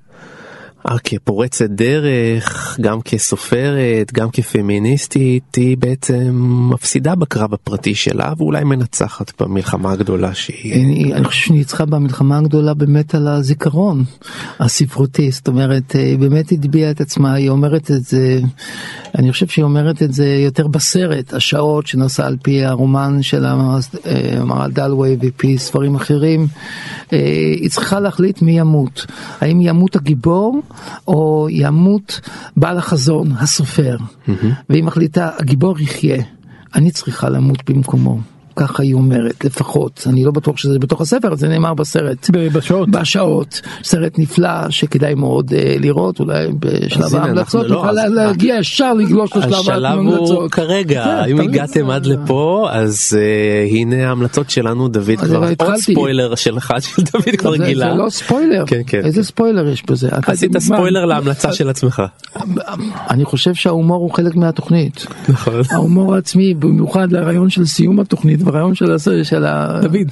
כפורצת 1.05 1.71
דרך, 1.71 2.77
גם 2.81 3.01
כסופרת, 3.03 4.13
גם 4.13 4.31
כפמיניסטית, 4.31 5.55
היא 5.55 5.77
בעצם 5.77 6.29
מפסידה 6.73 7.15
בקרב 7.15 7.55
הפרטי 7.55 7.95
שלה 7.95 8.33
ואולי 8.39 8.65
מנצחת 8.65 9.43
במלחמה 9.43 9.93
הגדולה 9.93 10.35
שהיא... 10.35 10.75
אני, 10.75 11.15
אני 11.15 11.25
חושב 11.25 11.43
שהיא 11.43 11.57
ניצחה 11.57 11.85
במלחמה 11.85 12.39
הגדולה 12.39 12.75
באמת 12.75 13.15
על 13.15 13.29
הזיכרון 13.29 14.05
הספרותי, 14.61 15.31
זאת 15.31 15.49
אומרת, 15.49 15.93
היא 15.93 16.19
באמת 16.19 16.53
הטביעה 16.53 16.91
את 16.91 17.01
עצמה, 17.01 17.35
היא 17.35 17.49
אומרת 17.49 17.91
את 17.91 18.05
זה, 18.05 18.41
אני 19.19 19.33
חושב 19.33 19.47
שהיא 19.47 19.63
אומרת 19.63 20.03
את 20.03 20.13
זה 20.13 20.27
יותר 20.27 20.67
בסרט, 20.67 21.35
השעות 21.35 21.87
שנעשה 21.87 22.27
על 22.27 22.37
פי 22.43 22.65
הרומן 22.65 23.23
של 23.23 23.45
המהר"ל 23.45 24.71
דלווי 24.71 25.17
ופי 25.21 25.59
ספרים 25.59 25.95
אחרים, 25.95 26.47
אה, 27.13 27.19
היא 27.61 27.71
צריכה 27.71 28.01
להחליט 28.01 28.43
מי 28.43 28.59
ימות, 28.59 29.07
האם 29.41 29.61
ימות 29.61 29.97
הגיבור 29.97 30.63
או 31.09 31.47
ימות 31.51 32.21
בעל 32.57 32.79
החזון, 32.79 33.33
הסופר, 33.33 33.97
והיא 34.69 34.85
מחליטה, 34.85 35.31
הגיבור 35.39 35.81
יחיה, 35.81 36.23
אני 36.75 36.91
צריכה 36.91 37.29
למות 37.29 37.71
במקומו. 37.71 38.19
ככה 38.59 38.83
היא 38.83 38.95
אומרת 38.95 39.45
לפחות 39.45 40.07
אני 40.07 40.25
לא 40.25 40.31
בטוח 40.31 40.57
שזה 40.57 40.79
בתוך 40.79 41.01
הספר 41.01 41.35
זה 41.37 41.49
נאמר 41.49 41.75
בסרט 41.75 42.31
בשעות 42.53 42.91
בשעות 42.91 43.61
סרט 43.83 44.19
נפלא 44.19 44.49
שכדאי 44.71 45.15
מאוד 45.15 45.53
אה, 45.55 45.77
לראות 45.81 46.21
אולי 46.21 46.47
בשלב 46.61 47.15
ההמלצות 47.17 47.67
לא, 47.67 47.77
נוכל 47.77 47.99
אז- 47.99 48.13
להגיע 48.13 48.57
ישר 48.61 48.93
לגלוש 48.95 49.37
לשלב 49.37 49.53
השלב 49.53 49.77
הוא 49.77 49.87
ההמלצות. 49.87 50.53
כרגע, 50.53 51.05
כן, 51.05 51.31
אם 51.31 51.41
הגעתם 51.41 51.87
זה- 51.87 51.95
עד 51.95 52.07
לפה 52.07 52.69
אז 52.73 53.19
אה, 53.21 53.67
הנה 53.71 54.09
ההמלצות 54.09 54.51
שלנו, 54.51 54.89
דוד 54.89 55.11
כבר, 55.19 55.37
עוד 55.39 55.49
התחלתי. 55.49 55.81
ספוילר 55.93 56.35
שלך 56.35 56.75
של 56.81 57.03
דוד 57.13 57.37
כבר 57.39 57.57
זה- 57.59 57.65
גילה. 57.67 57.91
זה 57.93 58.03
לא 58.05 58.11
ספוילר 58.11 58.65
כן, 58.67 58.81
כן, 58.87 59.01
איזה 59.05 59.17
כן. 59.17 59.23
ספוילר 59.23 59.69
יש 59.69 59.83
בזה 59.91 60.09
עשית. 60.27 60.59
ספוילר 60.59 61.05
להמלצה 61.05 61.53
של 61.53 61.69
עצמך. 61.69 62.03
אני 63.11 63.25
חושב 63.25 63.55
שההומור 63.55 63.97
הוא 64.03 64.11
חלק 64.15 64.37
מהתוכנית 64.37 65.07
נכון. 65.29 65.55
ההומור 65.71 66.15
העצמי 66.15 66.55
במיוחד 66.55 67.13
לרעיון 67.13 67.51
של 67.51 67.65
סיום 67.67 68.01
התוכנית 68.01 68.41
והרעיון 68.49 68.75
של 68.75 68.93
הסרט 68.93 69.25
של 69.25 69.45
ה... 69.45 69.81
דוד, 69.83 70.09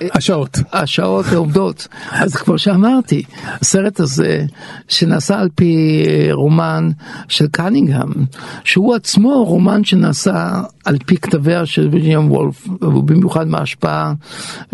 השעות. 0.00 0.58
השעות 0.72 1.26
עובדות 1.36 1.88
אז 2.10 2.36
כבר 2.36 2.56
שאמרתי 2.56 3.22
הסרט 3.46 4.00
הזה 4.00 4.44
שנעשה 4.88 5.40
על 5.40 5.48
פי 5.54 6.02
אה, 6.06 6.28
רומן 6.32 6.88
של 7.28 7.46
קנינגהם 7.48 8.12
שהוא 8.64 8.94
עצמו 8.94 9.44
רומן 9.44 9.84
שנעשה 9.84 10.62
על 10.84 10.96
פי 11.06 11.16
כתביה 11.16 11.66
של 11.66 11.88
ויליאם 11.92 12.30
וולף 12.30 12.68
ובמיוחד 12.82 13.48
מההשפעה 13.48 14.12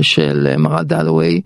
של 0.01 0.49
אה, 0.51 0.57
מרה 0.57 0.83
דלווי 0.83 1.41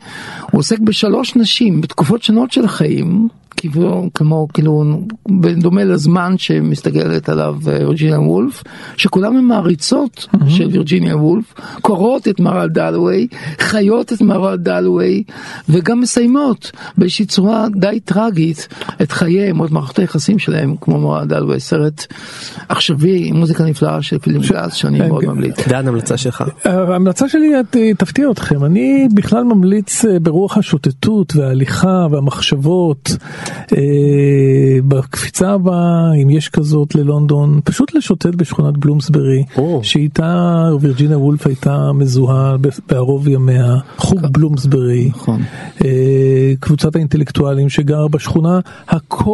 הוא 0.50 0.58
עוסק 0.58 0.78
בשלוש 0.78 1.36
נשים 1.36 1.80
בתקופות 1.80 2.22
שונות 2.22 2.52
של 2.52 2.64
החיים. 2.64 3.28
כאילו, 3.56 4.08
כמו 4.14 4.48
כאילו 4.54 5.00
בדומה 5.40 5.84
לזמן 5.84 6.34
שמסתכלת 6.38 7.28
עליו 7.28 7.54
אה, 7.68 7.72
וירג'יניה 7.78 8.20
וולף 8.20 8.62
שכולם 8.96 9.36
הן 9.36 9.44
מעריצות 9.44 10.26
של 10.48 10.66
וירג'יניה 10.66 11.16
וולף 11.16 11.54
קוראות 11.80 12.28
את 12.28 12.40
מרל 12.40 12.68
דלווי 12.68 13.26
חיות 13.58 14.12
את 14.12 14.20
מרל 14.22 14.56
דלווי 14.56 15.22
וגם 15.68 16.00
מסיימות 16.00 16.70
באיזושהי 16.98 17.24
צורה 17.26 17.66
די 17.76 18.00
טרגית 18.04 18.68
את 19.02 19.12
חייהם 19.12 19.60
או 19.60 19.64
את 19.66 19.70
מערכת 19.70 19.98
היחסים 19.98 20.38
שלהם 20.38 20.74
כמו 20.80 20.98
מרל 20.98 21.24
דלווי 21.26 21.60
סרט 21.60 22.06
עכשווי 22.68 23.22
עם 23.28 23.36
מוזיקה 23.36 23.64
נפלאה 23.64 24.02
של 24.02 24.18
פילים 24.18 24.40
גלס 24.50 24.72
שאני 24.74 24.98
כן, 24.98 25.08
מאוד 25.08 25.22
כן. 25.22 25.28
ממליץ. 25.30 25.68
דן, 25.68 25.88
המלצה 25.88 26.16
שלך. 26.16 26.44
ההמלצה 26.64 27.28
שלי 27.28 27.60
את- 27.60 27.76
תפתיע 27.98 28.30
אתכם, 28.30 28.64
אני 28.64 29.08
בכלל 29.14 29.44
ממליץ 29.44 30.04
אה, 30.04 30.18
ברוח 30.20 30.58
השוטטות 30.58 31.36
וההליכה 31.36 32.06
והמחשבות 32.10 33.16
אה, 33.76 34.78
בקפיצה 34.88 35.50
הבאה, 35.50 36.12
אם 36.22 36.30
יש 36.30 36.48
כזאת 36.48 36.94
ללונדון, 36.94 37.60
פשוט 37.64 37.94
לשוטט 37.94 38.34
בשכונת 38.34 38.76
בלומסברי, 38.76 39.44
או. 39.56 39.80
שאיתה 39.82 40.62
וירג'יניה 40.80 41.18
וולף 41.18 41.46
הייתה 41.46 41.92
מזוהה 41.92 42.56
בערוב 42.88 43.28
ימיה, 43.28 43.74
חוג 43.96 44.26
בלומסברי, 44.26 45.08
נכון. 45.08 45.42
אה, 45.84 46.52
קבוצת 46.60 46.96
האינטלקטואלים 46.96 47.68
שגרה 47.68 48.08
בשכונה 48.08 48.60
הכה 48.88 49.30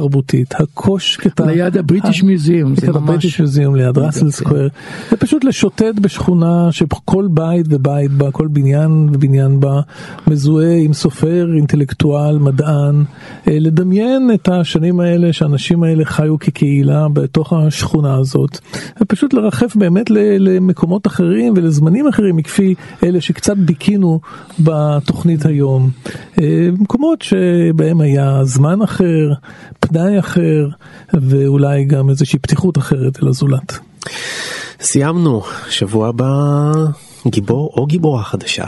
תרבותית, 0.00 0.54
הכה 0.54 0.92
שקטה. 0.98 1.46
ליד 1.46 1.76
הבריטיש 1.76 2.22
מיוזיאום 2.22 2.76
זה 2.76 2.86
ליד 2.86 2.96
ממש 2.96 3.02
הבריטיש 3.02 3.40
מיוזיאום 3.40 3.74
ליד 3.76 3.98
ראסל 3.98 4.20
כן. 4.20 4.30
סקוויר. 4.30 4.68
זה 5.10 5.16
פשוט 5.16 5.44
לשוטט 5.44 5.98
בשכונה 6.00 6.72
שכל 6.72 7.28
בית 7.30 7.66
ובית 7.68 8.10
בה, 8.10 8.30
כל 8.30 8.46
בניין 8.46 9.08
ובניין 9.12 9.60
בה 9.60 9.80
מזוהה 10.26 10.76
עם 10.76 10.92
סופר, 10.92 11.46
אינטלקטואל, 11.56 12.38
מדען. 12.38 13.04
אה, 13.48 13.56
לדמיין 13.60 14.30
את 14.34 14.48
השנים 14.48 15.00
האלה 15.00 15.32
שהאנשים 15.32 15.82
האלה 15.82 16.04
חיו 16.04 16.38
כקהילה 16.38 17.06
בתוך 17.12 17.52
השכונה 17.52 18.14
הזאת. 18.14 18.58
ופשוט 19.00 19.34
לרחף 19.34 19.76
באמת 19.76 20.10
למקומות 20.38 21.06
אחרים 21.06 21.52
ולזמנים 21.56 22.08
אחרים 22.08 22.36
מכפי 22.36 22.74
אלה 23.04 23.20
שקצת 23.20 23.56
ביקרנו 23.56 24.20
בתוכנית 24.60 25.46
היום. 25.46 25.90
אה, 26.40 26.68
מקומות 26.78 27.22
שבהם 27.22 28.00
היה 28.00 28.40
זמן 28.44 28.82
אחר, 28.82 29.32
פנאי 29.92 30.18
אחר 30.18 30.68
ואולי 31.12 31.84
גם 31.84 32.10
איזושהי 32.10 32.38
פתיחות 32.38 32.78
אחרת 32.78 33.22
אל 33.22 33.28
הזולת. 33.28 33.78
סיימנו, 34.80 35.42
שבוע 35.70 36.08
הבא 36.08 36.72
גיבור 37.26 37.72
או 37.76 37.86
גיבורה 37.86 38.22
חדשה. 38.22 38.66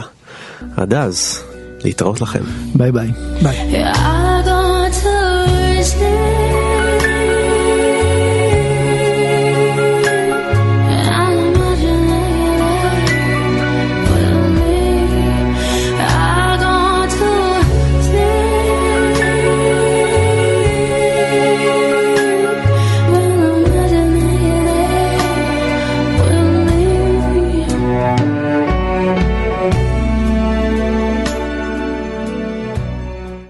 עד 0.77 0.93
אז, 0.93 1.39
להתראות 1.83 2.21
לכם. 2.21 2.43
ביי 2.75 2.91
ביי. 2.91 3.11
ביי. 3.43 4.32